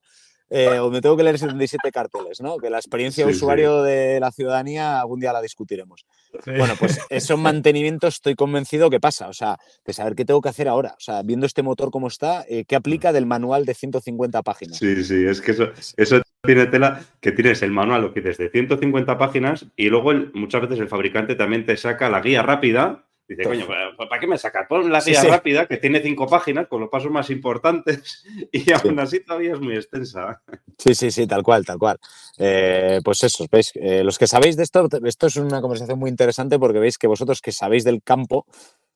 Eh, 0.50 0.78
o 0.78 0.90
me 0.90 1.00
tengo 1.00 1.16
que 1.16 1.22
leer 1.22 1.38
77 1.38 1.90
carteles, 1.90 2.40
¿no? 2.40 2.58
Que 2.58 2.68
la 2.68 2.78
experiencia 2.78 3.24
de 3.24 3.32
usuario 3.32 3.82
de 3.82 4.20
la 4.20 4.30
ciudadanía 4.30 5.00
algún 5.00 5.20
día 5.20 5.32
la 5.32 5.40
discutiremos. 5.40 6.04
Bueno, 6.46 6.74
pues 6.78 7.00
eso 7.08 7.36
mantenimiento 7.36 8.06
estoy 8.06 8.34
convencido 8.34 8.90
que 8.90 9.00
pasa, 9.00 9.28
o 9.28 9.32
sea, 9.32 9.56
de 9.84 9.92
saber 9.92 10.14
qué 10.14 10.24
tengo 10.24 10.40
que 10.40 10.50
hacer 10.50 10.68
ahora, 10.68 10.94
o 10.98 11.00
sea, 11.00 11.22
viendo 11.22 11.46
este 11.46 11.62
motor 11.62 11.90
cómo 11.90 12.08
está, 12.08 12.44
eh, 12.48 12.64
¿qué 12.66 12.76
aplica 12.76 13.12
del 13.12 13.26
manual 13.26 13.64
de 13.64 13.74
150 13.74 14.42
páginas? 14.42 14.78
Sí, 14.78 15.02
sí, 15.04 15.24
es 15.26 15.40
que 15.40 15.52
eso, 15.52 15.70
eso 15.96 16.20
tiene 16.42 16.66
tela, 16.66 17.02
que 17.20 17.32
tienes 17.32 17.62
el 17.62 17.70
manual, 17.70 18.02
lo 18.02 18.12
que 18.12 18.20
dices, 18.20 18.38
de 18.38 18.50
150 18.50 19.16
páginas 19.16 19.66
y 19.76 19.88
luego 19.88 20.12
muchas 20.34 20.62
veces 20.62 20.78
el 20.78 20.88
fabricante 20.88 21.34
también 21.34 21.64
te 21.64 21.76
saca 21.76 22.10
la 22.10 22.20
guía 22.20 22.42
rápida 22.42 23.06
Dice, 23.26 23.44
coño, 23.44 23.66
¿para 23.96 24.20
qué 24.20 24.26
me 24.26 24.36
sacas? 24.36 24.66
Pon 24.68 24.92
la 24.92 25.00
guía 25.00 25.22
rápida 25.24 25.66
que 25.66 25.78
tiene 25.78 26.00
cinco 26.00 26.26
páginas 26.26 26.66
con 26.66 26.80
los 26.80 26.90
pasos 26.90 27.10
más 27.10 27.30
importantes 27.30 28.22
y 28.52 28.70
aún 28.72 28.98
así 28.98 29.20
todavía 29.20 29.54
es 29.54 29.60
muy 29.60 29.76
extensa. 29.76 30.42
Sí, 30.76 30.94
sí, 30.94 31.10
sí, 31.10 31.26
tal 31.26 31.42
cual, 31.42 31.64
tal 31.64 31.78
cual. 31.78 31.98
Eh, 32.38 33.00
pues 33.02 33.24
eso, 33.24 33.46
veis, 33.50 33.72
eh, 33.76 34.04
los 34.04 34.18
que 34.18 34.26
sabéis 34.26 34.56
de 34.56 34.62
esto, 34.64 34.86
esto 35.04 35.26
es 35.26 35.36
una 35.36 35.62
conversación 35.62 35.98
muy 35.98 36.10
interesante 36.10 36.58
porque 36.58 36.78
veis 36.78 36.98
que 36.98 37.06
vosotros 37.06 37.40
que 37.40 37.52
sabéis 37.52 37.84
del 37.84 38.02
campo, 38.02 38.46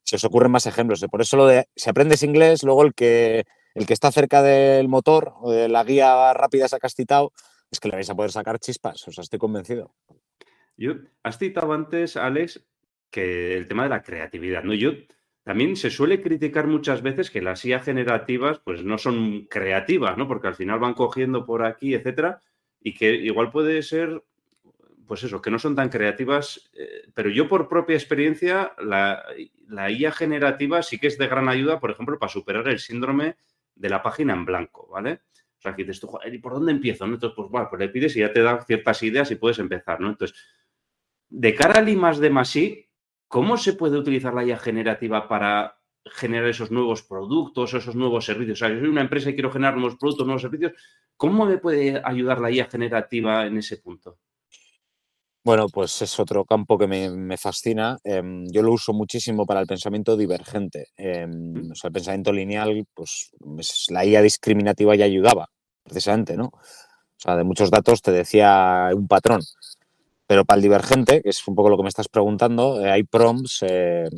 se 0.02 0.16
os 0.16 0.24
ocurren 0.24 0.50
más 0.50 0.66
ejemplos. 0.66 1.04
Por 1.10 1.22
eso 1.22 1.36
lo 1.36 1.46
de, 1.46 1.68
si 1.74 1.88
aprendes 1.88 2.22
inglés, 2.22 2.62
luego 2.62 2.82
el 2.82 2.94
que, 2.94 3.46
el 3.74 3.86
que 3.86 3.94
está 3.94 4.12
cerca 4.12 4.42
del 4.42 4.88
motor 4.88 5.34
o 5.40 5.52
de 5.52 5.68
la 5.68 5.84
guía 5.84 6.34
rápida 6.34 6.68
se 6.68 6.76
ha 6.76 6.80
castitado, 6.80 7.32
es 7.70 7.80
que 7.80 7.88
le 7.88 7.96
vais 7.96 8.10
a 8.10 8.14
poder 8.14 8.32
sacar 8.32 8.58
chispas, 8.58 9.06
o 9.08 9.12
sea, 9.12 9.22
estoy 9.22 9.38
convencido. 9.38 9.94
Yo, 10.76 10.92
has 11.22 11.38
citado 11.38 11.72
antes, 11.72 12.16
Alex, 12.16 12.64
que 13.10 13.56
el 13.56 13.66
tema 13.66 13.84
de 13.84 13.88
la 13.90 14.02
creatividad, 14.02 14.62
¿no? 14.64 14.74
Yo 14.74 14.92
también 15.42 15.76
se 15.76 15.90
suele 15.90 16.20
criticar 16.20 16.66
muchas 16.66 17.00
veces 17.02 17.30
que 17.30 17.40
las 17.40 17.64
IA 17.64 17.80
generativas 17.80 18.58
pues 18.58 18.84
no 18.84 18.98
son 18.98 19.46
creativas, 19.46 20.16
¿no? 20.18 20.28
Porque 20.28 20.48
al 20.48 20.54
final 20.54 20.78
van 20.78 20.94
cogiendo 20.94 21.46
por 21.46 21.64
aquí, 21.64 21.94
etcétera, 21.94 22.42
y 22.80 22.94
que 22.94 23.14
igual 23.14 23.50
puede 23.50 23.82
ser, 23.82 24.22
pues 25.06 25.24
eso, 25.24 25.40
que 25.40 25.50
no 25.50 25.58
son 25.58 25.74
tan 25.74 25.88
creativas, 25.88 26.70
eh, 26.74 27.08
pero 27.14 27.30
yo 27.30 27.48
por 27.48 27.68
propia 27.68 27.96
experiencia, 27.96 28.72
la, 28.78 29.24
la, 29.68 29.90
IA 29.90 30.12
generativa 30.12 30.82
sí 30.82 30.98
que 30.98 31.06
es 31.06 31.16
de 31.16 31.28
gran 31.28 31.48
ayuda, 31.48 31.80
por 31.80 31.90
ejemplo, 31.90 32.18
para 32.18 32.30
superar 32.30 32.68
el 32.68 32.78
síndrome 32.78 33.36
de 33.74 33.88
la 33.88 34.02
página 34.02 34.34
en 34.34 34.44
blanco, 34.44 34.88
¿vale? 34.88 35.22
O 35.58 35.60
sea, 35.60 35.74
que 35.74 35.82
dices 35.82 36.00
tú, 36.00 36.10
¿y 36.30 36.38
por 36.38 36.52
dónde 36.52 36.72
empiezo? 36.72 37.06
¿no? 37.06 37.14
Entonces, 37.14 37.34
pues 37.34 37.50
bueno, 37.50 37.68
pues 37.68 37.80
le 37.80 37.88
pides 37.88 38.14
y 38.16 38.20
ya 38.20 38.32
te 38.32 38.42
da 38.42 38.62
ciertas 38.64 39.02
ideas 39.02 39.30
y 39.30 39.36
puedes 39.36 39.58
empezar, 39.58 40.00
¿no? 40.00 40.08
Entonces, 40.08 40.38
de 41.30 41.54
cara 41.54 41.80
al 41.80 41.88
I 41.88 41.96
más 41.96 42.18
de 42.18 42.30
más 42.30 42.54
¿Cómo 43.28 43.58
se 43.58 43.74
puede 43.74 43.98
utilizar 43.98 44.32
la 44.32 44.44
IA 44.44 44.58
generativa 44.58 45.28
para 45.28 45.78
generar 46.06 46.48
esos 46.48 46.70
nuevos 46.70 47.02
productos, 47.02 47.74
esos 47.74 47.94
nuevos 47.94 48.24
servicios? 48.24 48.58
O 48.58 48.64
sea, 48.64 48.74
yo 48.74 48.80
soy 48.80 48.88
una 48.88 49.02
empresa 49.02 49.28
y 49.28 49.34
quiero 49.34 49.50
generar 49.50 49.74
nuevos 49.74 49.96
productos, 49.96 50.26
nuevos 50.26 50.42
servicios. 50.42 50.72
¿Cómo 51.16 51.44
me 51.44 51.58
puede 51.58 52.00
ayudar 52.02 52.40
la 52.40 52.50
IA 52.50 52.64
generativa 52.64 53.46
en 53.46 53.58
ese 53.58 53.76
punto? 53.76 54.18
Bueno, 55.44 55.66
pues 55.68 56.02
es 56.02 56.18
otro 56.18 56.44
campo 56.44 56.76
que 56.78 56.86
me, 56.86 57.36
fascina. 57.36 57.98
Em, 58.04 58.46
yo 58.50 58.62
lo 58.62 58.72
uso 58.72 58.92
muchísimo 58.92 59.46
para 59.46 59.60
el 59.60 59.66
pensamiento 59.66 60.16
divergente. 60.16 60.88
Em, 60.96 61.70
o 61.70 61.74
sea, 61.74 61.88
el 61.88 61.92
pensamiento 61.92 62.32
lineal, 62.32 62.86
pues 62.94 63.30
la 63.88 64.04
IA 64.04 64.22
discriminativa 64.22 64.94
ya 64.94 65.04
ayudaba, 65.04 65.48
precisamente, 65.82 66.36
¿no? 66.36 66.46
O 66.46 67.20
sea, 67.20 67.36
de 67.36 67.44
muchos 67.44 67.70
datos 67.70 68.02
te 68.02 68.12
decía 68.12 68.90
un 68.94 69.08
patrón. 69.08 69.40
Pero 70.28 70.44
para 70.44 70.56
el 70.56 70.62
divergente, 70.62 71.22
que 71.22 71.30
es 71.30 71.48
un 71.48 71.54
poco 71.54 71.70
lo 71.70 71.78
que 71.78 71.84
me 71.84 71.88
estás 71.88 72.06
preguntando, 72.06 72.84
eh, 72.84 72.90
hay 72.90 73.02
prompts 73.02 73.60
eh, 73.62 74.10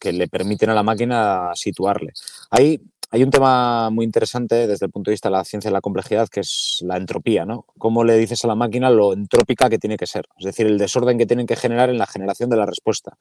que 0.00 0.14
le 0.14 0.26
permiten 0.26 0.70
a 0.70 0.74
la 0.74 0.82
máquina 0.82 1.50
situarle. 1.54 2.14
Hay, 2.50 2.80
hay 3.10 3.22
un 3.22 3.30
tema 3.30 3.90
muy 3.90 4.06
interesante 4.06 4.66
desde 4.66 4.86
el 4.86 4.90
punto 4.90 5.10
de 5.10 5.12
vista 5.12 5.28
de 5.28 5.34
la 5.34 5.44
ciencia 5.44 5.68
de 5.68 5.74
la 5.74 5.82
complejidad, 5.82 6.26
que 6.30 6.40
es 6.40 6.78
la 6.86 6.96
entropía, 6.96 7.44
¿no? 7.44 7.66
Cómo 7.76 8.02
le 8.02 8.16
dices 8.16 8.42
a 8.46 8.48
la 8.48 8.54
máquina 8.54 8.88
lo 8.88 9.12
entrópica 9.12 9.68
que 9.68 9.76
tiene 9.78 9.98
que 9.98 10.06
ser, 10.06 10.24
es 10.38 10.46
decir, 10.46 10.66
el 10.66 10.78
desorden 10.78 11.18
que 11.18 11.26
tienen 11.26 11.46
que 11.46 11.54
generar 11.54 11.90
en 11.90 11.98
la 11.98 12.06
generación 12.06 12.48
de 12.48 12.56
la 12.56 12.64
respuesta. 12.64 13.18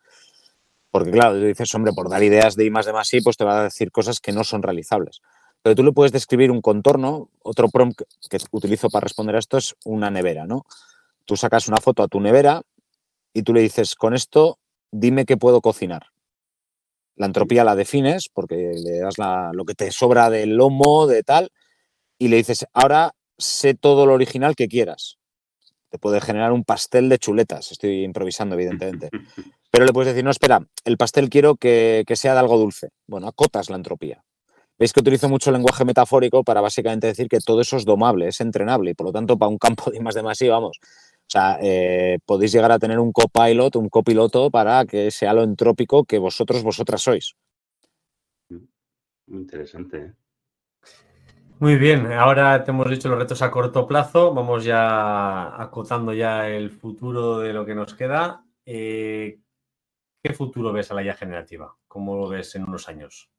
Porque 0.89 1.11
claro, 1.11 1.33
tú 1.37 1.41
dices, 1.43 1.75
hombre, 1.75 1.91
por 1.91 2.09
dar 2.09 2.23
ideas 2.23 2.55
de 2.55 2.63
I 2.63 2.69
más 2.71 2.85
de 2.85 2.93
más 2.93 3.13
I, 3.13 3.19
pues 3.19 3.35
te 3.35 3.43
va 3.43 3.59
a 3.59 3.63
decir 3.63 3.91
cosas 3.91 4.21
que 4.21 4.31
no 4.31 4.45
son 4.45 4.63
realizables. 4.63 5.19
Pero 5.61 5.75
tú 5.75 5.83
le 5.83 5.91
puedes 5.91 6.13
describir 6.13 6.49
un 6.49 6.61
contorno, 6.61 7.29
otro 7.43 7.67
prompt 7.67 8.03
que 8.29 8.37
utilizo 8.51 8.89
para 8.89 9.03
responder 9.03 9.35
a 9.35 9.39
esto 9.39 9.57
es 9.57 9.75
una 9.83 10.09
nevera, 10.09 10.45
¿no? 10.45 10.65
Tú 11.27 11.35
sacas 11.35 11.67
una 11.67 11.77
foto 11.77 12.01
a 12.03 12.07
tu 12.07 12.21
nevera 12.21 12.61
y 13.33 13.43
tú 13.43 13.53
le 13.53 13.59
dices, 13.59 13.95
con 13.95 14.15
esto, 14.15 14.59
dime 14.91 15.25
qué 15.25 15.35
puedo 15.35 15.59
cocinar. 15.59 16.07
La 17.17 17.25
entropía 17.25 17.65
la 17.65 17.75
defines 17.75 18.29
porque 18.33 18.55
le 18.55 18.99
das 18.99 19.15
lo 19.51 19.65
que 19.65 19.73
te 19.73 19.91
sobra 19.91 20.29
del 20.29 20.55
lomo, 20.55 21.05
de 21.05 21.23
tal, 21.23 21.49
y 22.17 22.29
le 22.29 22.37
dices, 22.37 22.65
ahora 22.73 23.13
sé 23.37 23.73
todo 23.73 24.05
lo 24.05 24.13
original 24.13 24.55
que 24.55 24.69
quieras. 24.69 25.17
Te 25.89 25.99
puede 25.99 26.21
generar 26.21 26.53
un 26.53 26.63
pastel 26.63 27.09
de 27.09 27.19
chuletas, 27.19 27.73
estoy 27.73 28.05
improvisando, 28.05 28.55
evidentemente. 28.55 29.09
Pero 29.69 29.85
le 29.85 29.91
puedes 29.91 30.13
decir, 30.13 30.23
no, 30.23 30.31
espera, 30.31 30.65
el 30.85 30.95
pastel 30.95 31.29
quiero 31.29 31.55
que, 31.55 32.05
que 32.07 32.15
sea 32.15 32.33
de 32.33 32.39
algo 32.39 32.57
dulce. 32.57 32.89
Bueno, 33.05 33.27
acotas 33.27 33.69
la 33.69 33.75
entropía. 33.75 34.23
Veis 34.79 34.93
que 34.93 34.99
utilizo 34.99 35.27
mucho 35.27 35.49
el 35.49 35.55
lenguaje 35.55 35.85
metafórico 35.85 36.43
para 36.43 36.61
básicamente 36.61 37.07
decir 37.07 37.27
que 37.27 37.39
todo 37.39 37.61
eso 37.61 37.77
es 37.77 37.85
domable, 37.85 38.27
es 38.27 38.39
entrenable 38.41 38.91
y 38.91 38.93
por 38.93 39.07
lo 39.07 39.11
tanto 39.11 39.37
para 39.37 39.49
un 39.49 39.57
campo 39.57 39.89
de 39.91 39.99
más 39.99 40.13
de 40.13 40.21
más 40.21 40.37
vamos, 40.47 40.79
o 41.27 41.29
sea, 41.29 41.59
eh, 41.61 42.19
podéis 42.25 42.53
llegar 42.53 42.71
a 42.71 42.79
tener 42.79 42.99
un 42.99 43.11
copilot, 43.11 43.75
un 43.75 43.89
copiloto 43.89 44.49
para 44.49 44.85
que 44.85 45.11
sea 45.11 45.33
lo 45.33 45.43
entrópico 45.43 46.05
que 46.05 46.19
vosotros, 46.19 46.63
vosotras 46.63 47.01
sois. 47.01 47.35
Muy 48.49 49.41
interesante. 49.41 49.97
¿eh? 49.97 50.13
Muy 51.59 51.75
bien, 51.75 52.13
ahora 52.13 52.63
te 52.63 52.71
hemos 52.71 52.89
dicho 52.89 53.09
los 53.09 53.19
retos 53.19 53.41
a 53.41 53.51
corto 53.51 53.85
plazo, 53.85 54.33
vamos 54.33 54.63
ya 54.63 55.61
acotando 55.61 56.13
ya 56.13 56.47
el 56.47 56.71
futuro 56.71 57.39
de 57.39 57.51
lo 57.51 57.65
que 57.65 57.75
nos 57.75 57.93
queda. 57.93 58.45
Eh, 58.65 59.41
¿Qué 60.23 60.33
futuro 60.33 60.71
ves 60.71 60.91
a 60.91 60.93
la 60.93 61.03
IA 61.03 61.13
generativa? 61.13 61.75
¿Cómo 61.89 62.15
lo 62.15 62.29
ves 62.29 62.55
en 62.55 62.63
unos 62.63 62.87
años? 62.87 63.29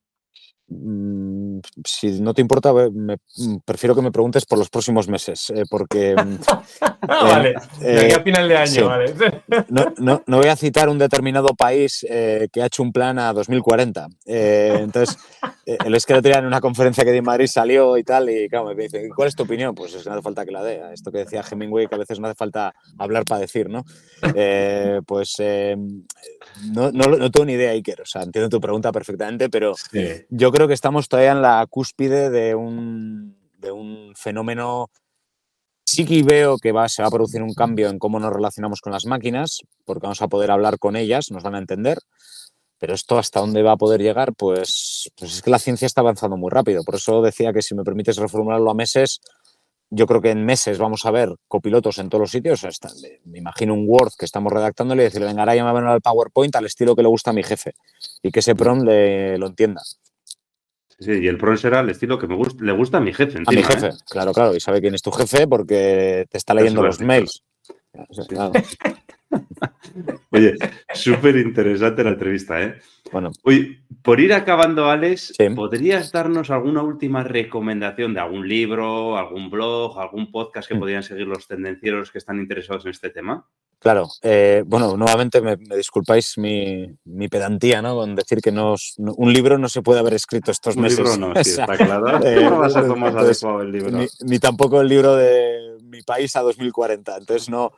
Mm, 0.70 1.60
si 1.82 2.20
no 2.20 2.34
te 2.34 2.42
importa, 2.42 2.74
me, 2.92 3.16
mm, 3.16 3.56
prefiero 3.64 3.94
que 3.94 4.02
me 4.02 4.12
preguntes 4.12 4.44
por 4.44 4.58
los 4.58 4.68
próximos 4.68 5.08
meses, 5.08 5.50
eh, 5.50 5.64
porque... 5.68 6.14
Mm, 6.14 6.36
ah, 6.82 7.24
vale, 7.24 7.54
eh, 7.80 8.12
a 8.14 8.20
final 8.20 8.48
de 8.48 8.56
año, 8.56 8.86
vale. 8.86 9.14
No, 9.68 10.22
no, 10.26 10.36
voy 10.36 10.48
a 10.48 10.56
citar 10.56 10.88
un 10.88 10.98
determinado 10.98 11.54
país 11.54 12.04
eh, 12.08 12.48
que 12.52 12.62
ha 12.62 12.66
hecho 12.66 12.82
un 12.82 12.92
plan 12.92 13.18
a 13.18 13.32
2040. 13.32 14.08
entonces, 14.26 15.16
el 15.64 15.94
es 15.94 16.04
que 16.04 16.14
en 16.14 16.46
una 16.46 16.60
conferencia 16.60 17.04
que 17.04 17.12
di 17.12 17.18
en 17.18 17.24
Madrid 17.24 17.46
salió 17.46 17.96
y 17.96 18.04
tal, 18.04 18.28
y 18.28 18.48
claro, 18.48 18.74
me 18.74 18.82
dice, 18.82 19.08
¿cuál 19.14 19.28
es 19.28 19.36
tu 19.36 19.44
opinión? 19.44 19.74
Pues 19.74 19.94
es 19.94 20.02
que 20.02 20.08
no 20.08 20.16
hace 20.16 20.22
falta 20.22 20.44
que 20.44 20.50
la 20.50 20.62
dé. 20.62 20.80
Esto 20.92 21.10
que 21.10 21.18
decía 21.18 21.42
Hemingway, 21.50 21.86
que 21.86 21.94
a 21.94 21.98
veces 21.98 22.20
no 22.20 22.26
hace 22.26 22.36
falta 22.36 22.74
hablar 22.98 23.24
para 23.24 23.40
decir, 23.40 23.68
¿no? 23.70 23.84
pues 25.06 25.36
no, 26.72 26.90
no, 26.92 27.30
tengo 27.30 27.46
ni 27.46 27.52
idea, 27.54 27.70
Iker. 27.70 28.02
O 28.02 28.06
sea, 28.06 28.22
entiendo 28.22 28.48
tu 28.48 28.60
pregunta 28.60 28.92
perfectamente, 28.92 29.48
pero 29.48 29.74
yo 30.30 30.52
creo 30.52 30.57
creo 30.58 30.66
que 30.66 30.74
estamos 30.74 31.08
todavía 31.08 31.30
en 31.30 31.40
la 31.40 31.64
cúspide 31.70 32.30
de 32.30 32.56
un, 32.56 33.38
de 33.58 33.70
un 33.70 34.12
fenómeno. 34.16 34.90
Sí 35.86 36.04
que 36.04 36.20
veo 36.24 36.58
que 36.58 36.72
va, 36.72 36.88
se 36.88 37.00
va 37.00 37.06
a 37.06 37.12
producir 37.12 37.44
un 37.44 37.54
cambio 37.54 37.88
en 37.88 38.00
cómo 38.00 38.18
nos 38.18 38.32
relacionamos 38.32 38.80
con 38.80 38.92
las 38.92 39.06
máquinas, 39.06 39.60
porque 39.84 40.08
vamos 40.08 40.20
a 40.20 40.26
poder 40.26 40.50
hablar 40.50 40.80
con 40.80 40.96
ellas, 40.96 41.30
nos 41.30 41.44
van 41.44 41.54
a 41.54 41.58
entender. 41.58 41.98
Pero 42.76 42.94
esto 42.94 43.18
hasta 43.18 43.38
dónde 43.38 43.62
va 43.62 43.72
a 43.72 43.76
poder 43.76 44.02
llegar, 44.02 44.34
pues, 44.34 45.08
pues 45.16 45.34
es 45.34 45.42
que 45.42 45.50
la 45.50 45.60
ciencia 45.60 45.86
está 45.86 46.00
avanzando 46.00 46.36
muy 46.36 46.50
rápido. 46.50 46.82
Por 46.82 46.96
eso 46.96 47.22
decía 47.22 47.52
que 47.52 47.62
si 47.62 47.76
me 47.76 47.84
permites 47.84 48.16
reformularlo 48.16 48.68
a 48.68 48.74
meses, 48.74 49.20
yo 49.90 50.08
creo 50.08 50.20
que 50.20 50.30
en 50.30 50.44
meses 50.44 50.78
vamos 50.78 51.06
a 51.06 51.12
ver 51.12 51.36
copilotos 51.46 51.98
en 51.98 52.08
todos 52.08 52.22
los 52.22 52.30
sitios. 52.32 52.66
me 53.26 53.38
imagino 53.38 53.74
un 53.74 53.84
Word 53.86 54.14
que 54.18 54.24
estamos 54.24 54.52
redactando 54.52 54.96
y 54.96 54.98
decirle, 54.98 55.28
venga, 55.28 55.42
ahora 55.42 55.54
llámame 55.54 55.88
al 55.88 56.00
PowerPoint 56.00 56.56
al 56.56 56.66
estilo 56.66 56.96
que 56.96 57.02
le 57.02 57.08
gusta 57.08 57.30
a 57.30 57.34
mi 57.34 57.44
jefe 57.44 57.74
y 58.24 58.32
que 58.32 58.40
ese 58.40 58.56
prom 58.56 58.80
le, 58.80 59.38
lo 59.38 59.46
entienda. 59.46 59.82
Sí, 60.98 61.12
y 61.12 61.28
el 61.28 61.38
prom 61.38 61.56
será 61.56 61.80
el 61.80 61.90
estilo 61.90 62.18
que 62.18 62.26
me 62.26 62.34
gusta, 62.34 62.64
le 62.64 62.72
gusta 62.72 62.98
a 62.98 63.00
mi 63.00 63.14
jefe. 63.14 63.38
a 63.38 63.50
mi 63.50 63.62
jefe, 63.62 63.86
¿eh? 63.86 63.92
claro, 64.10 64.32
claro. 64.32 64.56
Y 64.56 64.60
sabe 64.60 64.80
quién 64.80 64.94
es 64.94 65.02
tu 65.02 65.12
jefe 65.12 65.46
porque 65.46 66.26
te 66.28 66.38
está 66.38 66.54
leyendo 66.54 66.82
los 66.82 67.00
mails. 67.00 67.44
Oye, 70.30 70.54
súper 70.94 71.36
interesante 71.36 72.04
la 72.04 72.10
entrevista, 72.10 72.62
¿eh? 72.62 72.78
Bueno. 73.12 73.30
Oye, 73.44 73.80
por 74.02 74.20
ir 74.20 74.32
acabando, 74.32 74.90
Alex, 74.90 75.34
¿podrías 75.54 76.12
darnos 76.12 76.50
alguna 76.50 76.82
última 76.82 77.24
recomendación 77.24 78.14
de 78.14 78.20
algún 78.20 78.48
libro, 78.48 79.16
algún 79.16 79.50
blog, 79.50 79.98
algún 79.98 80.30
podcast 80.30 80.68
que 80.68 80.74
mm. 80.74 80.80
podrían 80.80 81.02
seguir 81.02 81.26
los 81.26 81.46
tendencieros 81.46 82.10
que 82.10 82.18
están 82.18 82.38
interesados 82.38 82.84
en 82.84 82.90
este 82.90 83.10
tema? 83.10 83.46
Claro, 83.80 84.08
eh, 84.22 84.64
bueno, 84.66 84.96
nuevamente 84.96 85.40
me, 85.40 85.56
disculpáis 85.56 86.36
mi, 86.36 86.96
pedantía, 87.30 87.80
¿no? 87.80 87.94
Con 87.94 88.16
decir 88.16 88.40
que 88.40 88.50
no, 88.50 88.74
un 88.96 89.32
libro 89.32 89.56
no 89.56 89.68
se 89.68 89.82
puede 89.82 90.00
haber 90.00 90.14
escrito 90.14 90.50
estos 90.50 90.76
meses. 90.76 90.98
Libro 90.98 91.16
no, 91.16 91.32
sí, 91.44 91.50
está 91.50 91.76
claro. 91.76 92.18
Eh, 92.24 92.42
no 92.42 92.58
va 92.58 92.66
a 92.66 92.70
ser 92.70 92.84
más 92.84 93.14
adecuado 93.14 93.62
el 93.62 93.72
libro. 93.72 94.06
ni, 94.22 94.38
tampoco 94.38 94.80
el 94.80 94.88
libro 94.88 95.14
de 95.14 95.76
mi 95.82 96.02
país 96.02 96.34
a 96.36 96.40
2040. 96.40 97.16
Entonces 97.18 97.48
no, 97.48 97.72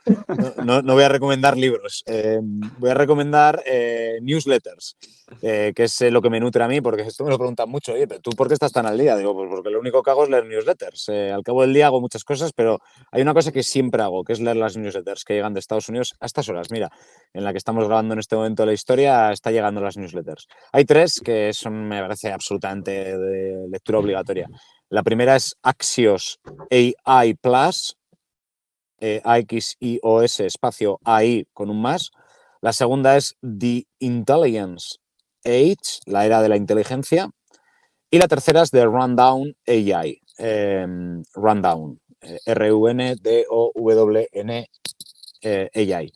no, 0.63 0.81
no 0.81 0.93
voy 0.93 1.03
a 1.03 1.09
recomendar 1.09 1.55
libros. 1.55 2.03
Eh, 2.07 2.39
voy 2.41 2.89
a 2.89 2.93
recomendar 2.95 3.63
eh, 3.65 4.19
newsletters, 4.21 4.97
eh, 5.41 5.73
que 5.75 5.83
es 5.83 6.01
lo 6.01 6.21
que 6.21 6.29
me 6.29 6.39
nutre 6.39 6.63
a 6.63 6.67
mí, 6.67 6.81
porque 6.81 7.03
esto 7.03 7.23
me 7.23 7.29
lo 7.29 7.37
preguntan 7.37 7.69
mucho. 7.69 7.93
Oye, 7.93 8.07
¿tú 8.07 8.31
por 8.31 8.47
qué 8.47 8.53
estás 8.53 8.71
tan 8.71 8.85
al 8.85 8.97
día? 8.97 9.15
Digo, 9.15 9.33
pues 9.33 9.49
porque 9.49 9.69
lo 9.69 9.79
único 9.79 10.03
que 10.03 10.11
hago 10.11 10.23
es 10.23 10.29
leer 10.29 10.45
newsletters. 10.45 11.09
al 11.09 11.43
cabo 11.43 11.61
del 11.61 11.73
día 11.73 11.87
hago 11.87 12.01
muchas 12.01 12.23
cosas, 12.23 12.51
pero 12.53 12.79
hay 13.11 13.21
una 13.21 13.33
cosa 13.33 13.51
que 13.51 13.63
siempre 13.63 14.01
hago, 14.01 14.23
que 14.23 14.33
es 14.33 14.39
leer 14.39 14.57
las 14.57 14.77
newsletters 14.77 15.23
que 15.23 15.33
llegan 15.33 15.53
de 15.53 15.59
Estados 15.59 15.89
Unidos 15.89 16.15
a 16.19 16.25
estas 16.25 16.49
horas. 16.49 16.71
Mira, 16.71 16.89
en 17.33 17.43
la 17.43 17.51
que 17.51 17.57
estamos 17.57 17.85
grabando 17.85 18.13
en 18.13 18.19
este 18.19 18.35
momento 18.35 18.65
la 18.65 18.73
historia, 18.73 19.31
está 19.31 19.51
llegando 19.51 19.81
las 19.81 19.97
newsletters. 19.97 20.47
Hay 20.71 20.85
tres 20.85 21.21
que 21.23 21.53
son, 21.53 21.87
me 21.87 22.01
parece 22.01 22.31
absolutamente 22.31 23.17
de 23.17 23.67
lectura 23.69 23.99
obligatoria. 23.99 24.47
La 24.89 25.03
primera 25.03 25.35
es 25.35 25.55
Axios 25.63 26.39
AI 27.05 27.35
Plus, 27.35 27.97
eh, 28.99 29.21
AXIOS 29.23 30.39
espacio 30.41 30.99
AI 31.03 31.47
con 31.53 31.69
un 31.69 31.81
más. 31.81 32.11
La 32.61 32.73
segunda 32.73 33.17
es 33.17 33.35
The 33.41 33.85
Intelligence 33.99 35.00
Age, 35.43 36.01
la 36.05 36.25
era 36.25 36.41
de 36.41 36.49
la 36.49 36.57
inteligencia. 36.57 37.29
Y 38.09 38.17
la 38.17 38.27
tercera 38.27 38.61
es 38.61 38.71
The 38.71 38.85
Rundown 38.85 39.55
AI, 39.67 40.21
em, 40.37 41.23
Rundown, 41.33 41.99
eh, 42.21 42.39
R-U-N-D-O-W-N 42.45 43.09
eh, 45.41 45.69
AI. 45.73 46.11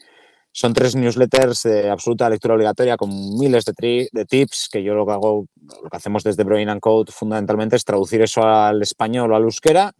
Son 0.51 0.73
tres 0.73 0.95
newsletters 0.95 1.63
de 1.63 1.89
absoluta 1.89 2.29
lectura 2.29 2.53
obligatoria 2.55 2.95
con 2.95 3.09
miles 3.37 3.65
de, 3.65 4.07
de, 4.11 4.25
tips 4.25 4.69
que 4.71 4.81
yo 4.83 4.93
lo 4.93 5.05
que 5.05 5.11
hago, 5.11 5.47
lo 5.83 5.89
que 5.89 5.97
hacemos 5.97 6.23
desde 6.23 6.45
Brain 6.45 6.69
and 6.69 6.79
Code 6.79 7.11
fundamentalmente 7.11 7.75
es 7.75 7.83
traducir 7.83 8.21
eso 8.21 8.41
al 8.43 8.81
español 8.81 9.31
o 9.31 9.35
al 9.35 9.43
euskera 9.43 9.93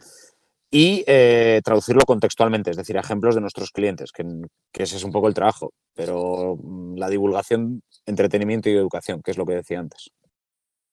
y 0.75 1.05
eh, 1.07 1.61
traducirlo 1.63 2.01
contextualmente, 2.05 2.69
es 2.69 2.75
decir, 2.75 2.97
ejemplos 2.97 3.33
de 3.33 3.39
nuestros 3.39 3.71
clientes, 3.71 4.11
que, 4.11 4.25
ese 4.73 4.97
es 4.97 5.05
un 5.05 5.11
poco 5.13 5.29
el 5.29 5.33
trabajo, 5.33 5.71
pero 5.93 6.57
mm, 6.61 6.97
la 6.97 7.07
divulgación, 7.07 7.81
entretenimiento 8.05 8.69
y 8.69 8.73
educación, 8.73 9.21
que 9.23 9.31
es 9.31 9.37
lo 9.37 9.45
que 9.45 9.53
decía 9.53 9.79
antes. 9.79 10.11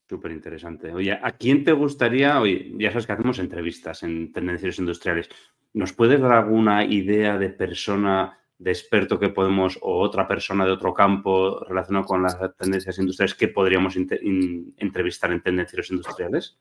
Súper 0.09 0.31
interesante. 0.31 0.93
Oye, 0.93 1.19
¿a 1.21 1.33
quién 1.33 1.65
te 1.65 1.73
gustaría, 1.73 2.41
oye, 2.41 2.71
ya 2.79 2.91
sabes 2.91 3.09
que 3.09 3.13
hacemos 3.15 3.41
entrevistas 3.41 4.05
en 4.05 4.33
tendencias 4.33 4.79
industriales, 4.79 5.29
¿nos 5.73 5.93
puedes 5.93 6.21
dar 6.21 6.31
alguna 6.31 6.85
idea 6.85 7.37
de 7.37 7.49
persona, 7.49 8.39
de 8.59 8.71
experto 8.71 9.19
que 9.19 9.31
podemos, 9.31 9.81
o 9.83 9.99
otra 9.99 10.29
persona 10.29 10.65
de 10.65 10.71
otro 10.71 10.95
campo 10.95 11.59
relacionado 11.65 12.05
con 12.05 12.23
las 12.23 12.39
tendencias 12.57 13.01
industriales 13.01 13.35
que 13.35 13.49
podríamos 13.49 13.97
entrevistar 13.97 15.33
en 15.33 15.43
tendencias 15.43 15.91
industriales? 15.91 16.57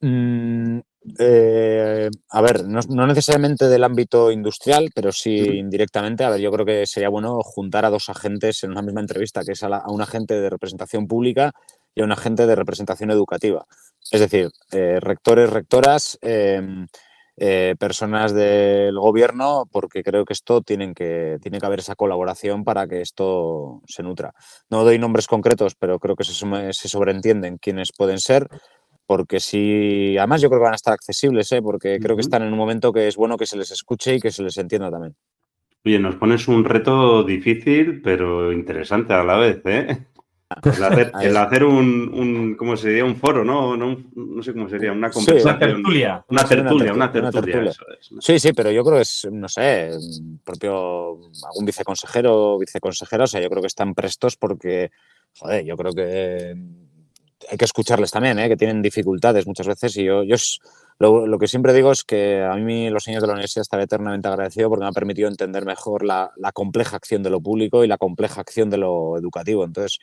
Mm, 0.00 0.78
eh, 1.18 2.10
a 2.30 2.40
ver, 2.40 2.64
no, 2.64 3.06
necesariamente 3.06 3.68
del 3.68 3.84
ámbito 3.84 4.30
industrial, 4.30 4.90
pero 4.94 5.12
sí 5.12 5.38
indirectamente. 5.58 6.24
A 6.24 6.30
ver, 6.30 6.40
yo 6.40 6.50
creo 6.50 6.66
que 6.66 6.86
sería 6.86 7.08
bueno 7.08 7.40
juntar 7.42 7.84
a 7.84 7.90
dos 7.90 8.08
agentes 8.08 8.64
en 8.64 8.72
una 8.72 8.82
misma 8.82 9.00
entrevista, 9.00 9.42
que 9.44 9.52
es 9.52 9.62
a, 9.62 9.88
un 9.88 10.02
agente 10.02 10.40
de 10.40 10.50
representación 10.50 11.06
pública 11.06 11.52
y 11.94 12.02
a 12.02 12.04
un 12.04 12.12
agente 12.12 12.46
de 12.46 12.54
representación 12.54 13.10
educativa. 13.10 13.66
Es 14.10 14.20
decir, 14.20 14.50
eh, 14.72 14.98
rectores, 15.00 15.50
rectoras, 15.50 16.18
em, 16.20 16.86
eh, 17.36 17.76
personas 17.78 18.32
del 18.32 18.98
gobierno, 18.98 19.64
porque 19.70 20.02
creo 20.02 20.24
que 20.24 20.32
esto 20.32 20.60
tienen 20.60 20.92
que, 20.92 21.38
tiene 21.40 21.60
que 21.60 21.66
haber 21.66 21.78
esa 21.78 21.94
colaboración 21.94 22.64
para 22.64 22.88
que 22.88 23.00
esto 23.00 23.80
se 23.86 24.02
nutra. 24.02 24.32
No 24.70 24.82
doy 24.82 24.98
nombres 24.98 25.28
concretos, 25.28 25.74
pero 25.76 26.00
creo 26.00 26.16
que 26.16 26.24
se, 26.24 26.34
se 26.34 26.88
sobreentienden 26.88 27.58
quiénes 27.58 27.90
pueden 27.96 28.18
ser 28.18 28.48
porque 29.08 29.40
sí, 29.40 30.18
además 30.18 30.42
yo 30.42 30.50
creo 30.50 30.60
que 30.60 30.64
van 30.64 30.74
a 30.74 30.76
estar 30.76 30.92
accesibles, 30.92 31.50
¿eh? 31.52 31.62
porque 31.62 31.98
creo 31.98 32.14
que 32.14 32.20
están 32.20 32.42
en 32.42 32.52
un 32.52 32.58
momento 32.58 32.92
que 32.92 33.08
es 33.08 33.16
bueno 33.16 33.38
que 33.38 33.46
se 33.46 33.56
les 33.56 33.70
escuche 33.70 34.16
y 34.16 34.20
que 34.20 34.30
se 34.30 34.42
les 34.42 34.58
entienda 34.58 34.90
también. 34.90 35.16
Oye, 35.82 35.98
nos 35.98 36.16
pones 36.16 36.46
un 36.46 36.62
reto 36.62 37.24
difícil, 37.24 38.02
pero 38.02 38.52
interesante 38.52 39.14
a 39.14 39.24
la 39.24 39.38
vez, 39.38 39.62
¿eh? 39.64 40.08
El 41.22 41.36
hacer, 41.38 41.64
un, 41.64 42.54
¿cómo 42.58 42.76
sería? 42.76 43.06
Un 43.06 43.16
foro, 43.16 43.46
¿no? 43.46 43.78
No, 43.78 44.42
sé 44.42 44.52
cómo 44.52 44.68
sería, 44.68 44.92
una 44.92 45.08
conversación. 45.08 45.54
una 45.54 45.58
tertulia. 45.58 46.24
Una 46.28 46.44
tertulia, 46.44 46.92
una 46.92 47.10
tertulia. 47.10 47.72
Sí, 48.20 48.38
sí, 48.38 48.52
pero 48.52 48.70
yo 48.70 48.84
creo 48.84 48.96
que 48.96 49.02
es, 49.02 49.26
no 49.32 49.48
sé, 49.48 49.90
propio, 50.44 51.18
algún 51.48 51.64
viceconsejero, 51.64 52.58
viceconsejero, 52.58 53.24
o 53.24 53.26
sea, 53.26 53.40
yo 53.40 53.48
creo 53.48 53.62
que 53.62 53.68
están 53.68 53.94
prestos 53.94 54.36
porque, 54.36 54.90
joder, 55.38 55.64
yo 55.64 55.78
creo 55.78 55.94
que 55.94 56.54
hay 57.50 57.56
que 57.56 57.64
escucharles 57.64 58.10
también, 58.10 58.38
¿eh? 58.38 58.48
que 58.48 58.56
tienen 58.56 58.82
dificultades 58.82 59.46
muchas 59.46 59.66
veces 59.66 59.96
y 59.96 60.04
yo, 60.04 60.22
yo 60.22 60.36
lo, 60.98 61.38
que 61.38 61.46
siempre 61.46 61.72
digo 61.72 61.92
es 61.92 62.02
que 62.02 62.42
a 62.42 62.54
mí 62.56 62.90
los 62.90 63.06
años 63.06 63.22
de 63.22 63.28
la 63.28 63.34
universidad 63.34 63.62
estaré 63.62 63.84
eternamente 63.84 64.26
agradecido 64.26 64.68
porque 64.68 64.82
me 64.82 64.88
ha 64.88 64.92
permitido 64.92 65.28
entender 65.28 65.64
mejor 65.64 66.04
la, 66.04 66.32
compleja 66.52 66.96
acción 66.96 67.22
de 67.22 67.30
lo 67.30 67.40
público 67.40 67.84
y 67.84 67.88
la 67.88 67.98
compleja 67.98 68.40
acción 68.40 68.68
de 68.68 68.78
lo 68.78 69.16
educativo. 69.16 69.64
Entonces, 69.64 70.00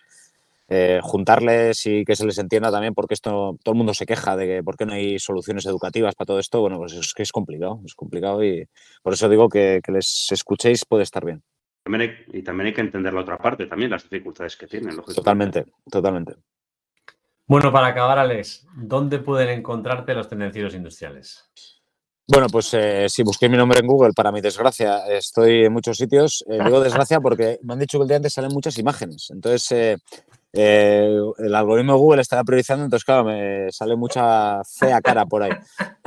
eh, 0.70 1.00
juntarles 1.04 1.86
y 1.86 2.06
que 2.06 2.16
se 2.16 2.26
les 2.26 2.38
entienda 2.38 2.72
también 2.72 2.93
porque 2.93 3.14
esto 3.14 3.58
todo 3.62 3.74
el 3.74 3.78
mundo 3.78 3.93
se 3.93 4.06
queja 4.06 4.38
de 4.38 4.48
que 4.48 4.64
por 4.64 4.78
qué 4.78 4.86
no 4.86 4.93
hay 4.93 5.20
soluciones 5.20 5.66
educativas 5.66 6.16
para 6.16 6.28
todo 6.28 6.39
esto, 6.39 6.62
bueno, 6.62 6.78
pues 6.78 6.93
es 6.93 7.14
que 7.14 7.24
es 7.24 7.32
complicado, 7.32 7.82
es 7.86 7.93
complicado 7.93 8.43
y 8.43 8.68
por 9.04 9.14
eso 9.14 9.28
digo 9.28 9.50
que, 9.50 9.82
les 9.88 10.32
escuchéis 10.32 10.86
puede 10.86 11.04
estar 11.04 11.26
bien. 11.26 11.43
y 12.34 12.41
también 12.41 12.68
hay 12.68 12.74
que 12.74 12.82
entender 12.82 13.14
la 13.14 13.22
otra 13.22 13.38
parte, 13.38 13.68
también 13.68 13.91
las 13.91 14.10
dificultades 14.10 14.56
que 14.56 14.66
tienen. 14.66 14.96
Totalmente, 14.96 15.66
totalmente. 15.91 16.36
Bueno, 17.48 17.72
para 17.72 17.88
acabar, 17.88 18.18
Alex, 18.18 18.66
¿dónde 18.76 19.20
pueden 19.20 19.50
encontrarte 19.50 20.16
los 20.16 20.28
tendencieros 20.28 20.74
industriales? 20.74 21.48
Bueno, 22.28 22.48
pues 22.52 22.74
eh, 22.74 23.06
si 23.08 23.22
busqué 23.22 23.48
mi 23.48 23.56
nombre 23.56 23.80
en 23.80 23.86
Google, 23.86 24.14
para 24.14 24.32
mi 24.32 24.41
desgracia, 24.41 25.06
estoy 25.16 25.66
en 25.66 25.74
muchos 25.74 25.98
sitios. 25.98 26.43
Eh, 26.48 26.58
digo 26.66 26.80
desgracia 26.80 27.20
porque 27.20 27.60
me 27.62 27.74
han 27.74 27.80
dicho 27.80 28.00
que 28.00 28.04
el 28.04 28.08
día 28.08 28.18
antes 28.18 28.34
salen 28.34 28.52
muchas 28.52 28.80
imágenes. 28.80 29.28
Entonces, 29.30 30.00
eh, 30.52 31.20
el 31.38 31.54
algoritmo 31.54 31.93
de 31.93 32.00
Google 32.00 32.22
está 32.24 32.43
priorizando, 32.43 32.84
entonces, 32.84 33.06
claro, 33.06 33.26
me 33.26 33.72
sale 33.72 33.96
mucha 33.96 34.64
fea 34.64 35.00
cara 35.02 35.28
por 35.28 35.43
ahí. 35.43 35.52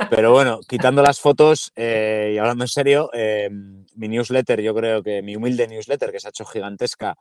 Pero 0.09 0.33
bueno, 0.33 0.59
quitando 0.67 1.01
las 1.01 1.21
fotos 1.21 1.71
y 1.77 2.37
hablando 2.37 2.65
en 2.65 2.67
serio, 2.67 3.09
mi 3.95 4.09
newsletter, 4.09 4.59
yo 4.59 4.75
creo 4.75 5.01
que 5.01 5.21
mi 5.21 5.37
humilde 5.37 5.67
newsletter, 5.69 6.11
que 6.11 6.19
se 6.19 6.27
ha 6.27 6.31
hecho 6.31 6.45
gigantesca, 6.45 7.15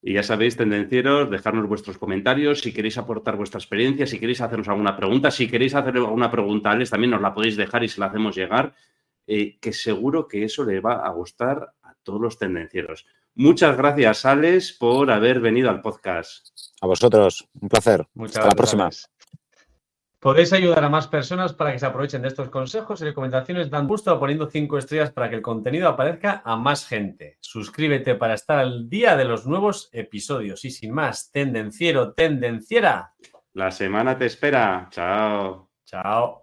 Y 0.00 0.14
ya 0.14 0.22
sabéis, 0.22 0.56
tendencieros, 0.56 1.30
dejarnos 1.30 1.68
vuestros 1.68 1.98
comentarios. 1.98 2.60
Si 2.60 2.72
queréis 2.72 2.96
aportar 2.96 3.36
vuestra 3.36 3.58
experiencia, 3.58 4.06
si 4.06 4.18
queréis 4.18 4.40
hacernos 4.40 4.68
alguna 4.68 4.96
pregunta, 4.96 5.30
si 5.30 5.50
queréis 5.50 5.74
hacer 5.74 5.96
alguna 5.96 6.30
pregunta 6.30 6.70
a 6.70 6.72
Alex, 6.72 6.88
también 6.88 7.10
nos 7.10 7.20
la 7.20 7.34
podéis 7.34 7.58
dejar 7.58 7.84
y 7.84 7.88
se 7.88 8.00
la 8.00 8.06
hacemos 8.06 8.34
llegar. 8.34 8.74
Eh, 9.26 9.58
que 9.60 9.74
seguro 9.74 10.26
que 10.28 10.44
eso 10.44 10.64
le 10.64 10.80
va 10.80 11.04
a 11.04 11.10
gustar 11.10 11.74
a 11.82 11.94
todos 12.02 12.22
los 12.22 12.38
tendencieros. 12.38 13.04
Muchas 13.36 13.76
gracias, 13.76 14.24
Alex, 14.24 14.72
por 14.72 15.10
haber 15.10 15.40
venido 15.40 15.68
al 15.70 15.80
podcast. 15.80 16.48
A 16.80 16.86
vosotros, 16.86 17.48
un 17.60 17.68
placer. 17.68 18.06
Muchas 18.14 18.36
Hasta 18.36 18.48
la 18.48 18.54
próxima. 18.54 18.90
Podéis 20.24 20.54
ayudar 20.54 20.82
a 20.82 20.88
más 20.88 21.06
personas 21.06 21.52
para 21.52 21.70
que 21.72 21.78
se 21.78 21.84
aprovechen 21.84 22.22
de 22.22 22.28
estos 22.28 22.48
consejos 22.48 23.02
y 23.02 23.04
recomendaciones. 23.04 23.68
Dan 23.68 23.86
gusto 23.86 24.18
poniendo 24.18 24.48
cinco 24.48 24.78
estrellas 24.78 25.12
para 25.12 25.28
que 25.28 25.36
el 25.36 25.42
contenido 25.42 25.86
aparezca 25.86 26.40
a 26.46 26.56
más 26.56 26.86
gente. 26.86 27.36
Suscríbete 27.40 28.14
para 28.14 28.32
estar 28.32 28.58
al 28.58 28.88
día 28.88 29.18
de 29.18 29.26
los 29.26 29.46
nuevos 29.46 29.90
episodios. 29.92 30.64
Y 30.64 30.70
sin 30.70 30.92
más, 30.92 31.30
tendenciero, 31.30 32.14
tendenciera. 32.14 33.12
La 33.52 33.70
semana 33.70 34.16
te 34.16 34.24
espera. 34.24 34.88
Chao. 34.90 35.68
Chao. 35.84 36.42